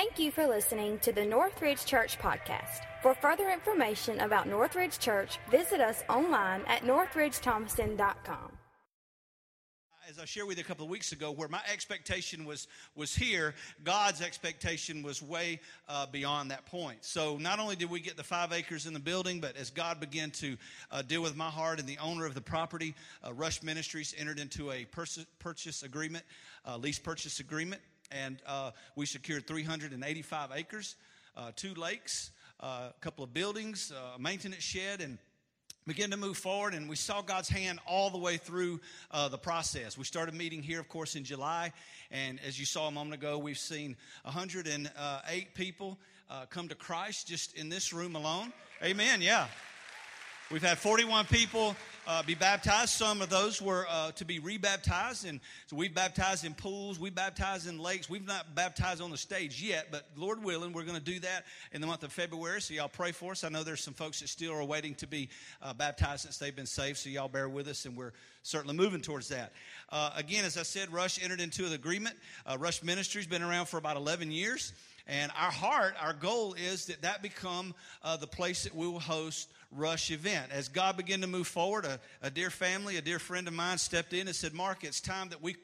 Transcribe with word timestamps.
Thank 0.00 0.18
you 0.18 0.30
for 0.30 0.46
listening 0.46 0.98
to 1.00 1.12
the 1.12 1.26
Northridge 1.26 1.84
Church 1.84 2.18
podcast. 2.18 2.86
For 3.02 3.12
further 3.12 3.50
information 3.50 4.20
about 4.20 4.48
Northridge 4.48 4.98
Church, 4.98 5.38
visit 5.50 5.78
us 5.78 6.02
online 6.08 6.62
at 6.68 6.84
northridgethompson.com 6.84 8.56
as 10.10 10.18
I 10.18 10.24
shared 10.24 10.48
with 10.48 10.58
you 10.58 10.64
a 10.64 10.66
couple 10.66 10.84
of 10.84 10.90
weeks 10.90 11.12
ago, 11.12 11.30
where 11.30 11.46
my 11.46 11.60
expectation 11.72 12.44
was 12.44 12.66
was 12.96 13.14
here, 13.14 13.54
God's 13.84 14.20
expectation 14.20 15.04
was 15.04 15.22
way 15.22 15.60
uh, 15.88 16.06
beyond 16.06 16.50
that 16.50 16.66
point. 16.66 17.04
So 17.04 17.36
not 17.36 17.60
only 17.60 17.76
did 17.76 17.88
we 17.88 18.00
get 18.00 18.16
the 18.16 18.24
five 18.24 18.52
acres 18.52 18.86
in 18.86 18.92
the 18.92 18.98
building, 18.98 19.40
but 19.40 19.56
as 19.56 19.70
God 19.70 20.00
began 20.00 20.32
to 20.32 20.56
uh, 20.90 21.02
deal 21.02 21.22
with 21.22 21.36
my 21.36 21.48
heart 21.48 21.78
and 21.78 21.88
the 21.88 21.98
owner 21.98 22.26
of 22.26 22.34
the 22.34 22.40
property, 22.40 22.94
uh, 23.24 23.32
Rush 23.32 23.62
Ministries 23.62 24.12
entered 24.18 24.40
into 24.40 24.72
a 24.72 24.84
purchase, 24.86 25.26
purchase 25.38 25.84
agreement, 25.84 26.24
uh, 26.66 26.76
lease 26.76 26.98
purchase 26.98 27.38
agreement, 27.38 27.80
and 28.10 28.38
uh, 28.46 28.70
we 28.96 29.06
secured 29.06 29.46
385 29.46 30.50
acres, 30.54 30.96
uh, 31.36 31.50
two 31.54 31.74
lakes, 31.74 32.30
a 32.60 32.92
couple 33.00 33.24
of 33.24 33.32
buildings, 33.32 33.92
a 33.92 34.18
maintenance 34.18 34.62
shed, 34.62 35.00
and 35.00 35.18
begin 35.86 36.10
to 36.10 36.16
move 36.16 36.36
forward 36.36 36.74
and 36.74 36.88
we 36.88 36.94
saw 36.94 37.22
god's 37.22 37.48
hand 37.48 37.80
all 37.86 38.10
the 38.10 38.18
way 38.18 38.36
through 38.36 38.80
uh, 39.10 39.28
the 39.28 39.38
process. 39.38 39.96
We 39.96 40.04
started 40.04 40.34
meeting 40.34 40.62
here 40.62 40.78
of 40.78 40.88
course 40.88 41.16
in 41.16 41.24
july 41.24 41.72
and 42.10 42.38
as 42.46 42.60
you 42.60 42.66
saw 42.66 42.86
a 42.86 42.90
moment 42.90 43.14
ago 43.14 43.38
we've 43.38 43.58
seen 43.58 43.96
108 44.22 45.54
people 45.54 45.98
uh, 46.28 46.46
come 46.50 46.68
to 46.68 46.74
christ 46.74 47.26
just 47.26 47.56
in 47.56 47.70
this 47.70 47.92
room 47.92 48.14
alone. 48.14 48.52
Amen 48.84 49.22
yeah. 49.22 49.48
We've 50.50 50.62
had 50.62 50.78
41 50.78 51.26
people 51.26 51.74
uh, 52.06 52.22
be 52.22 52.34
baptized. 52.34 52.90
Some 52.90 53.22
of 53.22 53.30
those 53.30 53.60
were 53.60 53.86
uh, 53.88 54.12
to 54.12 54.24
be 54.24 54.38
rebaptized, 54.38 55.26
and 55.26 55.40
so 55.66 55.76
we've 55.76 55.94
baptized 55.94 56.44
in 56.44 56.54
pools, 56.54 56.98
we 56.98 57.10
baptized 57.10 57.68
in 57.68 57.78
lakes. 57.78 58.08
We've 58.08 58.26
not 58.26 58.54
baptized 58.54 59.00
on 59.00 59.10
the 59.10 59.16
stage 59.16 59.62
yet, 59.62 59.88
but 59.90 60.06
Lord 60.16 60.42
willing, 60.42 60.72
we're 60.72 60.84
going 60.84 60.98
to 60.98 61.04
do 61.04 61.20
that 61.20 61.44
in 61.72 61.80
the 61.80 61.86
month 61.86 62.02
of 62.02 62.12
February. 62.12 62.60
So 62.60 62.74
y'all 62.74 62.88
pray 62.88 63.12
for 63.12 63.32
us. 63.32 63.44
I 63.44 63.48
know 63.48 63.62
there's 63.62 63.82
some 63.82 63.94
folks 63.94 64.20
that 64.20 64.28
still 64.28 64.52
are 64.52 64.64
waiting 64.64 64.94
to 64.96 65.06
be 65.06 65.28
uh, 65.62 65.74
baptized 65.74 66.22
since 66.22 66.38
they've 66.38 66.54
been 66.54 66.66
saved. 66.66 66.98
So 66.98 67.10
y'all 67.10 67.28
bear 67.28 67.48
with 67.48 67.68
us, 67.68 67.84
and 67.84 67.96
we're 67.96 68.12
certainly 68.42 68.76
moving 68.76 69.00
towards 69.00 69.28
that. 69.28 69.52
Uh, 69.90 70.10
again, 70.16 70.44
as 70.44 70.56
I 70.56 70.62
said, 70.62 70.92
Rush 70.92 71.22
entered 71.22 71.40
into 71.40 71.66
an 71.66 71.72
agreement. 71.72 72.16
Uh, 72.46 72.56
Rush 72.58 72.82
Ministries 72.82 73.26
been 73.26 73.42
around 73.42 73.66
for 73.66 73.76
about 73.76 73.96
11 73.96 74.30
years. 74.30 74.72
And 75.06 75.32
our 75.36 75.50
heart, 75.50 75.94
our 76.00 76.12
goal 76.12 76.54
is 76.54 76.86
that 76.86 77.02
that 77.02 77.20
become 77.20 77.74
uh, 78.04 78.16
the 78.16 78.28
place 78.28 78.64
that 78.64 78.74
we 78.74 78.86
will 78.86 79.00
host 79.00 79.48
rush 79.70 80.10
event. 80.10 80.50
As 80.50 80.68
God 80.68 80.96
began 80.96 81.20
to 81.20 81.26
move 81.26 81.46
forward, 81.46 81.84
a, 81.84 82.00
a, 82.22 82.30
dear 82.30 82.50
family, 82.50 82.96
a 82.96 83.02
dear 83.02 83.18
friend 83.18 83.46
of 83.46 83.54
mine 83.54 83.78
stepped 83.78 84.12
in 84.12 84.26
and 84.26 84.34
said, 84.34 84.52
Mark, 84.52 84.84
it's 84.84 85.00
time 85.00 85.28
that 85.28 85.42
we 85.42 85.54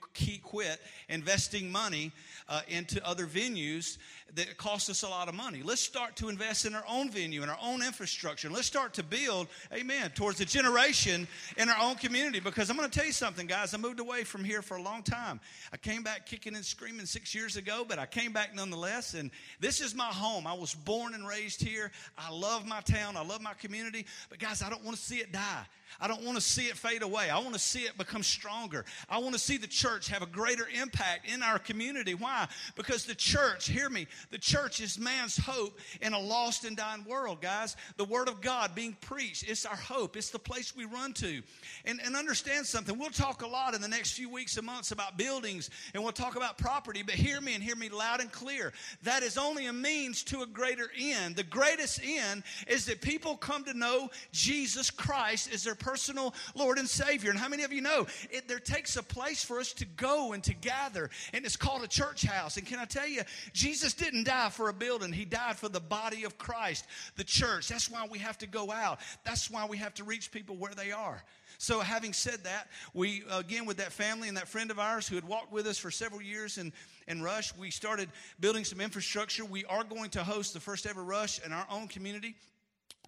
quit 0.42 0.80
investing 1.08 1.70
money 1.70 2.12
uh, 2.48 2.60
into 2.68 3.04
other 3.06 3.26
venues 3.26 3.98
that 4.34 4.56
cost 4.56 4.90
us 4.90 5.02
a 5.02 5.08
lot 5.08 5.28
of 5.28 5.34
money. 5.34 5.62
Let's 5.64 5.80
start 5.80 6.16
to 6.16 6.28
invest 6.28 6.66
in 6.66 6.74
our 6.74 6.84
own 6.88 7.10
venue 7.10 7.42
and 7.42 7.50
our 7.50 7.58
own 7.62 7.82
infrastructure. 7.82 8.50
Let's 8.50 8.66
start 8.66 8.94
to 8.94 9.02
build, 9.02 9.46
amen, 9.72 10.10
towards 10.14 10.40
a 10.40 10.44
generation 10.44 11.26
in 11.56 11.68
our 11.68 11.80
own 11.80 11.94
community. 11.94 12.40
Because 12.40 12.68
I'm 12.68 12.76
going 12.76 12.90
to 12.90 12.96
tell 12.96 13.06
you 13.06 13.12
something, 13.12 13.46
guys. 13.46 13.72
I 13.72 13.78
moved 13.78 14.00
away 14.00 14.24
from 14.24 14.44
here 14.44 14.62
for 14.62 14.76
a 14.76 14.82
long 14.82 15.02
time. 15.02 15.40
I 15.72 15.76
came 15.76 16.02
back 16.02 16.26
kicking 16.26 16.54
and 16.54 16.64
screaming 16.64 17.06
six 17.06 17.34
years 17.34 17.56
ago, 17.56 17.84
but 17.86 17.98
I 17.98 18.06
came 18.06 18.32
back 18.32 18.54
nonetheless. 18.54 19.14
And 19.14 19.30
this 19.60 19.80
is 19.80 19.94
my 19.94 20.06
home. 20.06 20.46
I 20.46 20.54
was 20.54 20.74
born 20.74 21.14
and 21.14 21.26
raised 21.26 21.62
here. 21.62 21.90
I 22.18 22.30
love 22.30 22.66
my 22.66 22.80
town. 22.80 23.16
I 23.16 23.24
love 23.24 23.40
my 23.40 23.54
community. 23.54 23.95
But 24.28 24.38
guys, 24.38 24.62
I 24.62 24.68
don't 24.70 24.84
want 24.84 24.96
to 24.96 25.02
see 25.02 25.18
it 25.18 25.32
die. 25.32 25.66
I 26.00 26.08
don't 26.08 26.22
want 26.22 26.36
to 26.36 26.42
see 26.42 26.66
it 26.66 26.76
fade 26.76 27.02
away. 27.02 27.30
I 27.30 27.38
want 27.38 27.54
to 27.54 27.60
see 27.60 27.80
it 27.80 27.96
become 27.96 28.22
stronger. 28.22 28.84
I 29.08 29.18
want 29.18 29.34
to 29.34 29.38
see 29.38 29.56
the 29.56 29.66
church 29.66 30.08
have 30.08 30.22
a 30.22 30.26
greater 30.26 30.66
impact 30.80 31.28
in 31.30 31.42
our 31.42 31.58
community. 31.58 32.14
Why? 32.14 32.48
Because 32.74 33.04
the 33.04 33.14
church, 33.14 33.68
hear 33.68 33.88
me, 33.88 34.06
the 34.30 34.38
church 34.38 34.80
is 34.80 34.98
man's 34.98 35.36
hope 35.36 35.78
in 36.00 36.12
a 36.12 36.18
lost 36.18 36.64
and 36.64 36.76
dying 36.76 37.04
world, 37.04 37.40
guys. 37.40 37.76
The 37.96 38.04
word 38.04 38.28
of 38.28 38.40
God 38.40 38.74
being 38.74 38.96
preached, 39.00 39.48
it's 39.48 39.64
our 39.64 39.76
hope. 39.76 40.16
It's 40.16 40.30
the 40.30 40.38
place 40.38 40.74
we 40.76 40.84
run 40.84 41.12
to. 41.14 41.42
And, 41.84 42.00
and 42.04 42.16
understand 42.16 42.66
something. 42.66 42.98
We'll 42.98 43.10
talk 43.10 43.42
a 43.42 43.46
lot 43.46 43.74
in 43.74 43.80
the 43.80 43.88
next 43.88 44.12
few 44.12 44.28
weeks 44.28 44.56
and 44.56 44.66
months 44.66 44.90
about 44.90 45.16
buildings 45.16 45.70
and 45.94 46.02
we'll 46.02 46.12
talk 46.12 46.36
about 46.36 46.58
property, 46.58 47.02
but 47.02 47.14
hear 47.14 47.40
me 47.40 47.54
and 47.54 47.62
hear 47.62 47.76
me 47.76 47.88
loud 47.88 48.20
and 48.20 48.30
clear. 48.30 48.72
That 49.04 49.22
is 49.22 49.38
only 49.38 49.66
a 49.66 49.72
means 49.72 50.22
to 50.24 50.42
a 50.42 50.46
greater 50.46 50.90
end. 50.98 51.36
The 51.36 51.44
greatest 51.44 52.00
end 52.04 52.42
is 52.66 52.86
that 52.86 53.00
people 53.00 53.36
come 53.36 53.64
to 53.64 53.74
know 53.74 54.10
Jesus 54.32 54.90
Christ 54.90 55.52
as 55.52 55.64
their 55.64 55.74
personal 55.76 56.34
Lord 56.54 56.78
and 56.78 56.88
Savior. 56.88 57.30
And 57.30 57.38
how 57.38 57.48
many 57.48 57.62
of 57.62 57.72
you 57.72 57.80
know 57.80 58.06
it, 58.30 58.48
there 58.48 58.58
takes 58.58 58.96
a 58.96 59.02
place 59.02 59.44
for 59.44 59.58
us 59.60 59.72
to 59.74 59.84
go 59.84 60.32
and 60.32 60.42
to 60.44 60.54
gather, 60.54 61.10
and 61.32 61.44
it's 61.44 61.56
called 61.56 61.82
a 61.82 61.88
church 61.88 62.22
house. 62.22 62.56
And 62.56 62.66
can 62.66 62.78
I 62.78 62.84
tell 62.84 63.08
you, 63.08 63.22
Jesus 63.52 63.94
didn't 63.94 64.24
die 64.24 64.50
for 64.50 64.68
a 64.68 64.72
building, 64.72 65.12
He 65.12 65.24
died 65.24 65.56
for 65.56 65.68
the 65.68 65.80
body 65.80 66.24
of 66.24 66.38
Christ, 66.38 66.86
the 67.16 67.24
church. 67.24 67.68
That's 67.68 67.90
why 67.90 68.06
we 68.10 68.18
have 68.18 68.38
to 68.38 68.46
go 68.46 68.70
out, 68.70 69.00
that's 69.24 69.50
why 69.50 69.66
we 69.66 69.78
have 69.78 69.94
to 69.94 70.04
reach 70.04 70.30
people 70.30 70.56
where 70.56 70.74
they 70.74 70.92
are. 70.92 71.22
So, 71.58 71.80
having 71.80 72.12
said 72.12 72.44
that, 72.44 72.68
we, 72.92 73.24
again, 73.32 73.64
with 73.64 73.78
that 73.78 73.92
family 73.92 74.28
and 74.28 74.36
that 74.36 74.48
friend 74.48 74.70
of 74.70 74.78
ours 74.78 75.08
who 75.08 75.14
had 75.14 75.24
walked 75.24 75.52
with 75.52 75.66
us 75.66 75.78
for 75.78 75.90
several 75.90 76.20
years 76.20 76.58
in, 76.58 76.72
in 77.08 77.22
Rush, 77.22 77.56
we 77.56 77.70
started 77.70 78.10
building 78.40 78.64
some 78.64 78.80
infrastructure. 78.80 79.44
We 79.44 79.64
are 79.64 79.84
going 79.84 80.10
to 80.10 80.24
host 80.24 80.52
the 80.52 80.60
first 80.60 80.86
ever 80.86 81.02
Rush 81.02 81.40
in 81.44 81.52
our 81.52 81.66
own 81.70 81.88
community 81.88 82.34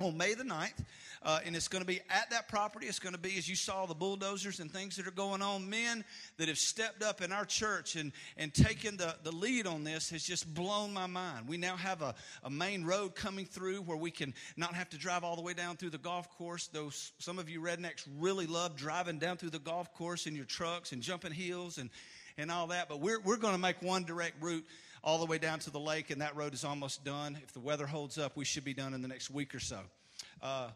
on 0.00 0.16
May 0.16 0.34
the 0.34 0.44
9th. 0.44 0.84
Uh, 1.22 1.40
and 1.44 1.56
it's 1.56 1.68
going 1.68 1.82
to 1.82 1.86
be 1.86 2.00
at 2.10 2.30
that 2.30 2.48
property. 2.48 2.86
It's 2.86 3.00
going 3.00 3.14
to 3.14 3.20
be, 3.20 3.36
as 3.38 3.48
you 3.48 3.56
saw, 3.56 3.86
the 3.86 3.94
bulldozers 3.94 4.60
and 4.60 4.70
things 4.70 4.96
that 4.96 5.06
are 5.06 5.12
going 5.12 5.42
on. 5.42 5.68
Men 5.68 6.04
that 6.36 6.48
have 6.48 6.58
stepped 6.58 7.02
up 7.02 7.20
in 7.20 7.32
our 7.32 7.44
church 7.44 7.96
and, 7.96 8.12
and 8.36 8.54
taken 8.54 8.96
the, 8.96 9.16
the 9.24 9.32
lead 9.32 9.66
on 9.66 9.82
this 9.82 10.10
has 10.10 10.22
just 10.22 10.52
blown 10.54 10.92
my 10.92 11.06
mind. 11.06 11.48
We 11.48 11.56
now 11.56 11.76
have 11.76 12.02
a, 12.02 12.14
a 12.44 12.50
main 12.50 12.84
road 12.84 13.16
coming 13.16 13.46
through 13.46 13.82
where 13.82 13.96
we 13.96 14.10
can 14.10 14.32
not 14.56 14.74
have 14.74 14.88
to 14.90 14.98
drive 14.98 15.24
all 15.24 15.34
the 15.34 15.42
way 15.42 15.54
down 15.54 15.76
through 15.76 15.90
the 15.90 15.98
golf 15.98 16.30
course. 16.38 16.68
though 16.68 16.90
some 17.18 17.38
of 17.38 17.48
you 17.48 17.60
rednecks 17.60 18.06
really 18.18 18.46
love 18.46 18.76
driving 18.76 19.18
down 19.18 19.36
through 19.36 19.50
the 19.50 19.58
golf 19.58 19.92
course 19.94 20.26
in 20.26 20.36
your 20.36 20.44
trucks 20.44 20.92
and 20.92 21.02
jumping 21.02 21.32
hills 21.32 21.78
and, 21.78 21.90
and 22.36 22.50
all 22.50 22.68
that. 22.68 22.88
But 22.88 23.00
we're, 23.00 23.20
we're 23.20 23.36
going 23.36 23.54
to 23.54 23.60
make 23.60 23.82
one 23.82 24.04
direct 24.04 24.40
route 24.40 24.64
all 25.02 25.18
the 25.18 25.26
way 25.26 25.38
down 25.38 25.58
to 25.60 25.70
the 25.70 25.80
lake, 25.80 26.10
and 26.10 26.20
that 26.20 26.36
road 26.36 26.54
is 26.54 26.64
almost 26.64 27.04
done. 27.04 27.38
If 27.42 27.52
the 27.52 27.60
weather 27.60 27.86
holds 27.86 28.18
up, 28.18 28.36
we 28.36 28.44
should 28.44 28.64
be 28.64 28.74
done 28.74 28.94
in 28.94 29.02
the 29.02 29.08
next 29.08 29.30
week 29.30 29.54
or 29.54 29.60
so. 29.60 29.80
Uh, 30.42 30.68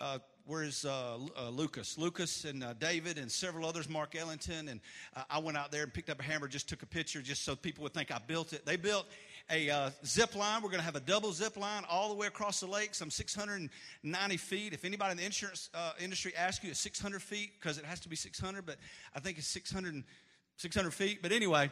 uh, 0.00 0.18
where's 0.46 0.84
uh, 0.84 1.18
uh, 1.36 1.48
Lucas? 1.50 1.98
Lucas 1.98 2.44
and 2.44 2.62
uh, 2.62 2.72
David 2.74 3.18
and 3.18 3.30
several 3.30 3.66
others, 3.66 3.88
Mark 3.88 4.14
Ellington. 4.14 4.68
And 4.68 4.80
uh, 5.16 5.22
I 5.28 5.38
went 5.38 5.58
out 5.58 5.72
there 5.72 5.82
and 5.82 5.92
picked 5.92 6.08
up 6.08 6.20
a 6.20 6.22
hammer, 6.22 6.46
just 6.46 6.68
took 6.68 6.82
a 6.82 6.86
picture 6.86 7.20
just 7.20 7.44
so 7.44 7.56
people 7.56 7.82
would 7.82 7.94
think 7.94 8.12
I 8.12 8.18
built 8.24 8.52
it. 8.52 8.64
They 8.64 8.76
built 8.76 9.06
a 9.50 9.68
uh, 9.68 9.90
zip 10.06 10.36
line. 10.36 10.62
We're 10.62 10.70
going 10.70 10.80
to 10.80 10.84
have 10.84 10.96
a 10.96 11.00
double 11.00 11.32
zip 11.32 11.56
line 11.56 11.82
all 11.88 12.10
the 12.10 12.14
way 12.14 12.28
across 12.28 12.60
the 12.60 12.66
lake, 12.66 12.94
some 12.94 13.10
690 13.10 14.36
feet. 14.36 14.72
If 14.72 14.84
anybody 14.84 15.12
in 15.12 15.16
the 15.16 15.24
insurance 15.24 15.70
industry 16.00 16.32
asks 16.36 16.64
you, 16.64 16.70
it's 16.70 16.80
600 16.80 17.20
feet 17.20 17.52
because 17.60 17.78
it 17.78 17.84
has 17.84 18.00
to 18.00 18.08
be 18.08 18.16
600, 18.16 18.64
but 18.64 18.76
I 19.14 19.20
think 19.20 19.38
it's 19.38 19.48
600, 19.48 20.04
600 20.56 20.90
feet. 20.92 21.22
But 21.22 21.32
anyway, 21.32 21.70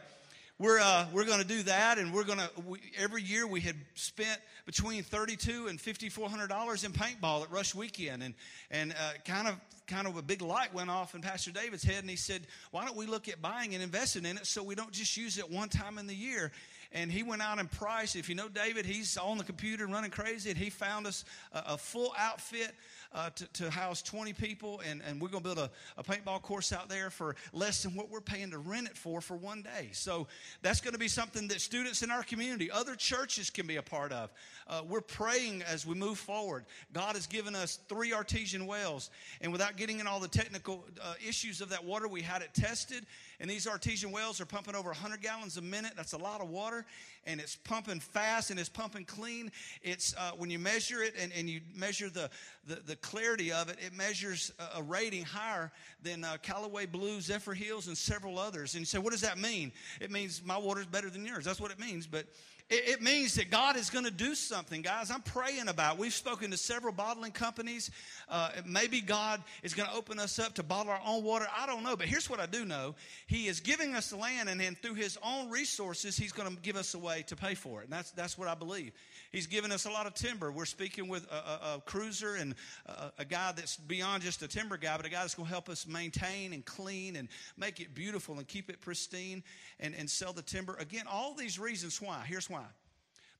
we're, 0.59 0.79
uh, 0.79 1.05
we're 1.13 1.25
going 1.25 1.39
to 1.39 1.47
do 1.47 1.63
that 1.63 1.99
and 1.99 2.11
we're 2.11 2.23
going 2.23 2.39
to 2.39 2.49
every 2.97 3.21
year 3.21 3.45
we 3.45 3.61
had 3.61 3.75
spent 3.93 4.39
between 4.65 5.03
32 5.03 5.67
and 5.67 5.79
5400 5.79 6.47
dollars 6.47 6.83
in 6.83 6.91
paintball 6.91 7.43
at 7.43 7.51
rush 7.51 7.75
weekend 7.75 8.23
and 8.23 8.33
and 8.71 8.93
uh, 8.93 9.11
kind 9.23 9.47
of 9.47 9.55
kind 9.85 10.07
of 10.07 10.17
a 10.17 10.21
big 10.21 10.41
light 10.41 10.73
went 10.73 10.89
off 10.89 11.13
in 11.15 11.21
pastor 11.21 11.51
david's 11.51 11.83
head 11.83 11.99
and 11.99 12.09
he 12.09 12.15
said 12.15 12.41
why 12.71 12.83
don't 12.85 12.97
we 12.97 13.05
look 13.05 13.29
at 13.29 13.41
buying 13.41 13.73
and 13.75 13.83
investing 13.83 14.25
in 14.25 14.37
it 14.37 14.45
so 14.45 14.63
we 14.63 14.73
don't 14.75 14.91
just 14.91 15.15
use 15.15 15.37
it 15.37 15.49
one 15.49 15.69
time 15.69 15.97
in 15.97 16.07
the 16.07 16.15
year? 16.15 16.51
And 16.93 17.11
he 17.11 17.21
went 17.21 17.41
out 17.41 17.59
and 17.59 17.69
priced 17.69 18.15
if 18.15 18.29
you 18.29 18.35
know 18.35 18.47
david 18.49 18.85
he's 18.85 19.17
on 19.17 19.37
the 19.37 19.43
computer 19.43 19.85
running 19.85 20.09
crazy 20.09 20.49
and 20.49 20.57
he 20.57 20.69
found 20.69 21.05
us 21.05 21.23
a, 21.53 21.73
a 21.73 21.77
full 21.77 22.13
outfit 22.17 22.73
uh, 23.13 23.29
to, 23.31 23.47
to, 23.53 23.69
house 23.69 24.01
20 24.01 24.33
people, 24.33 24.81
and, 24.89 25.01
and 25.07 25.21
we're 25.21 25.29
going 25.29 25.43
to 25.43 25.55
build 25.55 25.59
a, 25.59 25.69
a, 25.97 26.03
paintball 26.03 26.41
course 26.41 26.71
out 26.71 26.89
there 26.89 27.09
for 27.09 27.35
less 27.53 27.83
than 27.83 27.95
what 27.95 28.09
we're 28.09 28.21
paying 28.21 28.51
to 28.51 28.57
rent 28.57 28.87
it 28.87 28.97
for 28.97 29.21
for 29.21 29.35
one 29.37 29.61
day. 29.61 29.89
So 29.91 30.27
that's 30.61 30.81
going 30.81 30.93
to 30.93 30.99
be 30.99 31.07
something 31.07 31.47
that 31.47 31.61
students 31.61 32.01
in 32.01 32.11
our 32.11 32.23
community, 32.23 32.69
other 32.69 32.95
churches 32.95 33.49
can 33.49 33.67
be 33.67 33.77
a 33.77 33.81
part 33.81 34.11
of. 34.11 34.31
Uh, 34.67 34.81
we're 34.87 35.01
praying 35.01 35.63
as 35.63 35.85
we 35.85 35.95
move 35.95 36.17
forward. 36.17 36.65
God 36.93 37.15
has 37.15 37.27
given 37.27 37.55
us 37.55 37.79
three 37.87 38.13
artesian 38.13 38.65
wells, 38.65 39.09
and 39.41 39.51
without 39.51 39.77
getting 39.77 39.99
in 39.99 40.07
all 40.07 40.19
the 40.19 40.27
technical 40.27 40.85
uh, 41.01 41.13
issues 41.25 41.61
of 41.61 41.69
that 41.69 41.83
water, 41.83 42.07
we 42.07 42.21
had 42.21 42.41
it 42.41 42.53
tested, 42.53 43.05
and 43.39 43.49
these 43.49 43.67
artesian 43.67 44.11
wells 44.11 44.41
are 44.41 44.45
pumping 44.45 44.75
over 44.75 44.89
100 44.89 45.21
gallons 45.21 45.57
a 45.57 45.61
minute. 45.61 45.93
That's 45.95 46.13
a 46.13 46.17
lot 46.17 46.41
of 46.41 46.49
water, 46.49 46.85
and 47.25 47.39
it's 47.39 47.55
pumping 47.55 47.99
fast 47.99 48.49
and 48.49 48.59
it's 48.59 48.69
pumping 48.69 49.05
clean. 49.05 49.51
It's 49.81 50.15
uh, 50.17 50.31
when 50.37 50.49
you 50.49 50.59
measure 50.59 51.01
it 51.01 51.13
and, 51.19 51.31
and 51.37 51.49
you 51.49 51.61
measure 51.75 52.09
the, 52.09 52.29
the, 52.65 52.75
the 52.85 52.95
clarity 53.01 53.51
of 53.51 53.69
it, 53.69 53.77
it 53.79 53.93
measures 53.93 54.51
a, 54.75 54.83
rating 54.83 55.23
higher 55.23 55.71
than 56.03 56.23
uh, 56.23 56.37
Callaway 56.41 56.85
Blue, 56.85 57.17
Zephyrhills, 57.17 57.87
and 57.87 57.97
several 57.97 58.39
others. 58.39 58.73
And 58.73 58.81
you 58.81 58.85
say, 58.85 58.97
what 58.97 59.11
does 59.11 59.21
that 59.21 59.37
mean? 59.37 59.71
It 59.99 60.11
means 60.11 60.41
my 60.43 60.57
water 60.57 60.81
is 60.81 60.87
better 60.87 61.09
than 61.09 61.25
yours. 61.25 61.45
That's 61.45 61.59
what 61.59 61.71
it 61.71 61.79
means. 61.79 62.07
But 62.07 62.25
it, 62.69 62.89
it 62.89 63.01
means 63.01 63.35
that 63.35 63.49
God 63.49 63.77
is 63.77 63.89
going 63.89 64.05
to 64.05 64.11
do 64.11 64.35
something, 64.35 64.81
guys. 64.81 65.09
I'm 65.09 65.21
praying 65.21 65.67
about. 65.69 65.97
We've 65.97 66.13
spoken 66.13 66.51
to 66.51 66.57
several 66.57 66.93
bottling 66.93 67.31
companies. 67.31 67.91
Uh, 68.27 68.49
maybe 68.65 68.99
God 68.99 69.41
is 69.63 69.73
going 69.73 69.89
to 69.89 69.95
open 69.95 70.19
us 70.19 70.37
up 70.37 70.53
to 70.55 70.63
bottle 70.63 70.91
our 70.91 71.01
own 71.05 71.23
water. 71.23 71.47
I 71.55 71.65
don't 71.65 71.83
know, 71.83 71.95
but 71.95 72.07
here's 72.07 72.29
what 72.29 72.39
I 72.39 72.45
do 72.45 72.65
know: 72.65 72.95
He 73.27 73.47
is 73.47 73.59
giving 73.59 73.95
us 73.95 74.09
the 74.09 74.17
land, 74.17 74.49
and 74.49 74.59
then 74.59 74.75
through 74.81 74.95
His 74.95 75.17
own 75.23 75.49
resources, 75.49 76.17
He's 76.17 76.31
going 76.31 76.53
to 76.53 76.61
give 76.61 76.75
us 76.75 76.93
a 76.93 76.99
way 76.99 77.23
to 77.27 77.35
pay 77.35 77.53
for 77.53 77.81
it. 77.81 77.85
And 77.85 77.93
that's, 77.93 78.11
that's 78.11 78.37
what 78.37 78.47
I 78.47 78.55
believe. 78.55 78.91
He's 79.31 79.47
given 79.47 79.71
us 79.71 79.85
a 79.85 79.89
lot 79.89 80.07
of 80.07 80.13
timber. 80.13 80.51
We're 80.51 80.65
speaking 80.65 81.07
with 81.07 81.25
a, 81.31 81.35
a, 81.35 81.75
a 81.75 81.81
cruiser 81.85 82.35
and 82.35 82.55
a, 82.85 83.11
a, 83.19 83.25
guy 83.25 83.51
that's 83.55 83.77
beyond 83.77 84.23
just 84.23 84.41
a 84.41 84.47
timber 84.47 84.77
guy, 84.77 84.95
but 84.97 85.05
a 85.05 85.09
guy 85.09 85.21
that's 85.21 85.35
going 85.35 85.47
to 85.47 85.51
help 85.51 85.69
us 85.69 85.85
maintain 85.85 86.53
and 86.53 86.65
clean 86.65 87.17
and 87.17 87.27
make 87.57 87.79
it 87.79 87.93
beautiful 87.93 88.37
and 88.37 88.47
keep 88.47 88.69
it 88.69 88.79
pristine 88.81 89.43
and, 89.79 89.93
and 89.95 90.09
sell 90.09 90.33
the 90.33 90.41
timber. 90.41 90.75
Again, 90.79 91.05
all 91.09 91.33
these 91.33 91.59
reasons 91.59 92.01
why. 92.01 92.23
Here's 92.25 92.49
why. 92.49 92.56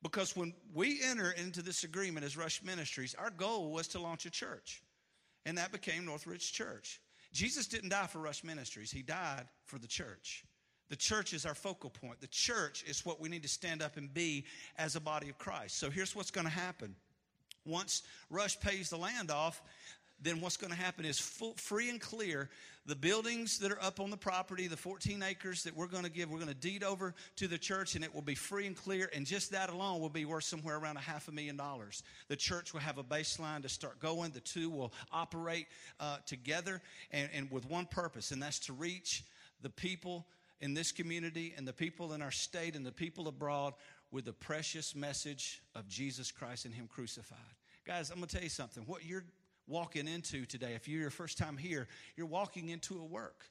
Because 0.03 0.35
when 0.35 0.53
we 0.73 1.01
enter 1.03 1.31
into 1.31 1.61
this 1.61 1.83
agreement 1.83 2.25
as 2.25 2.37
Rush 2.37 2.63
Ministries, 2.63 3.15
our 3.15 3.31
goal 3.31 3.71
was 3.71 3.87
to 3.89 3.99
launch 3.99 4.25
a 4.25 4.29
church. 4.29 4.81
And 5.45 5.57
that 5.57 5.71
became 5.71 6.05
Northridge 6.05 6.51
Church. 6.53 7.01
Jesus 7.33 7.67
didn't 7.67 7.89
die 7.89 8.07
for 8.07 8.19
Rush 8.19 8.43
Ministries, 8.43 8.91
He 8.91 9.01
died 9.01 9.47
for 9.65 9.79
the 9.79 9.87
church. 9.87 10.45
The 10.89 10.95
church 10.95 11.33
is 11.33 11.45
our 11.45 11.55
focal 11.55 11.89
point. 11.89 12.21
The 12.21 12.27
church 12.27 12.83
is 12.87 13.05
what 13.05 13.19
we 13.19 13.27
need 13.27 13.43
to 13.43 13.49
stand 13.49 13.81
up 13.81 13.97
and 13.97 14.13
be 14.13 14.45
as 14.77 14.95
a 14.95 15.01
body 15.01 15.29
of 15.29 15.37
Christ. 15.37 15.77
So 15.77 15.89
here's 15.89 16.15
what's 16.15 16.31
going 16.31 16.45
to 16.47 16.51
happen. 16.51 16.95
Once 17.65 18.03
Rush 18.29 18.57
pays 18.59 18.89
the 18.89 18.97
land 18.97 19.29
off, 19.29 19.61
then 20.21 20.41
what's 20.41 20.57
going 20.57 20.71
to 20.71 20.77
happen 20.79 21.05
is 21.05 21.19
full, 21.19 21.53
free 21.55 21.89
and 21.89 22.01
clear 22.01 22.49
the 22.87 22.95
buildings 22.95 23.59
that 23.59 23.71
are 23.71 23.81
up 23.83 23.99
on 23.99 24.09
the 24.09 24.17
property, 24.17 24.67
the 24.67 24.77
14 24.77 25.21
acres 25.21 25.63
that 25.63 25.75
we're 25.75 25.87
going 25.87 26.05
to 26.05 26.09
give, 26.09 26.29
we're 26.31 26.39
going 26.39 26.47
to 26.47 26.55
deed 26.55 26.83
over 26.83 27.13
to 27.35 27.47
the 27.47 27.57
church 27.57 27.95
and 27.95 28.03
it 28.03 28.13
will 28.15 28.21
be 28.21 28.33
free 28.33 28.65
and 28.65 28.75
clear. 28.75 29.09
And 29.13 29.25
just 29.25 29.51
that 29.51 29.69
alone 29.69 29.99
will 29.99 30.09
be 30.09 30.25
worth 30.25 30.45
somewhere 30.45 30.77
around 30.77 30.97
a 30.97 31.01
half 31.01 31.27
a 31.27 31.31
million 31.31 31.57
dollars. 31.57 32.01
The 32.29 32.35
church 32.35 32.73
will 32.73 32.79
have 32.79 32.97
a 32.97 33.03
baseline 33.03 33.61
to 33.63 33.69
start 33.69 33.99
going. 33.99 34.31
The 34.31 34.39
two 34.39 34.69
will 34.69 34.93
operate 35.11 35.67
uh, 35.99 36.17
together 36.25 36.81
and, 37.11 37.29
and 37.33 37.51
with 37.51 37.69
one 37.69 37.85
purpose, 37.85 38.31
and 38.31 38.41
that's 38.41 38.59
to 38.59 38.73
reach 38.73 39.23
the 39.61 39.69
people 39.69 40.25
in 40.61 40.73
this 40.73 40.91
community 40.91 41.53
and 41.57 41.67
the 41.67 41.73
people 41.73 42.13
in 42.13 42.21
our 42.21 42.31
state 42.31 42.75
and 42.75 42.85
the 42.85 42.91
people 42.91 43.27
abroad 43.27 43.73
with 44.11 44.25
the 44.25 44.33
precious 44.33 44.95
message 44.95 45.61
of 45.75 45.87
Jesus 45.87 46.31
Christ 46.31 46.65
and 46.65 46.73
Him 46.73 46.87
crucified. 46.87 47.37
Guys, 47.85 48.09
I'm 48.09 48.17
going 48.17 48.27
to 48.27 48.35
tell 48.35 48.43
you 48.43 48.49
something. 48.49 48.83
What 48.85 49.05
you're 49.05 49.23
walking 49.67 50.07
into 50.07 50.45
today, 50.45 50.73
if 50.75 50.87
you're 50.87 51.01
your 51.01 51.09
first 51.09 51.37
time 51.37 51.57
here, 51.57 51.87
you're 52.15 52.27
walking 52.27 52.69
into 52.69 52.99
a 52.99 53.03
work. 53.03 53.45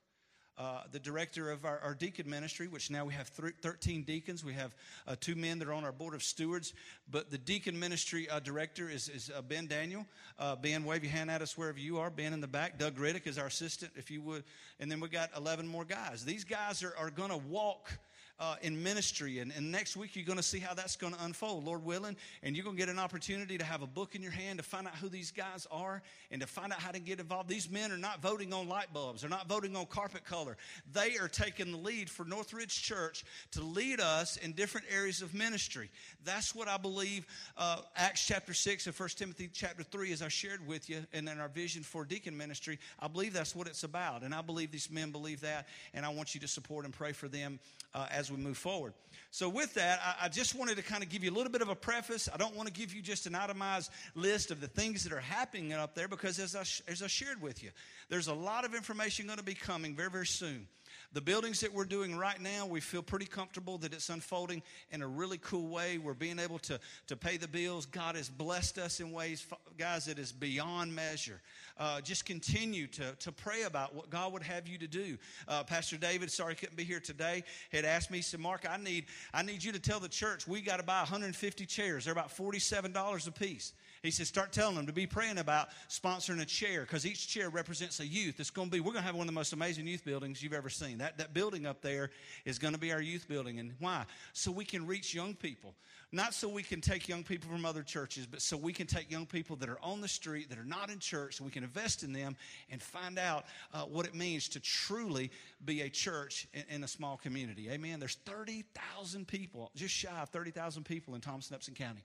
Uh, 0.58 0.80
the 0.90 0.98
director 0.98 1.50
of 1.50 1.66
our, 1.66 1.78
our, 1.80 1.94
deacon 1.94 2.30
ministry, 2.30 2.66
which 2.66 2.90
now 2.90 3.04
we 3.04 3.12
have 3.12 3.28
13 3.28 4.04
deacons. 4.04 4.42
We 4.42 4.54
have 4.54 4.74
uh, 5.06 5.14
two 5.20 5.34
men 5.34 5.58
that 5.58 5.68
are 5.68 5.74
on 5.74 5.84
our 5.84 5.92
board 5.92 6.14
of 6.14 6.22
stewards. 6.22 6.72
But 7.10 7.30
the 7.30 7.36
deacon 7.36 7.78
ministry 7.78 8.26
uh, 8.30 8.40
director 8.40 8.88
is, 8.88 9.10
is 9.10 9.30
uh, 9.36 9.42
Ben 9.42 9.66
Daniel. 9.66 10.06
Uh, 10.38 10.56
ben, 10.56 10.86
wave 10.86 11.04
your 11.04 11.12
hand 11.12 11.30
at 11.30 11.42
us 11.42 11.58
wherever 11.58 11.78
you 11.78 11.98
are. 11.98 12.08
Ben 12.08 12.32
in 12.32 12.40
the 12.40 12.46
back. 12.46 12.78
Doug 12.78 12.96
Riddick 12.96 13.26
is 13.26 13.36
our 13.36 13.48
assistant, 13.48 13.92
if 13.96 14.10
you 14.10 14.22
would. 14.22 14.44
And 14.80 14.90
then 14.90 14.98
we 14.98 15.10
got 15.10 15.28
11 15.36 15.68
more 15.68 15.84
guys. 15.84 16.24
These 16.24 16.44
guys 16.44 16.82
are, 16.82 16.94
are 16.98 17.10
going 17.10 17.30
to 17.30 17.36
walk 17.36 17.92
uh, 18.38 18.56
in 18.62 18.82
ministry. 18.82 19.38
And, 19.38 19.52
and 19.56 19.70
next 19.72 19.96
week, 19.96 20.14
you're 20.14 20.24
going 20.24 20.38
to 20.38 20.42
see 20.42 20.58
how 20.58 20.74
that's 20.74 20.96
going 20.96 21.14
to 21.14 21.24
unfold, 21.24 21.64
Lord 21.64 21.84
willing. 21.84 22.16
And 22.42 22.56
you're 22.56 22.64
going 22.64 22.76
to 22.76 22.80
get 22.80 22.88
an 22.88 22.98
opportunity 22.98 23.58
to 23.58 23.64
have 23.64 23.82
a 23.82 23.86
book 23.86 24.14
in 24.14 24.22
your 24.22 24.32
hand 24.32 24.58
to 24.58 24.64
find 24.64 24.86
out 24.86 24.94
who 24.94 25.08
these 25.08 25.30
guys 25.30 25.66
are 25.70 26.02
and 26.30 26.40
to 26.40 26.46
find 26.46 26.72
out 26.72 26.80
how 26.80 26.90
to 26.90 26.98
get 26.98 27.20
involved. 27.20 27.48
These 27.48 27.70
men 27.70 27.92
are 27.92 27.98
not 27.98 28.20
voting 28.20 28.52
on 28.52 28.68
light 28.68 28.92
bulbs, 28.92 29.22
they're 29.22 29.30
not 29.30 29.48
voting 29.48 29.76
on 29.76 29.86
carpet 29.86 30.24
color. 30.24 30.56
They 30.92 31.16
are 31.18 31.28
taking 31.28 31.72
the 31.72 31.78
lead 31.78 32.10
for 32.10 32.24
Northridge 32.24 32.82
Church 32.82 33.24
to 33.52 33.62
lead 33.62 34.00
us 34.00 34.36
in 34.36 34.52
different 34.52 34.86
areas 34.92 35.22
of 35.22 35.34
ministry. 35.34 35.90
That's 36.24 36.54
what 36.54 36.68
I 36.68 36.76
believe 36.76 37.26
uh, 37.56 37.78
Acts 37.96 38.26
chapter 38.26 38.52
6 38.52 38.86
and 38.86 38.98
1 38.98 39.08
Timothy 39.10 39.48
chapter 39.52 39.82
3, 39.82 40.12
as 40.12 40.22
I 40.22 40.28
shared 40.28 40.66
with 40.66 40.90
you, 40.90 41.04
and 41.12 41.28
in 41.28 41.40
our 41.40 41.48
vision 41.48 41.82
for 41.82 42.04
deacon 42.04 42.36
ministry, 42.36 42.78
I 43.00 43.08
believe 43.08 43.32
that's 43.32 43.54
what 43.54 43.66
it's 43.66 43.84
about. 43.84 44.22
And 44.22 44.34
I 44.34 44.42
believe 44.42 44.70
these 44.70 44.90
men 44.90 45.10
believe 45.10 45.40
that. 45.40 45.68
And 45.94 46.04
I 46.04 46.10
want 46.10 46.34
you 46.34 46.40
to 46.40 46.48
support 46.48 46.84
and 46.84 46.92
pray 46.92 47.12
for 47.12 47.28
them 47.28 47.58
uh, 47.96 48.06
as 48.10 48.30
we 48.30 48.36
move 48.36 48.58
forward. 48.58 48.92
So, 49.30 49.48
with 49.48 49.74
that, 49.74 50.00
I, 50.04 50.26
I, 50.26 50.28
just 50.28 50.54
wanted 50.54 50.76
to 50.76 50.82
kind 50.82 51.02
of 51.02 51.08
give 51.08 51.24
you 51.24 51.30
a 51.30 51.34
little 51.34 51.50
bit 51.50 51.62
of 51.62 51.70
a 51.70 51.74
preface. 51.74 52.28
I 52.32 52.36
don't 52.36 52.54
want 52.54 52.68
to 52.68 52.72
give 52.72 52.94
you 52.94 53.00
just 53.00 53.26
an 53.26 53.34
itemized 53.34 53.90
list 54.14 54.50
of 54.50 54.60
the 54.60 54.68
things 54.68 55.02
that 55.04 55.12
are 55.12 55.20
happening 55.20 55.72
up 55.72 55.94
there 55.94 56.06
because, 56.06 56.38
as 56.38 56.54
I, 56.54 56.60
as 56.90 57.02
I 57.02 57.06
shared 57.06 57.40
with 57.40 57.62
you, 57.62 57.70
there's 58.10 58.28
a 58.28 58.34
lot 58.34 58.66
of 58.66 58.74
information 58.74 59.26
going 59.26 59.38
to 59.38 59.44
be 59.44 59.54
coming 59.54 59.96
very, 59.96 60.10
very 60.10 60.26
soon. 60.26 60.68
The 61.16 61.22
buildings 61.22 61.60
that 61.60 61.72
we're 61.72 61.86
doing 61.86 62.14
right 62.14 62.38
now, 62.38 62.66
we 62.66 62.78
feel 62.78 63.02
pretty 63.02 63.24
comfortable 63.24 63.78
that 63.78 63.94
it's 63.94 64.10
unfolding 64.10 64.62
in 64.90 65.00
a 65.00 65.06
really 65.06 65.38
cool 65.38 65.66
way. 65.66 65.96
We're 65.96 66.12
being 66.12 66.38
able 66.38 66.58
to, 66.58 66.78
to 67.06 67.16
pay 67.16 67.38
the 67.38 67.48
bills. 67.48 67.86
God 67.86 68.16
has 68.16 68.28
blessed 68.28 68.76
us 68.76 69.00
in 69.00 69.12
ways, 69.12 69.46
guys, 69.78 70.04
that 70.04 70.18
is 70.18 70.30
beyond 70.30 70.94
measure. 70.94 71.40
Uh, 71.78 72.02
just 72.02 72.26
continue 72.26 72.86
to, 72.88 73.14
to 73.14 73.32
pray 73.32 73.62
about 73.62 73.94
what 73.94 74.10
God 74.10 74.34
would 74.34 74.42
have 74.42 74.68
you 74.68 74.76
to 74.76 74.86
do. 74.86 75.16
Uh, 75.48 75.64
Pastor 75.64 75.96
David, 75.96 76.30
sorry 76.30 76.54
couldn't 76.54 76.76
be 76.76 76.84
here 76.84 77.00
today, 77.00 77.44
had 77.72 77.86
asked 77.86 78.10
me, 78.10 78.18
he 78.18 78.22
said, 78.22 78.40
Mark, 78.40 78.66
I 78.68 78.76
need, 78.76 79.06
I 79.32 79.42
need 79.42 79.64
you 79.64 79.72
to 79.72 79.80
tell 79.80 80.00
the 80.00 80.10
church 80.10 80.46
we 80.46 80.60
got 80.60 80.80
to 80.80 80.82
buy 80.82 80.98
150 80.98 81.64
chairs. 81.64 82.04
They're 82.04 82.12
about 82.12 82.28
$47 82.28 83.26
a 83.26 83.32
piece. 83.32 83.72
He 84.06 84.12
said, 84.12 84.28
start 84.28 84.52
telling 84.52 84.76
them 84.76 84.86
to 84.86 84.92
be 84.92 85.06
praying 85.06 85.38
about 85.38 85.68
sponsoring 85.88 86.40
a 86.40 86.44
chair 86.44 86.82
because 86.82 87.04
each 87.04 87.26
chair 87.26 87.50
represents 87.50 87.98
a 87.98 88.06
youth. 88.06 88.38
It's 88.38 88.50
going 88.50 88.68
to 88.68 88.72
be, 88.72 88.80
we're 88.80 88.92
going 88.92 89.02
to 89.02 89.06
have 89.06 89.16
one 89.16 89.24
of 89.24 89.34
the 89.34 89.38
most 89.38 89.52
amazing 89.52 89.86
youth 89.86 90.04
buildings 90.04 90.40
you've 90.42 90.52
ever 90.52 90.70
seen. 90.70 90.98
That, 90.98 91.18
that 91.18 91.34
building 91.34 91.66
up 91.66 91.82
there 91.82 92.10
is 92.44 92.58
going 92.58 92.72
to 92.72 92.78
be 92.78 92.92
our 92.92 93.02
youth 93.02 93.26
building. 93.28 93.58
And 93.58 93.72
why? 93.80 94.04
So 94.32 94.52
we 94.52 94.64
can 94.64 94.86
reach 94.86 95.12
young 95.12 95.34
people. 95.34 95.74
Not 96.12 96.34
so 96.34 96.48
we 96.48 96.62
can 96.62 96.80
take 96.80 97.08
young 97.08 97.24
people 97.24 97.50
from 97.50 97.66
other 97.66 97.82
churches, 97.82 98.26
but 98.26 98.40
so 98.40 98.56
we 98.56 98.72
can 98.72 98.86
take 98.86 99.10
young 99.10 99.26
people 99.26 99.56
that 99.56 99.68
are 99.68 99.80
on 99.82 100.00
the 100.00 100.08
street, 100.08 100.48
that 100.50 100.58
are 100.58 100.64
not 100.64 100.88
in 100.88 101.00
church, 101.00 101.36
so 101.36 101.44
we 101.44 101.50
can 101.50 101.64
invest 101.64 102.04
in 102.04 102.12
them 102.12 102.36
and 102.70 102.80
find 102.80 103.18
out 103.18 103.44
uh, 103.74 103.82
what 103.82 104.06
it 104.06 104.14
means 104.14 104.48
to 104.50 104.60
truly 104.60 105.32
be 105.64 105.80
a 105.80 105.88
church 105.88 106.46
in, 106.54 106.62
in 106.76 106.84
a 106.84 106.88
small 106.88 107.16
community. 107.16 107.68
Amen. 107.70 107.98
There's 107.98 108.18
30,000 108.24 109.26
people, 109.26 109.72
just 109.74 109.92
shy 109.92 110.16
of 110.22 110.28
30,000 110.28 110.84
people 110.84 111.16
in 111.16 111.20
Thomaston 111.20 111.56
Upson 111.56 111.74
County. 111.74 112.04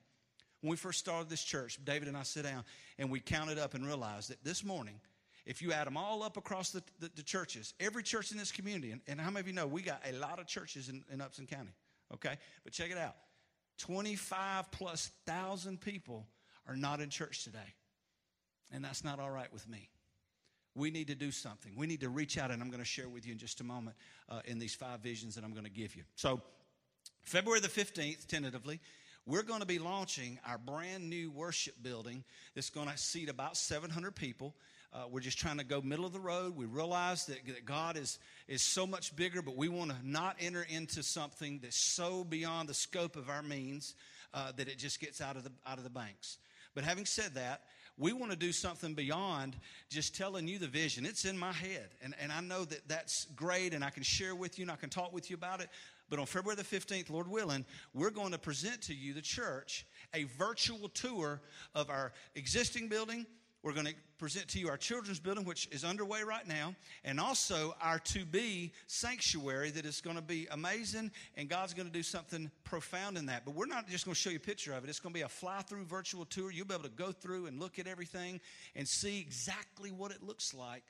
When 0.61 0.71
we 0.71 0.77
first 0.77 0.99
started 0.99 1.29
this 1.29 1.43
church, 1.43 1.79
David 1.83 2.07
and 2.07 2.15
I 2.15 2.23
sit 2.23 2.43
down 2.43 2.63
and 2.97 3.09
we 3.09 3.19
counted 3.19 3.57
up 3.57 3.73
and 3.73 3.85
realized 3.85 4.29
that 4.29 4.43
this 4.43 4.63
morning, 4.63 4.99
if 5.45 5.61
you 5.61 5.73
add 5.73 5.87
them 5.87 5.97
all 5.97 6.21
up 6.21 6.37
across 6.37 6.69
the, 6.69 6.83
the, 6.99 7.09
the 7.15 7.23
churches, 7.23 7.73
every 7.79 8.03
church 8.03 8.31
in 8.31 8.37
this 8.37 8.51
community, 8.51 8.91
and, 8.91 9.01
and, 9.07 9.19
how 9.19 9.31
many 9.31 9.39
of 9.41 9.47
you 9.47 9.53
know 9.53 9.65
we 9.65 9.81
got 9.81 10.01
a 10.07 10.13
lot 10.13 10.39
of 10.39 10.45
churches 10.45 10.87
in, 10.87 11.03
in 11.11 11.19
Upson 11.19 11.47
County, 11.47 11.71
okay? 12.13 12.35
But 12.63 12.73
check 12.73 12.91
it 12.91 12.97
out 12.97 13.15
25 13.79 14.71
plus 14.71 15.11
thousand 15.25 15.81
people 15.81 16.27
are 16.67 16.75
not 16.75 17.01
in 17.01 17.09
church 17.09 17.43
today. 17.43 17.73
And 18.71 18.85
that's 18.85 19.03
not 19.03 19.19
all 19.19 19.31
right 19.31 19.51
with 19.51 19.67
me. 19.67 19.89
We 20.75 20.91
need 20.91 21.07
to 21.07 21.15
do 21.15 21.31
something. 21.31 21.73
We 21.75 21.87
need 21.87 21.99
to 22.01 22.09
reach 22.09 22.37
out, 22.37 22.51
and 22.51 22.61
I'm 22.61 22.69
going 22.69 22.79
to 22.79 22.85
share 22.85 23.09
with 23.09 23.25
you 23.25 23.33
in 23.33 23.37
just 23.37 23.59
a 23.59 23.63
moment 23.63 23.97
uh, 24.29 24.39
in 24.45 24.59
these 24.59 24.73
five 24.73 25.01
visions 25.01 25.35
that 25.35 25.43
I'm 25.43 25.51
going 25.51 25.65
to 25.65 25.71
give 25.71 25.95
you. 25.95 26.03
So, 26.15 26.41
February 27.23 27.59
the 27.59 27.67
15th, 27.67 28.25
tentatively, 28.27 28.79
we're 29.25 29.43
going 29.43 29.59
to 29.59 29.67
be 29.67 29.79
launching 29.79 30.39
our 30.47 30.57
brand 30.57 31.09
new 31.09 31.29
worship 31.29 31.75
building 31.83 32.23
that's 32.55 32.69
going 32.69 32.89
to 32.89 32.97
seat 32.97 33.29
about 33.29 33.55
700 33.55 34.15
people. 34.15 34.55
Uh, 34.93 35.03
we're 35.09 35.21
just 35.21 35.37
trying 35.37 35.57
to 35.57 35.63
go 35.63 35.81
middle 35.81 36.05
of 36.05 36.11
the 36.11 36.19
road. 36.19 36.55
We 36.55 36.65
realize 36.65 37.25
that, 37.27 37.45
that 37.45 37.65
God 37.65 37.97
is, 37.97 38.19
is 38.47 38.61
so 38.61 38.85
much 38.85 39.15
bigger, 39.15 39.41
but 39.41 39.55
we 39.55 39.69
want 39.69 39.91
to 39.91 39.97
not 40.03 40.35
enter 40.39 40.65
into 40.69 41.01
something 41.03 41.59
that's 41.61 41.77
so 41.77 42.23
beyond 42.23 42.67
the 42.67 42.73
scope 42.73 43.15
of 43.15 43.29
our 43.29 43.41
means 43.41 43.95
uh, 44.33 44.51
that 44.57 44.67
it 44.67 44.77
just 44.77 44.99
gets 44.99 45.21
out 45.21 45.37
of, 45.37 45.43
the, 45.43 45.51
out 45.65 45.77
of 45.77 45.83
the 45.83 45.89
banks. 45.89 46.39
But 46.73 46.83
having 46.83 47.05
said 47.05 47.35
that, 47.35 47.61
we 47.97 48.13
want 48.13 48.31
to 48.31 48.37
do 48.37 48.51
something 48.51 48.93
beyond 48.93 49.55
just 49.89 50.15
telling 50.15 50.47
you 50.47 50.57
the 50.57 50.67
vision. 50.67 51.05
It's 51.05 51.25
in 51.25 51.37
my 51.37 51.51
head. 51.51 51.89
And, 52.01 52.15
and 52.19 52.31
I 52.31 52.41
know 52.41 52.65
that 52.65 52.87
that's 52.87 53.27
great, 53.35 53.73
and 53.73 53.83
I 53.83 53.91
can 53.91 54.03
share 54.03 54.33
with 54.33 54.57
you 54.57 54.63
and 54.63 54.71
I 54.71 54.75
can 54.75 54.89
talk 54.89 55.13
with 55.13 55.29
you 55.29 55.35
about 55.35 55.61
it. 55.61 55.69
But 56.11 56.19
on 56.19 56.25
February 56.25 56.57
the 56.57 56.63
15th, 56.63 57.09
Lord 57.09 57.29
willing, 57.29 57.65
we're 57.93 58.09
going 58.09 58.33
to 58.33 58.37
present 58.37 58.81
to 58.83 58.93
you, 58.93 59.13
the 59.13 59.21
church, 59.21 59.87
a 60.13 60.25
virtual 60.25 60.89
tour 60.89 61.39
of 61.73 61.89
our 61.89 62.11
existing 62.35 62.89
building. 62.89 63.25
We're 63.63 63.71
going 63.71 63.85
to 63.85 63.93
present 64.17 64.49
to 64.49 64.59
you 64.59 64.67
our 64.67 64.75
children's 64.75 65.21
building, 65.21 65.45
which 65.45 65.69
is 65.71 65.85
underway 65.85 66.23
right 66.23 66.45
now, 66.45 66.75
and 67.05 67.17
also 67.17 67.75
our 67.79 67.97
to 67.99 68.25
be 68.25 68.73
sanctuary 68.87 69.71
that 69.71 69.85
is 69.85 70.01
going 70.01 70.17
to 70.17 70.21
be 70.21 70.47
amazing, 70.51 71.11
and 71.37 71.47
God's 71.47 71.73
going 71.73 71.87
to 71.87 71.93
do 71.93 72.03
something 72.03 72.51
profound 72.65 73.17
in 73.17 73.27
that. 73.27 73.45
But 73.45 73.55
we're 73.55 73.67
not 73.67 73.87
just 73.87 74.03
going 74.03 74.13
to 74.13 74.19
show 74.19 74.31
you 74.31 74.37
a 74.37 74.39
picture 74.39 74.73
of 74.73 74.83
it, 74.83 74.89
it's 74.89 74.99
going 74.99 75.13
to 75.13 75.17
be 75.17 75.23
a 75.23 75.29
fly 75.29 75.61
through 75.61 75.85
virtual 75.85 76.25
tour. 76.25 76.51
You'll 76.51 76.65
be 76.65 76.73
able 76.73 76.83
to 76.83 76.89
go 76.89 77.13
through 77.13 77.45
and 77.45 77.57
look 77.57 77.79
at 77.79 77.87
everything 77.87 78.41
and 78.75 78.85
see 78.85 79.21
exactly 79.21 79.91
what 79.91 80.11
it 80.11 80.21
looks 80.21 80.53
like 80.53 80.83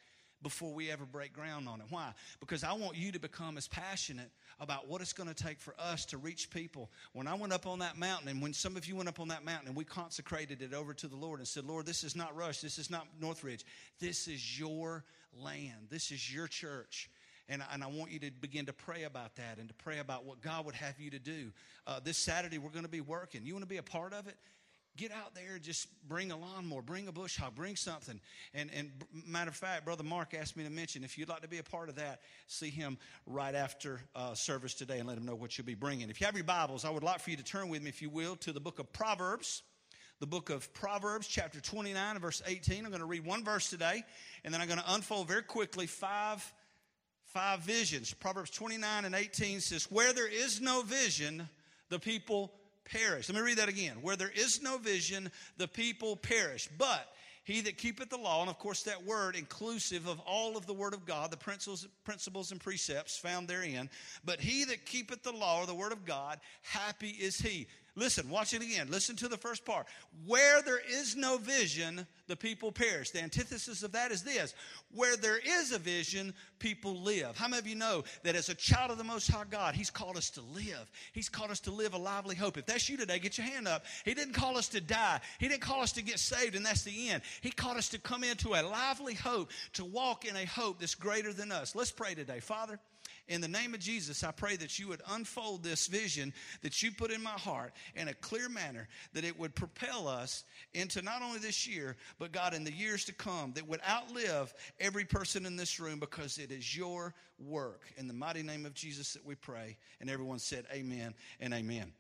before 0.44 0.74
we 0.74 0.90
ever 0.92 1.06
break 1.06 1.34
ground 1.34 1.68
on 1.68 1.80
it. 1.82 1.88
Why? 1.90 2.14
Because 2.40 2.64
I 2.64 2.74
want 2.74 2.96
you 2.96 3.12
to 3.12 3.20
become 3.20 3.58
as 3.58 3.68
passionate 3.68 4.32
about 4.60 4.88
what 4.88 5.02
it's 5.02 5.14
going 5.14 5.30
to 5.30 5.36
take 5.36 5.60
for 5.60 5.74
us 5.80 6.06
to 6.06 6.18
reach 6.18 6.50
people. 6.50 6.90
When 7.14 7.28
I 7.28 7.34
went 7.34 7.54
up 7.54 7.68
on 7.68 7.80
that 7.80 7.98
mountain, 7.98 8.28
and 8.28 8.42
when 8.42 8.54
some 8.54 8.78
of 8.78 8.86
you 8.86 8.96
went 8.96 9.10
up 9.10 9.20
on 9.20 9.30
that 9.30 9.44
mountain 9.44 9.68
and 9.68 9.76
we 9.76 9.84
consecrated 9.84 10.62
it 10.62 10.74
over 10.74 10.94
to 10.94 11.08
the 11.08 11.16
Lord 11.16 11.40
and 11.40 11.48
said, 11.48 11.66
Lord, 11.66 11.86
this 11.86 12.04
is 12.04 12.16
not 12.16 12.36
Rush, 12.36 12.62
this 12.62 12.78
is 12.78 12.90
not 12.90 13.08
Northridge, 13.20 13.66
this 14.00 14.28
is 14.28 14.60
your 14.60 15.04
land, 15.34 15.88
this 15.90 16.12
is 16.12 16.34
your 16.34 16.48
church. 16.48 17.10
And, 17.50 17.64
and 17.74 17.84
I 17.84 17.88
want 17.88 18.12
you 18.12 18.20
to 18.20 18.32
begin 18.32 18.66
to 18.68 18.74
pray 18.74 19.04
about 19.04 19.36
that 19.36 19.58
and 19.58 19.68
to 19.68 19.76
pray 19.76 20.00
about 20.00 20.26
what 20.26 20.42
God 20.42 20.66
would 20.66 20.76
have 20.76 21.00
you 21.00 21.12
to 21.12 21.20
do. 21.20 21.52
Uh, 21.86 22.00
this 22.02 22.18
Saturday, 22.18 22.58
we're 22.58 22.70
going 22.70 22.86
to 22.86 22.90
be 22.90 23.02
working. 23.02 23.46
You 23.46 23.54
want 23.54 23.64
to 23.64 23.70
be 23.70 23.78
a 23.78 23.84
part 23.84 24.14
of 24.14 24.28
it? 24.28 24.36
Get 24.98 25.12
out 25.12 25.34
there 25.34 25.58
just 25.60 25.88
bring 26.08 26.32
a 26.32 26.38
lawnmower 26.38 26.82
bring 26.82 27.08
a 27.08 27.12
bush 27.12 27.38
hog 27.38 27.56
bring 27.56 27.76
something. 27.76 28.20
And 28.54 28.70
and 28.76 28.92
matter 29.26 29.50
of 29.50 29.56
fact 29.56 29.86
brother 29.86 30.04
mark 30.04 30.34
asked 30.34 30.58
me 30.58 30.64
to 30.64 30.70
mention 30.70 31.04
if 31.04 31.18
you'd 31.18 31.30
like 31.30 31.42
to 31.42 31.48
be 31.48 31.60
a 31.60 31.64
part 31.64 31.90
of 31.90 31.96
that 31.96 32.22
see 32.48 32.70
him 32.70 32.98
right 33.26 33.56
after 33.56 34.02
uh, 34.16 34.34
service 34.34 34.74
today 34.74 35.00
and 35.00 35.08
let 35.08 35.18
him 35.18 35.26
know 35.26 35.36
what 35.36 35.58
you'll 35.58 35.66
be 35.66 35.76
bringing. 35.76 36.10
If 36.10 36.20
you 36.20 36.26
have 36.26 36.36
your 36.36 36.44
bibles 36.44 36.86
i 36.86 36.90
would 36.90 37.04
like 37.04 37.20
for 37.20 37.30
you 37.32 37.38
to 37.38 37.44
turn 37.44 37.70
with 37.70 37.82
me 37.82 37.90
if 37.90 38.02
you 38.02 38.10
will 38.10 38.36
to 38.38 38.52
the 38.52 38.62
book 38.62 38.80
of 38.80 38.92
proverbs. 38.92 39.64
The 40.20 40.28
book 40.28 40.52
of 40.52 40.72
proverbs 40.74 41.26
chapter 41.28 41.60
29 41.60 42.20
verse 42.20 42.42
18 42.46 42.86
i'm 42.86 42.92
going 42.92 43.00
to 43.00 43.06
read 43.06 43.26
one 43.26 43.44
verse 43.44 43.70
today 43.70 44.04
and 44.44 44.54
then 44.54 44.62
i'm 44.62 44.68
going 44.68 44.80
to 44.80 44.94
unfold 44.94 45.28
very 45.28 45.44
quickly 45.44 45.88
five 45.88 46.54
five 47.32 47.62
visions. 47.62 48.14
Proverbs 48.14 48.52
29 48.52 49.06
and 49.06 49.16
18 49.16 49.62
says 49.62 49.86
where 49.90 50.14
there 50.14 50.28
is 50.28 50.60
no 50.60 50.82
vision 50.82 51.48
the 51.90 52.00
people 52.00 52.52
perish. 52.92 53.30
Let 53.30 53.36
me 53.36 53.42
read 53.42 53.58
that 53.58 53.70
again. 53.70 53.98
Where 54.02 54.16
there 54.16 54.32
is 54.34 54.62
no 54.62 54.78
vision, 54.78 55.32
the 55.58 55.68
people 55.68 56.16
perish. 56.16 56.70
But 56.78 57.08
he 57.44 57.62
that 57.62 57.78
keepeth 57.78 58.10
the 58.10 58.18
law, 58.18 58.42
and 58.42 58.50
of 58.50 58.60
course 58.60 58.84
that 58.84 59.04
word 59.04 59.36
inclusive 59.36 60.08
of 60.08 60.20
all 60.22 60.58
of 60.58 60.68
the 60.68 60.74
word 60.74 60.94
of 60.94 61.06
God, 61.06 61.32
the 61.32 61.38
principles, 61.38 61.88
principles 62.04 62.52
and 62.52 62.62
precepts 62.62 63.18
found 63.18 63.48
therein. 63.48 63.90
But 64.24 64.40
he 64.40 64.64
that 64.66 64.86
keepeth 64.86 65.24
the 65.24 65.32
law 65.32 65.62
or 65.62 65.66
the 65.66 65.74
word 65.74 65.92
of 65.92 66.06
God, 66.06 66.40
happy 66.62 67.10
is 67.10 67.38
he. 67.40 67.68
Listen, 67.96 68.30
watch 68.30 68.54
it 68.54 68.62
again. 68.62 68.88
Listen 68.90 69.18
to 69.18 69.28
the 69.28 69.38
first 69.38 69.66
part. 69.66 69.86
Where 70.26 70.62
there 70.62 70.80
is 70.80 71.18
no 71.18 71.38
vision, 71.38 72.08
the 72.28 72.38
people 72.38 72.72
perish. 72.72 73.12
The 73.12 73.22
antithesis 73.22 73.84
of 73.84 73.92
that 73.92 74.12
is 74.12 74.24
this 74.24 74.54
where 74.94 75.18
there 75.18 75.38
is 75.38 75.74
a 75.74 75.78
vision, 75.78 76.34
people 76.60 77.02
live. 77.02 77.38
How 77.38 77.50
many 77.50 77.60
of 77.60 77.68
you 77.68 77.76
know 77.76 78.06
that 78.24 78.36
as 78.36 78.48
a 78.48 78.56
child 78.56 78.92
of 78.92 78.98
the 78.98 79.04
Most 79.04 79.30
High 79.30 79.44
God, 79.50 79.76
He's 79.76 79.90
called 79.90 80.16
us 80.16 80.30
to 80.32 80.42
live? 80.42 80.90
He's 81.12 81.28
called 81.28 81.52
us 81.52 81.60
to 81.62 81.72
live 81.72 81.94
a 81.94 81.98
lively 81.98 82.36
hope. 82.36 82.58
If 82.58 82.66
that's 82.66 82.88
you 82.88 82.96
today, 82.96 83.20
get 83.20 83.38
your 83.38 83.48
hand 83.48 83.68
up. 83.68 83.84
He 84.06 84.14
didn't 84.14 84.34
call 84.36 84.58
us 84.58 84.70
to 84.70 84.80
die, 84.80 85.20
He 85.40 85.50
didn't 85.50 85.62
call 85.62 85.82
us 85.82 85.92
to 85.94 86.02
get 86.02 86.20
saved, 86.20 86.56
and 86.56 86.66
that's 86.66 86.84
the 86.84 87.10
end. 87.10 87.24
He 87.42 87.52
called 87.52 87.78
us 87.78 87.90
to 87.90 88.00
come 88.00 88.24
into 88.24 88.54
a 88.54 88.64
lively 88.64 89.16
hope, 89.16 89.50
to 89.74 89.84
walk 89.84 90.24
in 90.24 90.38
a 90.38 90.46
hope 90.46 90.80
that's 90.80 90.96
greater 90.96 91.34
than 91.34 91.52
us. 91.52 91.76
Let's 91.76 91.92
pray 91.92 92.14
today. 92.14 92.40
Father, 92.40 92.80
in 93.28 93.42
the 93.42 93.48
name 93.48 93.74
of 93.74 93.80
Jesus, 93.80 94.24
I 94.24 94.32
pray 94.32 94.56
that 94.58 94.78
you 94.78 94.88
would 94.90 95.02
unfold 95.10 95.64
this 95.64 95.88
vision 95.88 96.34
that 96.62 96.82
you 96.82 96.92
put 96.92 97.12
in 97.12 97.24
my 97.24 97.32
heart 97.32 97.74
in 97.96 98.08
a 98.08 98.14
clear 98.14 98.50
manner, 98.50 98.88
that 99.14 99.24
it 99.24 99.38
would 99.40 99.56
propel 99.56 100.08
us 100.08 100.44
into 100.74 101.02
not 101.02 101.22
only 101.22 101.40
this 101.40 101.68
year, 101.68 101.96
but 102.20 102.32
God, 102.32 102.54
in 102.54 102.64
the 102.64 102.74
years 102.74 103.06
to 103.06 103.14
come, 103.14 103.54
that 103.54 103.68
would 103.68 103.82
outlive 103.90 104.54
every 104.80 105.06
person 105.06 105.46
in 105.46 105.56
this 105.56 105.80
room 105.80 106.00
because 106.00 106.38
it 106.38 106.52
is 106.52 106.76
your 106.76 107.14
work. 107.40 107.84
In 107.98 108.08
the 108.08 108.14
mighty 108.14 108.44
name 108.44 108.66
of 108.66 108.74
Jesus 108.74 109.14
that 109.14 109.26
we 109.26 109.36
pray. 109.36 109.78
And 110.00 110.10
everyone 110.10 110.40
said, 110.40 110.66
Amen 110.74 111.14
and 111.40 111.54
Amen. 111.54 111.92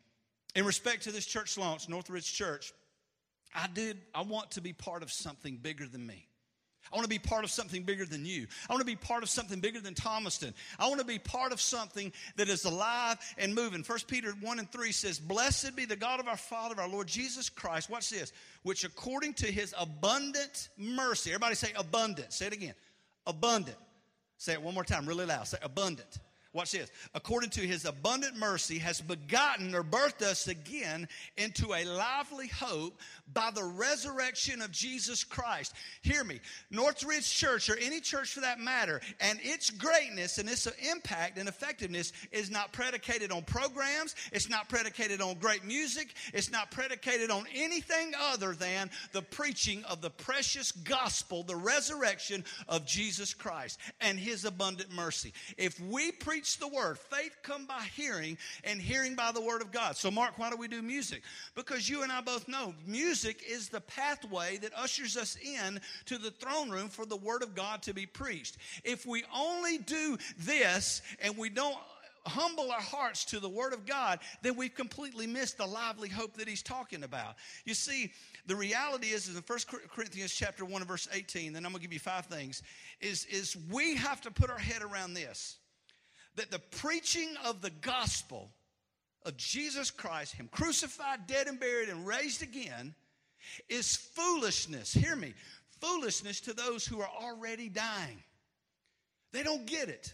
In 0.55 0.65
respect 0.65 1.03
to 1.03 1.11
this 1.11 1.25
church 1.25 1.57
launch, 1.57 1.87
Northridge 1.87 2.33
Church, 2.33 2.73
I 3.55 3.67
did, 3.73 3.97
I 4.13 4.21
want 4.21 4.51
to 4.51 4.61
be 4.61 4.73
part 4.73 5.03
of 5.03 5.11
something 5.11 5.57
bigger 5.57 5.85
than 5.85 6.05
me. 6.05 6.27
I 6.91 6.95
want 6.95 7.03
to 7.03 7.09
be 7.09 7.19
part 7.19 7.43
of 7.43 7.51
something 7.51 7.83
bigger 7.83 8.05
than 8.05 8.25
you. 8.25 8.47
I 8.69 8.73
want 8.73 8.81
to 8.81 8.85
be 8.85 8.95
part 8.95 9.23
of 9.23 9.29
something 9.29 9.59
bigger 9.59 9.79
than 9.79 9.93
Thomaston. 9.93 10.53
I 10.79 10.87
want 10.87 10.99
to 10.99 11.05
be 11.05 11.19
part 11.19 11.51
of 11.51 11.61
something 11.61 12.11
that 12.37 12.49
is 12.49 12.65
alive 12.65 13.17
and 13.37 13.53
moving. 13.53 13.83
1 13.83 13.99
Peter 14.07 14.31
1 14.41 14.59
and 14.59 14.71
3 14.71 14.91
says, 14.91 15.19
Blessed 15.19 15.75
be 15.75 15.85
the 15.85 15.95
God 15.95 16.19
of 16.19 16.27
our 16.27 16.37
Father, 16.37 16.79
our 16.81 16.89
Lord 16.89 17.07
Jesus 17.07 17.49
Christ. 17.49 17.89
Watch 17.89 18.09
this. 18.09 18.33
Which 18.63 18.83
according 18.83 19.33
to 19.35 19.47
his 19.47 19.73
abundant 19.79 20.69
mercy, 20.77 21.31
everybody 21.31 21.55
say 21.55 21.71
abundant. 21.75 22.33
Say 22.33 22.47
it 22.47 22.53
again. 22.53 22.75
Abundant. 23.27 23.77
Say 24.37 24.53
it 24.53 24.61
one 24.61 24.73
more 24.73 24.83
time, 24.83 25.05
really 25.05 25.25
loud. 25.25 25.47
Say 25.47 25.57
abundant 25.61 26.19
Watch 26.53 26.73
this. 26.73 26.91
According 27.13 27.51
to 27.51 27.61
his 27.61 27.85
abundant 27.85 28.35
mercy, 28.35 28.77
has 28.79 28.99
begotten 28.99 29.73
or 29.73 29.83
birthed 29.83 30.21
us 30.21 30.49
again 30.49 31.07
into 31.37 31.73
a 31.73 31.85
lively 31.85 32.47
hope 32.47 32.99
by 33.33 33.51
the 33.51 33.63
resurrection 33.63 34.61
of 34.61 34.69
Jesus 34.69 35.23
Christ. 35.23 35.73
Hear 36.01 36.25
me. 36.25 36.41
Northridge 36.69 37.33
Church, 37.33 37.69
or 37.69 37.77
any 37.77 38.01
church 38.01 38.33
for 38.33 38.41
that 38.41 38.59
matter, 38.59 38.99
and 39.21 39.39
its 39.41 39.69
greatness 39.69 40.39
and 40.39 40.49
its 40.49 40.67
impact 40.91 41.37
and 41.37 41.47
effectiveness 41.47 42.11
is 42.33 42.51
not 42.51 42.73
predicated 42.73 43.31
on 43.31 43.43
programs, 43.43 44.15
it's 44.33 44.49
not 44.49 44.67
predicated 44.67 45.21
on 45.21 45.35
great 45.35 45.63
music, 45.63 46.13
it's 46.33 46.51
not 46.51 46.69
predicated 46.69 47.31
on 47.31 47.45
anything 47.55 48.11
other 48.19 48.53
than 48.53 48.89
the 49.13 49.21
preaching 49.21 49.85
of 49.85 50.01
the 50.01 50.09
precious 50.09 50.73
gospel, 50.73 51.43
the 51.43 51.55
resurrection 51.55 52.43
of 52.67 52.85
Jesus 52.85 53.33
Christ 53.33 53.79
and 54.01 54.19
his 54.19 54.43
abundant 54.43 54.91
mercy. 54.91 55.31
If 55.57 55.79
we 55.79 56.11
preach 56.11 56.40
preach 56.41 56.57
the 56.57 56.67
word. 56.67 56.97
Faith 56.97 57.37
come 57.43 57.67
by 57.67 57.83
hearing, 57.95 58.35
and 58.63 58.81
hearing 58.81 59.13
by 59.13 59.31
the 59.31 59.39
word 59.39 59.61
of 59.61 59.71
God. 59.71 59.95
So, 59.95 60.09
Mark, 60.09 60.39
why 60.39 60.49
do 60.49 60.57
we 60.57 60.67
do 60.67 60.81
music? 60.81 61.21
Because 61.53 61.87
you 61.87 62.01
and 62.01 62.11
I 62.11 62.21
both 62.21 62.47
know 62.47 62.73
music 62.87 63.43
is 63.47 63.69
the 63.69 63.81
pathway 63.81 64.57
that 64.57 64.71
ushers 64.75 65.17
us 65.17 65.37
in 65.37 65.79
to 66.05 66.17
the 66.17 66.31
throne 66.31 66.71
room 66.71 66.89
for 66.89 67.05
the 67.05 67.15
word 67.15 67.43
of 67.43 67.53
God 67.53 67.83
to 67.83 67.93
be 67.93 68.07
preached. 68.07 68.57
If 68.83 69.05
we 69.05 69.23
only 69.31 69.77
do 69.77 70.17
this 70.39 71.03
and 71.21 71.37
we 71.37 71.49
don't 71.49 71.77
humble 72.25 72.71
our 72.71 72.81
hearts 72.81 73.25
to 73.25 73.39
the 73.39 73.49
Word 73.49 73.73
of 73.73 73.83
God, 73.83 74.19
then 74.43 74.55
we've 74.55 74.75
completely 74.75 75.25
missed 75.25 75.57
the 75.57 75.65
lively 75.65 76.07
hope 76.07 76.37
that 76.37 76.47
He's 76.47 76.61
talking 76.61 77.03
about. 77.03 77.33
You 77.65 77.73
see, 77.73 78.13
the 78.45 78.55
reality 78.55 79.07
is, 79.07 79.27
is 79.27 79.35
in 79.35 79.41
1 79.41 79.59
Corinthians 79.91 80.31
chapter 80.31 80.63
1 80.63 80.83
verse 80.85 81.07
18, 81.11 81.53
then 81.53 81.65
I'm 81.65 81.71
going 81.71 81.81
to 81.81 81.87
give 81.87 81.93
you 81.93 81.99
five 81.99 82.27
things, 82.27 82.61
is, 82.99 83.25
is 83.25 83.57
we 83.71 83.95
have 83.95 84.21
to 84.21 84.29
put 84.29 84.51
our 84.51 84.59
head 84.59 84.83
around 84.83 85.15
this 85.15 85.57
that 86.35 86.51
the 86.51 86.59
preaching 86.59 87.29
of 87.45 87.61
the 87.61 87.69
gospel 87.69 88.49
of 89.25 89.37
Jesus 89.37 89.91
Christ, 89.91 90.33
Him 90.33 90.49
crucified, 90.51 91.27
dead, 91.27 91.47
and 91.47 91.59
buried, 91.59 91.89
and 91.89 92.05
raised 92.07 92.41
again, 92.41 92.95
is 93.69 93.95
foolishness. 93.95 94.93
Hear 94.93 95.15
me 95.15 95.33
foolishness 95.79 96.39
to 96.41 96.53
those 96.53 96.85
who 96.85 97.01
are 97.01 97.09
already 97.21 97.69
dying. 97.69 98.23
They 99.31 99.43
don't 99.43 99.65
get 99.65 99.89
it, 99.89 100.13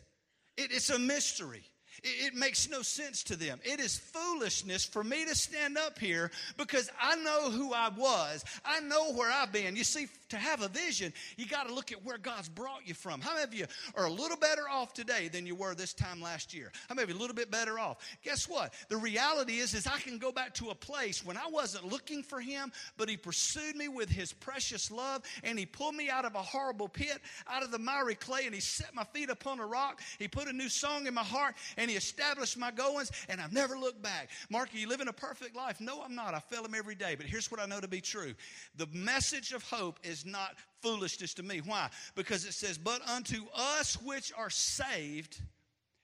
it 0.58 0.72
it's 0.72 0.90
a 0.90 1.00
mystery. 1.00 1.64
It, 2.04 2.36
makes 2.36 2.70
no 2.70 2.84
sense 2.84 3.24
to 3.24 3.36
them. 3.36 3.60
It 3.64 3.80
is 3.80 3.98
foolishness 3.98 4.86
for 4.86 5.04
me 5.04 5.26
to 5.26 5.34
stand 5.34 5.80
up 5.80 5.98
here 5.98 6.30
because 6.56 6.92
I 7.02 7.16
know 7.16 7.50
who 7.50 7.74
I 7.74 7.90
was. 7.90 8.46
I 8.64 8.82
know 8.82 9.14
where 9.14 9.32
I've 9.32 9.52
been. 9.52 9.76
You 9.76 9.84
see, 9.84 10.06
to 10.30 10.38
have 10.38 10.62
a 10.62 10.68
vision, 10.68 11.14
you 11.38 11.48
got 11.48 11.68
to 11.68 11.74
look 11.74 11.92
at 11.92 12.04
where 12.04 12.18
God's 12.18 12.50
brought 12.50 12.86
you 12.86 12.94
from. 12.94 13.22
How 13.22 13.34
many 13.34 13.44
of 13.44 13.54
you 13.54 13.66
are 13.96 14.06
a 14.06 14.12
little 14.12 14.38
better 14.38 14.64
off 14.70 14.94
today 14.94 15.28
than 15.28 15.46
you 15.46 15.56
were 15.56 15.76
this 15.76 15.94
time 15.94 16.22
last 16.22 16.54
year? 16.54 16.72
How 16.90 16.96
many 16.96 17.04
of 17.04 17.10
you 17.10 17.16
a 17.16 17.22
little 17.22 17.36
bit 17.36 17.52
better 17.52 17.80
off? 17.80 17.98
Guess 18.24 18.50
what? 18.50 18.74
The 18.90 18.98
reality 18.98 19.58
is, 19.58 19.74
is 19.74 19.88
I 19.88 20.00
can 20.00 20.18
go 20.18 20.32
back 20.32 20.54
to 20.56 20.70
a 20.70 20.76
place 20.76 21.26
when 21.26 21.38
I 21.38 21.48
wasn't 21.50 21.92
looking 21.92 22.24
for 22.24 22.40
Him, 22.40 22.72
but 22.98 23.10
He 23.10 23.18
pursued 23.18 23.76
me 23.76 23.88
with 23.88 24.10
His 24.10 24.34
precious 24.34 24.92
love, 24.92 25.22
and 25.44 25.58
He 25.58 25.66
pulled 25.66 25.96
me 25.96 26.10
out 26.10 26.26
of 26.26 26.36
a 26.36 26.42
horrible 26.42 26.90
pit, 26.90 27.20
out 27.48 27.64
of 27.64 27.72
the 27.72 27.80
miry 27.80 28.16
clay, 28.16 28.46
and 28.46 28.54
He 28.54 28.62
set 28.62 28.94
my 28.94 29.04
feet 29.06 29.30
upon 29.30 29.60
a 29.60 29.66
rock. 29.66 30.02
He 30.20 30.28
put 30.28 30.48
a 30.48 30.54
new 30.54 30.70
song 30.70 31.08
in 31.08 31.14
my 31.14 31.24
heart, 31.24 31.56
and 31.78 31.90
He 31.90 31.96
established 31.96 32.58
my 32.58 32.72
goings, 32.72 33.12
and 33.30 33.40
I've 33.40 33.54
never 33.54 33.78
looked 33.78 34.02
back. 34.02 34.30
Mark, 34.50 34.74
are 34.74 34.78
you 34.78 34.88
living 34.88 35.08
a 35.08 35.14
perfect 35.14 35.56
life? 35.56 35.80
No, 35.80 36.02
I'm 36.02 36.16
not. 36.16 36.34
I 36.34 36.40
fail 36.40 36.66
Him 36.66 36.76
every 36.76 36.96
day, 36.96 37.16
but 37.16 37.26
here's 37.26 37.50
what 37.52 37.60
I 37.60 37.66
know 37.66 37.80
to 37.80 37.88
be 37.88 38.02
true: 38.02 38.34
the 38.76 38.88
message 38.92 39.54
of 39.54 39.64
hope 39.64 40.00
is 40.04 40.17
is 40.18 40.26
not 40.26 40.56
foolishness 40.82 41.34
to 41.36 41.44
me. 41.44 41.60
Why? 41.60 41.90
Because 42.16 42.46
it 42.46 42.54
says, 42.54 42.78
But 42.78 43.08
unto 43.08 43.44
us 43.56 43.96
which 44.02 44.32
are 44.38 44.50
saved, 44.50 45.42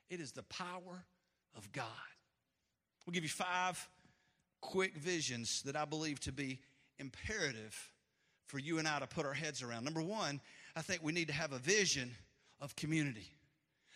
it 0.10 0.20
is 0.20 0.32
the 0.32 0.43
power 0.43 1.05
of 1.55 1.72
God. 1.72 1.86
We'll 3.05 3.13
give 3.13 3.24
you 3.24 3.29
five 3.29 3.88
quick 4.62 4.96
visions 4.96 5.62
that 5.63 5.75
I 5.75 5.86
believe 5.86 6.20
to 6.22 6.32
be 6.32 6.60
imperative 7.00 7.91
for 8.48 8.60
you 8.60 8.79
and 8.79 8.88
I 8.88 9.00
to 9.00 9.08
put 9.08 9.25
our 9.25 9.34
heads 9.34 9.62
around. 9.62 9.84
Number 9.84 10.01
one, 10.01 10.39
I 10.75 10.82
think 10.82 11.03
we 11.03 11.12
need 11.12 11.27
to 11.27 11.34
have 11.34 11.51
a 11.51 11.60
vision 11.60 12.12
of 12.62 12.75
community. 12.75 13.27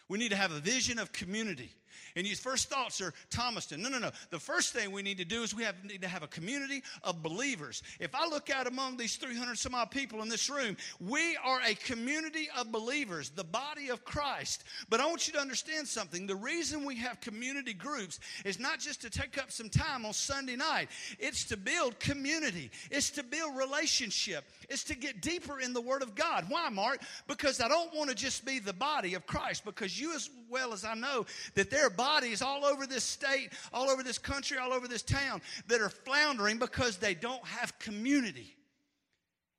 We 0.10 0.18
need 0.18 0.30
to 0.30 0.38
have 0.38 0.52
a 0.52 0.60
vision 0.60 1.00
of 1.00 1.12
community. 1.12 1.72
And 2.16 2.26
your 2.26 2.36
first 2.36 2.70
thoughts 2.70 3.02
are 3.02 3.14
Thomaston. 3.30 3.82
No, 3.82 3.90
no, 3.90 4.00
no. 4.00 4.12
The 4.30 4.40
first 4.40 4.74
thing 4.74 4.92
we 4.92 5.02
need 5.02 5.18
to 5.18 5.26
do 5.26 5.44
is 5.44 5.56
we 5.56 5.64
have, 5.64 5.76
need 5.84 6.02
to 6.02 6.08
have 6.08 6.24
a 6.24 6.28
community 6.28 6.84
of 7.04 7.22
believers. 7.22 7.84
If 8.00 8.16
I 8.16 8.28
look 8.28 8.50
out 8.50 8.68
among 8.68 8.98
these 8.98 9.16
300 9.16 9.58
some 9.58 9.76
odd 9.76 9.92
people 9.92 10.22
in 10.22 10.30
this 10.30 10.50
room, 10.50 10.78
we 11.00 11.38
are 11.44 11.60
a 11.66 11.76
community 11.76 12.50
of 12.58 12.72
believers, 12.72 13.30
the 13.30 13.44
body 13.44 13.90
of 13.90 14.04
Christ. 14.06 14.64
But 14.90 15.00
I 15.00 15.06
want 15.08 15.28
you 15.28 15.34
to 15.34 15.40
understand 15.40 15.88
something. 15.88 16.28
The 16.28 16.36
reason 16.36 16.86
we 16.86 16.96
have 16.98 17.22
community 17.22 17.74
groups 17.74 18.20
is 18.46 18.60
not 18.60 18.80
just 18.80 19.02
to 19.02 19.10
take 19.10 19.38
up 19.38 19.52
some 19.52 19.70
time 19.70 20.06
on 20.06 20.14
Sunday 20.14 20.56
night, 20.56 20.90
it's 21.20 21.46
to 21.46 21.58
build 21.58 22.00
community, 22.00 22.72
it's 22.92 23.10
to 23.12 23.24
build 23.24 23.58
relationship, 23.58 24.46
it's 24.70 24.84
to 24.86 24.96
get 24.96 25.22
deeper 25.22 25.60
in 25.60 25.74
the 25.74 25.82
Word 25.82 26.02
of 26.02 26.16
God. 26.16 26.46
Why, 26.50 26.70
Mark? 26.70 27.02
Because 27.28 27.62
I 27.62 27.68
don't 27.68 27.96
want 27.96 28.10
to 28.10 28.16
just 28.16 28.46
be 28.46 28.60
the 28.60 28.74
body 28.74 29.14
of 29.14 29.26
Christ, 29.26 29.66
because 29.66 30.00
you, 30.00 30.16
as 30.16 30.30
well 30.50 30.74
as 30.74 30.86
I 30.86 30.94
know, 30.94 31.26
that 31.56 31.70
there 31.70 31.77
are 31.86 31.90
bodies 31.90 32.42
all 32.42 32.66
over 32.66 32.88
this 32.88 33.04
state, 33.04 33.50
all 33.74 33.90
over 33.90 34.04
this 34.04 34.18
country, 34.18 34.58
all 34.58 34.74
over 34.74 34.88
this 34.88 35.04
town 35.04 35.42
that 35.68 35.82
are 35.82 35.90
floundering 35.90 36.58
because 36.58 36.98
they 36.98 37.14
don't 37.14 37.46
have 37.46 37.78
community. 37.80 38.56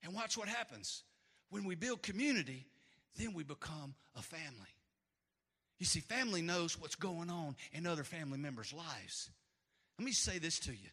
And 0.02 0.14
watch 0.14 0.36
what 0.36 0.48
happens. 0.48 1.02
When 1.50 1.64
we 1.64 1.74
build 1.74 2.02
community, 2.02 2.66
then 3.16 3.34
we 3.34 3.42
become 3.42 3.94
a 4.16 4.22
family. 4.22 4.68
You 5.78 5.86
see, 5.86 6.00
family 6.00 6.42
knows 6.42 6.80
what's 6.80 6.96
going 6.96 7.30
on 7.30 7.56
in 7.72 7.86
other 7.86 8.04
family 8.04 8.38
members' 8.38 8.72
lives. 8.72 9.30
Let 9.98 10.04
me 10.04 10.12
say 10.12 10.38
this 10.38 10.58
to 10.60 10.72
you 10.72 10.90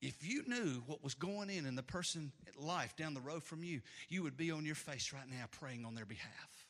If 0.00 0.26
you 0.26 0.44
knew 0.46 0.82
what 0.86 1.02
was 1.02 1.14
going 1.14 1.50
in 1.50 1.66
in 1.66 1.74
the 1.74 1.82
person's 1.82 2.32
life 2.56 2.96
down 2.96 3.14
the 3.14 3.20
road 3.20 3.42
from 3.42 3.62
you, 3.62 3.80
you 4.08 4.22
would 4.22 4.36
be 4.36 4.50
on 4.50 4.64
your 4.64 4.74
face 4.74 5.12
right 5.12 5.28
now 5.28 5.44
praying 5.50 5.84
on 5.84 5.94
their 5.94 6.06
behalf. 6.06 6.66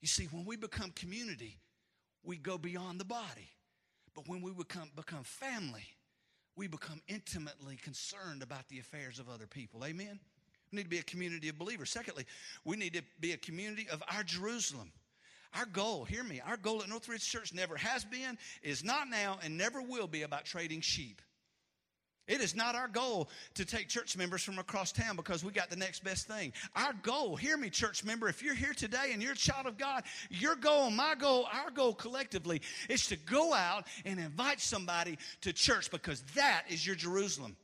You 0.00 0.08
see, 0.08 0.24
when 0.26 0.44
we 0.44 0.56
become 0.56 0.90
community, 0.90 1.58
we 2.24 2.36
go 2.36 2.58
beyond 2.58 2.98
the 2.98 3.04
body. 3.04 3.50
But 4.14 4.28
when 4.28 4.42
we 4.42 4.52
become, 4.52 4.90
become 4.96 5.24
family, 5.24 5.84
we 6.56 6.66
become 6.66 7.00
intimately 7.08 7.76
concerned 7.76 8.42
about 8.42 8.68
the 8.68 8.78
affairs 8.78 9.18
of 9.18 9.28
other 9.28 9.46
people. 9.46 9.84
Amen? 9.84 10.20
We 10.70 10.76
need 10.76 10.84
to 10.84 10.88
be 10.88 10.98
a 10.98 11.04
community 11.04 11.48
of 11.48 11.58
believers. 11.58 11.90
Secondly, 11.90 12.26
we 12.64 12.76
need 12.76 12.94
to 12.94 13.02
be 13.20 13.32
a 13.32 13.36
community 13.36 13.88
of 13.90 14.02
our 14.12 14.22
Jerusalem. 14.22 14.92
Our 15.56 15.66
goal, 15.66 16.04
hear 16.04 16.24
me, 16.24 16.40
our 16.44 16.56
goal 16.56 16.82
at 16.82 16.88
Northridge 16.88 17.28
Church 17.28 17.54
never 17.54 17.76
has 17.76 18.04
been, 18.04 18.38
is 18.62 18.82
not 18.82 19.08
now, 19.08 19.38
and 19.44 19.56
never 19.56 19.80
will 19.80 20.08
be 20.08 20.22
about 20.22 20.44
trading 20.44 20.80
sheep. 20.80 21.22
It 22.26 22.40
is 22.40 22.54
not 22.54 22.74
our 22.74 22.88
goal 22.88 23.28
to 23.54 23.64
take 23.64 23.88
church 23.88 24.16
members 24.16 24.42
from 24.42 24.58
across 24.58 24.92
town 24.92 25.16
because 25.16 25.44
we 25.44 25.52
got 25.52 25.68
the 25.68 25.76
next 25.76 26.02
best 26.02 26.26
thing. 26.26 26.52
Our 26.74 26.94
goal, 27.02 27.36
hear 27.36 27.56
me, 27.56 27.68
church 27.68 28.02
member, 28.02 28.28
if 28.28 28.42
you're 28.42 28.54
here 28.54 28.72
today 28.72 29.10
and 29.12 29.22
you're 29.22 29.32
a 29.32 29.36
child 29.36 29.66
of 29.66 29.76
God, 29.76 30.04
your 30.30 30.56
goal, 30.56 30.90
my 30.90 31.14
goal, 31.14 31.46
our 31.52 31.70
goal 31.70 31.92
collectively 31.92 32.62
is 32.88 33.06
to 33.08 33.16
go 33.16 33.52
out 33.52 33.86
and 34.06 34.18
invite 34.18 34.60
somebody 34.60 35.18
to 35.42 35.52
church 35.52 35.90
because 35.90 36.22
that 36.34 36.62
is 36.70 36.86
your 36.86 36.96
Jerusalem. 36.96 37.56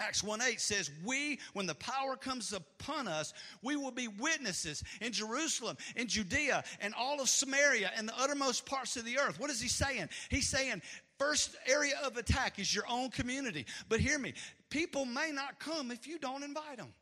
Acts 0.00 0.22
1 0.22 0.40
8 0.40 0.60
says, 0.60 0.90
We, 1.04 1.40
when 1.54 1.66
the 1.66 1.74
power 1.74 2.14
comes 2.14 2.52
upon 2.52 3.08
us, 3.08 3.32
we 3.62 3.74
will 3.74 3.90
be 3.90 4.06
witnesses 4.06 4.84
in 5.00 5.12
Jerusalem, 5.12 5.76
in 5.96 6.06
Judea, 6.06 6.62
and 6.80 6.94
all 6.94 7.20
of 7.20 7.28
Samaria, 7.28 7.90
and 7.96 8.08
the 8.08 8.16
uttermost 8.16 8.64
parts 8.64 8.96
of 8.96 9.04
the 9.04 9.18
earth. 9.18 9.40
What 9.40 9.50
is 9.50 9.60
he 9.60 9.68
saying? 9.68 10.08
He's 10.28 10.48
saying, 10.48 10.82
First 11.18 11.56
area 11.66 11.94
of 12.04 12.16
attack 12.16 12.58
is 12.58 12.74
your 12.74 12.84
own 12.88 13.10
community. 13.10 13.66
But 13.88 14.00
hear 14.00 14.18
me, 14.18 14.34
people 14.70 15.04
may 15.04 15.30
not 15.32 15.58
come 15.58 15.90
if 15.90 16.06
you 16.06 16.18
don't 16.18 16.42
invite 16.42 16.76
them. 16.76 16.92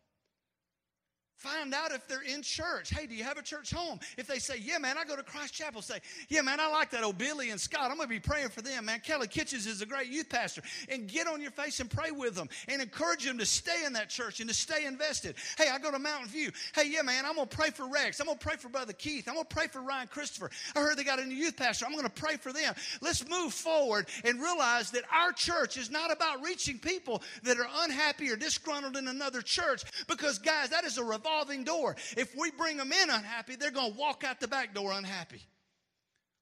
Find 1.37 1.75
out 1.75 1.93
if 1.93 2.09
they're 2.09 2.23
in 2.23 2.40
church. 2.40 2.88
Hey, 2.88 3.07
do 3.07 3.14
you 3.14 3.23
have 3.23 3.37
a 3.37 3.43
church 3.43 3.71
home? 3.71 4.00
If 4.16 4.26
they 4.26 4.38
say, 4.38 4.57
Yeah, 4.59 4.78
man, 4.78 4.97
I 4.97 5.05
go 5.05 5.16
to 5.16 5.23
Christ 5.23 5.52
Chapel, 5.52 5.83
say, 5.83 5.99
Yeah, 6.31 6.40
man, 6.40 6.61
I 6.61 6.71
like 6.71 6.90
that 6.90 7.05
old 7.05 7.19
Billy 7.19 7.50
and 7.50 7.61
Scott. 7.61 7.90
I'm 7.90 7.99
going 7.99 8.09
to 8.09 8.14
be 8.14 8.21
praying 8.21 8.49
for 8.49 8.62
them, 8.62 8.87
man. 8.87 9.00
Kelly 9.00 9.28
Kitchens 9.28 9.66
is 9.66 9.83
a 9.83 9.87
great 9.87 10.09
youth 10.09 10.31
pastor. 10.31 10.62
And 10.88 11.07
get 11.07 11.26
on 11.26 11.43
your 11.43 11.50
face 11.50 11.78
and 11.81 11.90
pray 11.90 12.11
with 12.11 12.35
them 12.35 12.49
and 12.69 12.81
encourage 12.81 13.25
them 13.25 13.37
to 13.37 13.45
stay 13.45 13.85
in 13.85 13.93
that 13.93 14.09
church 14.09 14.40
and 14.40 14.49
to 14.49 14.55
stay 14.55 14.87
invested. 14.87 15.35
Hey, 15.59 15.69
I 15.69 15.78
go 15.78 15.90
to 15.90 15.99
Mountain 15.99 16.28
View. 16.28 16.50
Hey, 16.75 16.88
yeah, 16.88 17.02
man, 17.02 17.26
I'm 17.26 17.35
going 17.35 17.49
to 17.49 17.57
pray 17.57 17.69
for 17.69 17.87
Rex. 17.87 18.19
I'm 18.19 18.26
going 18.26 18.38
to 18.38 18.45
pray 18.45 18.57
for 18.57 18.71
Brother 18.71 18.95
Keith. 18.95 19.28
I'm 19.28 19.35
going 19.35 19.47
to 19.47 19.55
pray 19.55 19.66
for 19.66 19.83
Ryan 19.83 20.09
Christopher. 20.09 20.50
I 20.75 20.81
heard 20.81 20.97
they 20.97 21.05
got 21.05 21.19
a 21.19 21.25
new 21.26 21.35
youth 21.35 21.57
pastor. 21.59 21.85
I'm 21.85 21.93
going 21.93 22.05
to 22.05 22.11
pray 22.11 22.37
for 22.37 22.52
them. 22.52 22.75
Let's 23.02 23.28
move 23.28 23.52
forward 23.52 24.07
and 24.25 24.40
realize 24.40 24.90
that 24.93 25.05
our 25.12 25.33
church 25.33 25.76
is 25.76 25.90
not 25.90 26.11
about 26.11 26.43
reaching 26.43 26.78
people 26.78 27.23
that 27.43 27.59
are 27.59 27.69
unhappy 27.81 28.31
or 28.31 28.37
disgruntled 28.37 28.97
in 28.97 29.09
another 29.09 29.43
church 29.43 29.85
because, 30.09 30.38
guys, 30.38 30.71
that 30.71 30.85
is 30.85 30.97
a 30.97 31.05
revolving 31.26 31.64
door. 31.64 31.97
If 32.16 32.35
we 32.37 32.50
bring 32.52 32.76
them 32.76 32.92
in 32.92 33.11
unhappy, 33.11 33.56
they're 33.56 33.71
going 33.71 33.92
to 33.92 33.99
walk 33.99 34.25
out 34.25 34.40
the 34.40 34.49
back 34.49 34.75
door 34.75 34.92
unhappy. 34.92 35.42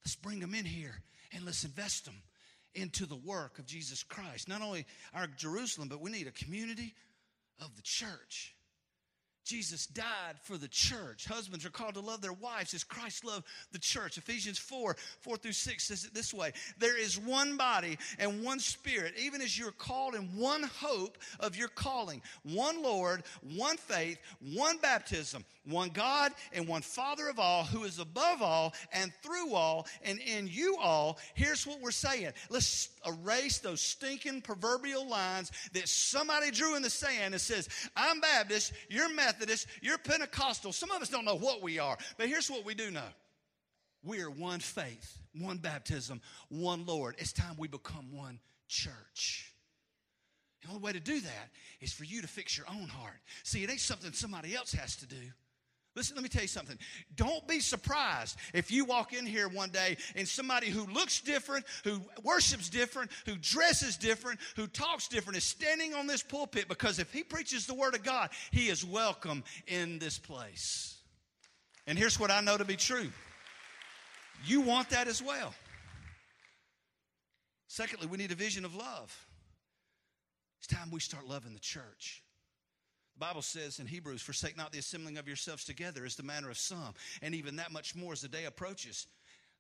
Let's 0.05 0.17
bring 0.17 0.41
them 0.41 0.55
in 0.55 0.65
here 0.65 1.03
and 1.33 1.45
let's 1.45 1.65
invest 1.65 2.05
them 2.05 2.23
into 2.75 3.07
the 3.07 3.17
work 3.17 3.59
of 3.59 3.67
Jesus 3.67 4.03
Christ. 4.03 4.49
Not 4.49 4.63
only 4.63 4.87
our 5.15 5.27
Jerusalem, 5.27 5.89
but 5.89 6.01
we 6.01 6.11
need 6.11 6.27
a 6.27 6.33
community 6.33 6.95
of 7.61 7.75
the 7.77 7.83
church. 7.83 8.54
Jesus 9.45 9.87
died 9.87 10.37
for 10.43 10.57
the 10.57 10.69
church. 10.69 11.27
Husbands 11.27 11.67
are 11.67 11.71
called 11.71 11.95
to 11.95 12.01
love 12.01 12.23
their 12.23 12.33
wives 12.33 12.73
as 12.73 12.83
Christ 12.83 13.25
loved 13.25 13.45
the 13.73 13.79
church. 13.79 14.17
Ephesians 14.17 14.59
4 14.59 14.97
4 15.21 15.37
through 15.37 15.53
6 15.53 15.85
says 15.85 16.05
it 16.05 16.15
this 16.15 16.33
way 16.33 16.53
There 16.79 16.99
is 16.99 17.19
one 17.19 17.57
body 17.57 17.99
and 18.19 18.43
one 18.43 18.59
spirit, 18.59 19.15
even 19.19 19.43
as 19.43 19.59
you're 19.59 19.71
called 19.71 20.15
in 20.15 20.23
one 20.37 20.63
hope 20.63 21.19
of 21.41 21.57
your 21.57 21.69
calling, 21.69 22.23
one 22.43 22.83
Lord, 22.83 23.23
one 23.55 23.77
faith, 23.77 24.19
one 24.41 24.79
baptism, 24.79 25.45
one 25.67 25.91
God, 25.91 26.33
and 26.53 26.67
one 26.67 26.83
Father 26.83 27.29
of 27.29 27.39
all, 27.39 27.65
who 27.65 27.85
is 27.85 27.99
above 27.99 28.41
all 28.41 28.73
and 28.93 29.13
through 29.23 29.55
all 29.55 29.87
and 30.03 30.19
in 30.21 30.49
you 30.49 30.77
all. 30.81 31.19
Here's 31.35 31.67
what 31.67 31.81
we're 31.81 31.91
saying 31.91 32.33
let's 32.49 32.89
erase 33.07 33.59
those 33.59 33.81
stinking 33.81 34.43
proverbial 34.43 35.09
lines 35.09 35.51
that 35.73 35.89
somebody 35.89 36.51
drew 36.51 36.77
in 36.77 36.83
the 36.83 36.91
sand 36.91 37.35
that 37.35 37.41
says, 37.41 37.69
I'm 37.97 38.21
Baptist, 38.21 38.73
you're 38.89 39.09
Methodist, 39.09 39.67
you're 39.83 39.99
Pentecostal. 39.99 40.73
Some 40.73 40.91
of 40.91 41.03
us 41.03 41.09
don't 41.09 41.25
know 41.25 41.37
what 41.37 41.63
we 41.63 41.79
are, 41.79 41.97
but 42.17 42.29
here's 42.29 42.51
what 42.51 42.65
we 42.65 42.75
do 42.75 42.91
know 42.91 43.03
we 44.03 44.21
are 44.21 44.31
one 44.31 44.61
faith, 44.61 45.19
one 45.39 45.57
baptism, 45.57 46.21
one 46.49 46.85
Lord. 46.85 47.17
It's 47.19 47.33
time 47.33 47.57
we 47.59 47.69
become 47.69 48.13
one 48.13 48.39
church. 48.69 49.55
The 50.63 50.69
only 50.71 50.83
way 50.83 50.93
to 50.93 51.01
do 51.01 51.21
that 51.21 51.51
is 51.81 51.93
for 51.93 52.05
you 52.05 52.23
to 52.23 52.29
fix 52.29 52.57
your 52.57 52.67
own 52.71 52.89
heart. 52.89 53.21
See, 53.43 53.65
it 53.65 53.71
ain't 53.71 53.81
something 53.81 54.13
somebody 54.13 54.55
else 54.55 54.73
has 54.73 54.97
to 54.97 55.07
do. 55.07 55.17
Listen, 55.97 56.17
let 56.17 56.25
me 56.25 56.29
tell 56.29 56.43
you 56.43 56.49
something. 56.49 56.77
Don't 57.15 57.47
be 57.47 57.61
surprised 57.61 58.37
if 58.53 58.73
you 58.73 58.85
walk 58.85 59.13
in 59.13 59.25
here 59.25 59.49
one 59.49 59.71
day 59.71 59.97
and 60.17 60.27
somebody 60.27 60.69
who 60.69 60.93
looks 60.93 61.21
different, 61.21 61.65
who 61.85 62.01
worships 62.25 62.69
different, 62.69 63.13
who 63.27 63.37
dresses 63.37 63.97
different, 63.97 64.41
who 64.57 64.67
talks 64.67 65.07
different 65.07 65.37
is 65.37 65.45
standing 65.45 65.95
on 65.95 66.09
this 66.09 66.23
pulpit 66.23 66.67
because 66.67 66.99
if 66.99 67.13
he 67.13 67.23
preaches 67.23 67.67
the 67.67 67.75
Word 67.75 67.95
of 67.95 68.03
God, 68.03 68.31
he 68.51 68.69
is 68.69 68.85
welcome 68.85 69.45
in 69.69 70.01
this 70.01 70.19
place. 70.19 70.99
And 71.87 71.97
here's 71.97 72.19
what 72.19 72.33
I 72.33 72.41
know 72.41 72.57
to 72.57 72.65
be 72.65 72.77
true 72.77 73.11
you 74.45 74.63
want 74.63 74.91
that 74.91 75.07
as 75.07 75.23
well. 75.23 75.55
Secondly, 77.69 78.09
we 78.09 78.19
need 78.19 78.33
a 78.33 78.37
vision 78.37 78.65
of 78.65 78.75
love. 78.75 79.27
It's 80.59 80.67
time 80.67 80.91
we 80.91 81.01
start 81.01 81.27
loving 81.27 81.55
the 81.55 81.61
church. 81.61 82.24
The 83.15 83.21
Bible 83.21 83.43
says 83.43 83.79
in 83.79 83.87
Hebrews, 83.87 84.23
forsake 84.23 84.57
not 84.57 84.73
the 84.73 84.79
assembling 84.79 85.19
of 85.19 85.29
yourselves 85.29 85.65
together 85.65 86.05
as 86.05 86.17
the 86.17 86.25
manner 86.25 86.51
of 86.51 86.59
some, 86.59 86.95
and 87.23 87.35
even 87.35 87.57
that 87.57 87.73
much 87.73 87.95
more 87.95 88.13
as 88.13 88.23
the 88.23 88.29
day 88.29 88.45
approaches. 88.45 89.07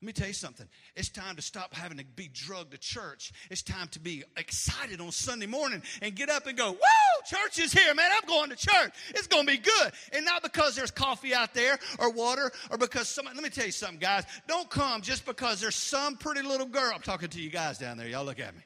Let 0.02 0.06
me 0.06 0.12
tell 0.12 0.26
you 0.26 0.34
something. 0.34 0.68
It's 0.96 1.08
time 1.08 1.36
to 1.36 1.42
stop 1.42 1.72
having 1.72 1.96
to 1.98 2.04
be 2.04 2.28
drugged 2.28 2.72
to 2.72 2.78
church. 2.78 3.32
It's 3.50 3.62
time 3.62 3.88
to 3.92 4.00
be 4.00 4.22
excited 4.36 5.00
on 5.00 5.12
Sunday 5.12 5.46
morning 5.46 5.82
and 6.02 6.14
get 6.14 6.28
up 6.28 6.46
and 6.46 6.58
go, 6.58 6.72
Woo! 6.72 6.78
Church 7.24 7.58
is 7.58 7.72
here, 7.72 7.94
man. 7.94 8.10
I'm 8.12 8.28
going 8.28 8.50
to 8.50 8.56
church. 8.56 8.92
It's 9.10 9.28
going 9.28 9.46
to 9.46 9.52
be 9.52 9.58
good. 9.58 9.92
And 10.12 10.26
not 10.26 10.42
because 10.42 10.76
there's 10.76 10.90
coffee 10.90 11.32
out 11.32 11.54
there 11.54 11.78
or 11.98 12.10
water 12.10 12.52
or 12.70 12.76
because 12.76 13.08
somebody, 13.08 13.36
let 13.36 13.44
me 13.44 13.50
tell 13.50 13.64
you 13.64 13.72
something, 13.72 13.98
guys. 13.98 14.24
Don't 14.46 14.68
come 14.68 15.00
just 15.00 15.24
because 15.24 15.60
there's 15.60 15.76
some 15.76 16.16
pretty 16.16 16.42
little 16.42 16.66
girl. 16.66 16.92
I'm 16.94 17.00
talking 17.00 17.30
to 17.30 17.40
you 17.40 17.48
guys 17.48 17.78
down 17.78 17.96
there. 17.96 18.08
Y'all 18.08 18.26
look 18.26 18.40
at 18.40 18.54
me. 18.54 18.60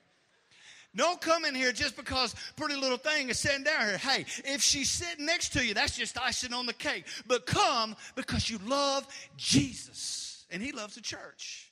Don't 0.97 1.21
come 1.21 1.45
in 1.45 1.55
here 1.55 1.73
just 1.73 1.97
because 1.97 2.35
pretty 2.57 2.75
little 2.75 2.97
thing 2.97 3.29
is 3.29 3.39
sitting 3.39 3.63
down 3.63 3.87
here. 3.87 3.99
Hey, 3.99 4.25
if 4.45 4.63
she's 4.63 4.91
sitting 4.91 5.27
next 5.27 5.53
to 5.53 5.65
you, 5.65 5.75
that's 5.75 5.97
just 5.97 6.19
icing 6.19 6.53
on 6.53 6.67
the 6.67 6.73
cake. 6.73 7.05
But 7.27 7.47
come 7.47 7.95
because 8.17 8.49
you 8.49 8.59
love 8.67 9.07
Jesus 9.37 10.47
and 10.51 10.63
he 10.63 10.73
loves 10.73 10.95
the 10.95 11.01
church. 11.01 11.71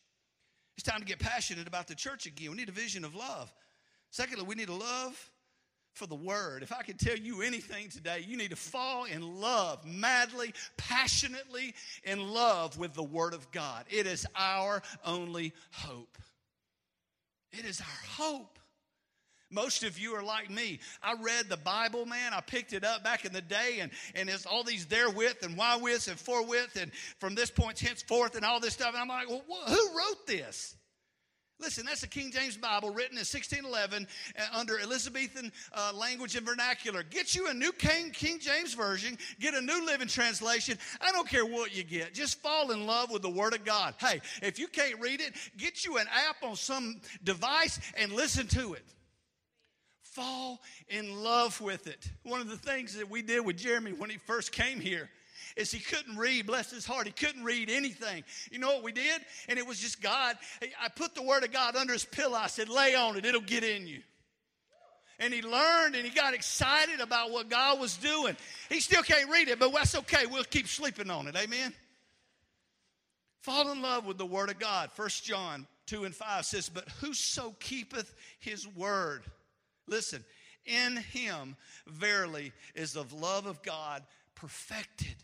It's 0.76 0.86
time 0.86 1.00
to 1.00 1.06
get 1.06 1.18
passionate 1.18 1.66
about 1.66 1.88
the 1.88 1.94
church 1.94 2.26
again. 2.26 2.50
We 2.50 2.56
need 2.56 2.68
a 2.68 2.72
vision 2.72 3.04
of 3.04 3.14
love. 3.14 3.52
Secondly, 4.10 4.44
we 4.46 4.54
need 4.54 4.68
a 4.68 4.74
love 4.74 5.30
for 5.94 6.06
the 6.06 6.14
word. 6.14 6.62
If 6.62 6.72
I 6.72 6.82
could 6.82 6.98
tell 6.98 7.16
you 7.16 7.40
anything 7.40 7.88
today, 7.88 8.22
you 8.26 8.36
need 8.36 8.50
to 8.50 8.56
fall 8.56 9.04
in 9.04 9.40
love, 9.40 9.84
madly, 9.86 10.52
passionately 10.76 11.74
in 12.04 12.28
love 12.28 12.78
with 12.78 12.92
the 12.92 13.02
word 13.02 13.32
of 13.32 13.50
God. 13.50 13.86
It 13.88 14.06
is 14.06 14.26
our 14.36 14.82
only 15.04 15.54
hope. 15.72 16.18
It 17.52 17.64
is 17.64 17.80
our 17.80 18.22
hope. 18.22 18.58
Most 19.50 19.84
of 19.84 19.98
you 19.98 20.14
are 20.14 20.24
like 20.24 20.50
me. 20.50 20.80
I 21.02 21.14
read 21.20 21.48
the 21.48 21.56
Bible, 21.56 22.04
man. 22.04 22.34
I 22.34 22.40
picked 22.40 22.72
it 22.72 22.84
up 22.84 23.04
back 23.04 23.24
in 23.24 23.32
the 23.32 23.40
day, 23.40 23.78
and, 23.80 23.92
and 24.14 24.28
it's 24.28 24.44
all 24.44 24.64
these 24.64 24.86
therewith 24.86 25.36
and 25.42 25.56
why 25.56 25.76
with 25.76 26.08
and 26.08 26.18
for 26.18 26.44
with, 26.44 26.76
and 26.80 26.90
from 27.20 27.34
this 27.34 27.50
point 27.50 27.78
henceforth, 27.78 28.34
and 28.34 28.44
all 28.44 28.58
this 28.58 28.74
stuff. 28.74 28.88
And 28.88 28.98
I'm 28.98 29.08
like, 29.08 29.28
well, 29.28 29.42
who 29.66 29.96
wrote 29.96 30.26
this? 30.26 30.74
Listen, 31.58 31.86
that's 31.86 32.02
the 32.02 32.06
King 32.06 32.30
James 32.30 32.56
Bible 32.56 32.90
written 32.90 33.16
in 33.16 33.24
1611 33.24 34.06
uh, 34.36 34.58
under 34.58 34.78
Elizabethan 34.78 35.50
uh, 35.72 35.92
language 35.94 36.36
and 36.36 36.44
vernacular. 36.44 37.02
Get 37.02 37.34
you 37.34 37.48
a 37.48 37.54
new 37.54 37.72
King, 37.72 38.10
King 38.10 38.38
James 38.38 38.74
Version, 38.74 39.16
get 39.40 39.54
a 39.54 39.60
new 39.62 39.86
living 39.86 40.08
translation. 40.08 40.76
I 41.00 41.12
don't 41.12 41.26
care 41.26 41.46
what 41.46 41.74
you 41.74 41.82
get. 41.82 42.12
Just 42.12 42.42
fall 42.42 42.72
in 42.72 42.84
love 42.84 43.10
with 43.10 43.22
the 43.22 43.30
Word 43.30 43.54
of 43.54 43.64
God. 43.64 43.94
Hey, 43.98 44.20
if 44.42 44.58
you 44.58 44.68
can't 44.68 45.00
read 45.00 45.22
it, 45.22 45.34
get 45.56 45.84
you 45.84 45.96
an 45.96 46.06
app 46.28 46.42
on 46.42 46.56
some 46.56 47.00
device 47.24 47.80
and 47.96 48.12
listen 48.12 48.46
to 48.48 48.74
it 48.74 48.84
fall 50.16 50.62
in 50.88 51.22
love 51.22 51.60
with 51.60 51.86
it. 51.86 52.10
One 52.22 52.40
of 52.40 52.48
the 52.48 52.56
things 52.56 52.96
that 52.96 53.10
we 53.10 53.20
did 53.20 53.44
with 53.44 53.58
Jeremy 53.58 53.92
when 53.92 54.08
he 54.08 54.16
first 54.16 54.50
came 54.50 54.80
here 54.80 55.10
is 55.56 55.70
he 55.70 55.78
couldn't 55.78 56.16
read, 56.16 56.46
bless 56.46 56.70
his 56.70 56.86
heart, 56.86 57.06
he 57.06 57.12
couldn't 57.12 57.44
read 57.44 57.68
anything. 57.68 58.24
You 58.50 58.58
know 58.58 58.68
what 58.68 58.82
we 58.82 58.92
did? 58.92 59.20
And 59.48 59.58
it 59.58 59.66
was 59.66 59.78
just 59.78 60.00
God. 60.00 60.36
I 60.82 60.88
put 60.88 61.14
the 61.14 61.22
word 61.22 61.44
of 61.44 61.52
God 61.52 61.76
under 61.76 61.92
his 61.92 62.04
pillow. 62.04 62.36
I 62.36 62.46
said, 62.46 62.70
lay 62.70 62.94
on 62.94 63.16
it, 63.16 63.26
it'll 63.26 63.42
get 63.42 63.62
in 63.62 63.86
you. 63.86 64.00
And 65.18 65.32
he 65.32 65.42
learned 65.42 65.94
and 65.94 66.04
he 66.04 66.10
got 66.10 66.34
excited 66.34 67.00
about 67.00 67.30
what 67.30 67.48
God 67.48 67.78
was 67.78 67.96
doing. 67.98 68.36
He 68.70 68.80
still 68.80 69.02
can't 69.02 69.30
read 69.30 69.48
it, 69.48 69.58
but 69.58 69.72
that's 69.72 69.94
okay. 69.94 70.26
We'll 70.26 70.44
keep 70.44 70.66
sleeping 70.66 71.10
on 71.10 71.26
it. 71.26 71.36
Amen. 71.36 71.74
Fall 73.40 73.70
in 73.70 73.80
love 73.80 74.06
with 74.06 74.18
the 74.18 74.26
word 74.26 74.50
of 74.50 74.58
God. 74.58 74.90
First 74.92 75.24
John 75.24 75.66
2 75.86 76.04
and 76.04 76.14
5 76.14 76.44
says, 76.44 76.68
But 76.68 76.88
whoso 77.00 77.54
keepeth 77.60 78.14
his 78.40 78.66
word 78.66 79.22
Listen, 79.86 80.24
in 80.64 80.96
him 80.96 81.56
verily 81.86 82.52
is 82.74 82.92
the 82.92 83.06
love 83.14 83.46
of 83.46 83.62
God 83.62 84.02
perfected. 84.34 85.16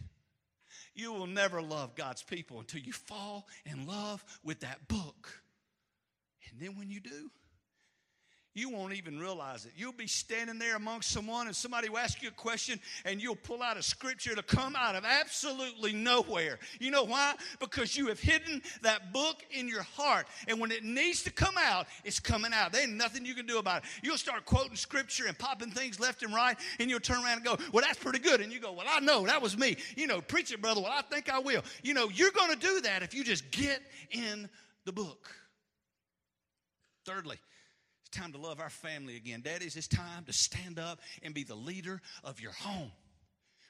You 0.95 1.13
will 1.13 1.27
never 1.27 1.63
love 1.63 1.95
God's 1.95 2.23
people 2.23 2.61
until 2.61 2.81
you 2.81 2.93
fall 2.93 3.47
in 3.65 3.87
love 3.87 4.25
with 4.45 4.61
that 4.61 4.89
book. 4.89 5.43
And 6.51 6.61
then 6.61 6.77
when 6.77 6.91
you 6.91 7.01
do, 7.01 7.31
you 8.55 8.69
won't 8.69 8.93
even 8.93 9.19
realize 9.19 9.65
it. 9.65 9.73
You'll 9.77 9.93
be 9.93 10.07
standing 10.07 10.59
there 10.59 10.77
amongst 10.77 11.11
someone 11.11 11.47
and 11.47 11.57
somebody 11.57 11.89
will 11.89 11.99
ask 11.99 12.23
you 12.23 12.29
a 12.29 12.33
question 12.33 12.79
and 13.07 13.23
you'll 13.23 13.35
pull 13.35 13.63
out 13.63 13.79
a 13.79 13.83
scripture 13.83 14.35
to 14.35 14.43
come 14.43 14.77
out 14.77 14.95
of 14.95 15.05
absolutely 15.07 15.95
nowhere. 15.95 16.59
You 16.79 16.91
know 16.91 17.05
why? 17.05 17.35
Because 17.61 17.97
you 17.97 18.09
have 18.09 18.21
hidden 18.21 18.61
that 18.83 19.11
book 19.13 19.43
in 19.51 19.69
your 19.69 19.83
heart. 19.83 20.27
And 20.49 20.61
when 20.61 20.71
it 20.71 20.85
needs 20.85 21.23
to 21.23 21.33
come 21.33 21.55
out, 21.59 21.87
it's 22.05 22.21
coming 22.21 22.53
out. 22.53 22.73
There 22.73 22.83
ain't 22.83 22.93
nothing 22.93 23.25
you 23.25 23.35
can 23.35 23.47
do 23.47 23.59
about 23.59 23.85
it. 23.85 23.89
You'll 24.03 24.19
start 24.19 24.45
quoting 24.45 24.77
scripture 24.77 25.27
and 25.27 25.39
popping 25.39 25.71
things 25.71 25.99
left 25.99 26.23
and 26.23 26.35
right 26.35 26.57
and 26.79 26.91
you'll 26.91 27.01
turn 27.01 27.25
around 27.25 27.37
and 27.37 27.45
go, 27.45 27.57
well, 27.73 27.83
that's 27.83 27.99
pretty 27.99 28.19
good. 28.19 28.43
And 28.43 28.53
you 28.53 28.61
go, 28.61 28.73
well, 28.73 28.87
I 28.87 29.01
know, 29.01 29.25
that 29.27 29.41
was 29.41 29.57
me. 29.57 29.77
You 29.97 30.07
know, 30.07 30.21
preach 30.21 30.53
it, 30.53 30.61
brother. 30.61 30.83
Well, 30.83 30.93
I 30.95 31.01
think 31.01 31.31
I 31.31 31.39
will. 31.39 31.63
You 31.83 31.95
know, 31.95 32.11
you're 32.11 32.33
going 32.33 32.51
to 32.51 32.59
do 32.59 32.83
that 32.83 33.03
if 33.03 33.15
you 33.15 33.25
just 33.25 33.51
get 33.51 33.81
in 34.11 34.51
the 34.85 34.93
book. 34.93 35.35
Thirdly, 37.07 37.39
time 38.13 38.33
to 38.33 38.39
love 38.39 38.61
our 38.61 38.71
family 38.71 39.17
again. 39.17 39.41
Daddies, 39.43 39.77
it's 39.77 39.89
time 39.89 40.25
to 40.27 40.33
stand 40.33 40.79
up 40.79 41.01
and 41.23 41.35
be 41.35 41.45
the 41.45 41.55
leader 41.55 42.01
of 42.23 42.41
your 42.41 42.53
home. 42.53 42.93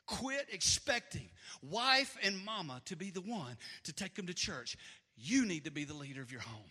Quit 0.06 0.46
expecting 0.52 1.28
wife 1.62 2.16
and 2.22 2.44
mama 2.44 2.82
to 2.86 2.96
be 2.96 3.10
the 3.10 3.20
one 3.20 3.56
to 3.84 3.92
take 3.92 4.14
them 4.14 4.26
to 4.26 4.34
church. 4.34 4.76
You 5.16 5.46
need 5.46 5.64
to 5.64 5.70
be 5.70 5.84
the 5.84 5.94
leader 5.94 6.20
of 6.20 6.32
your 6.32 6.40
home. 6.40 6.70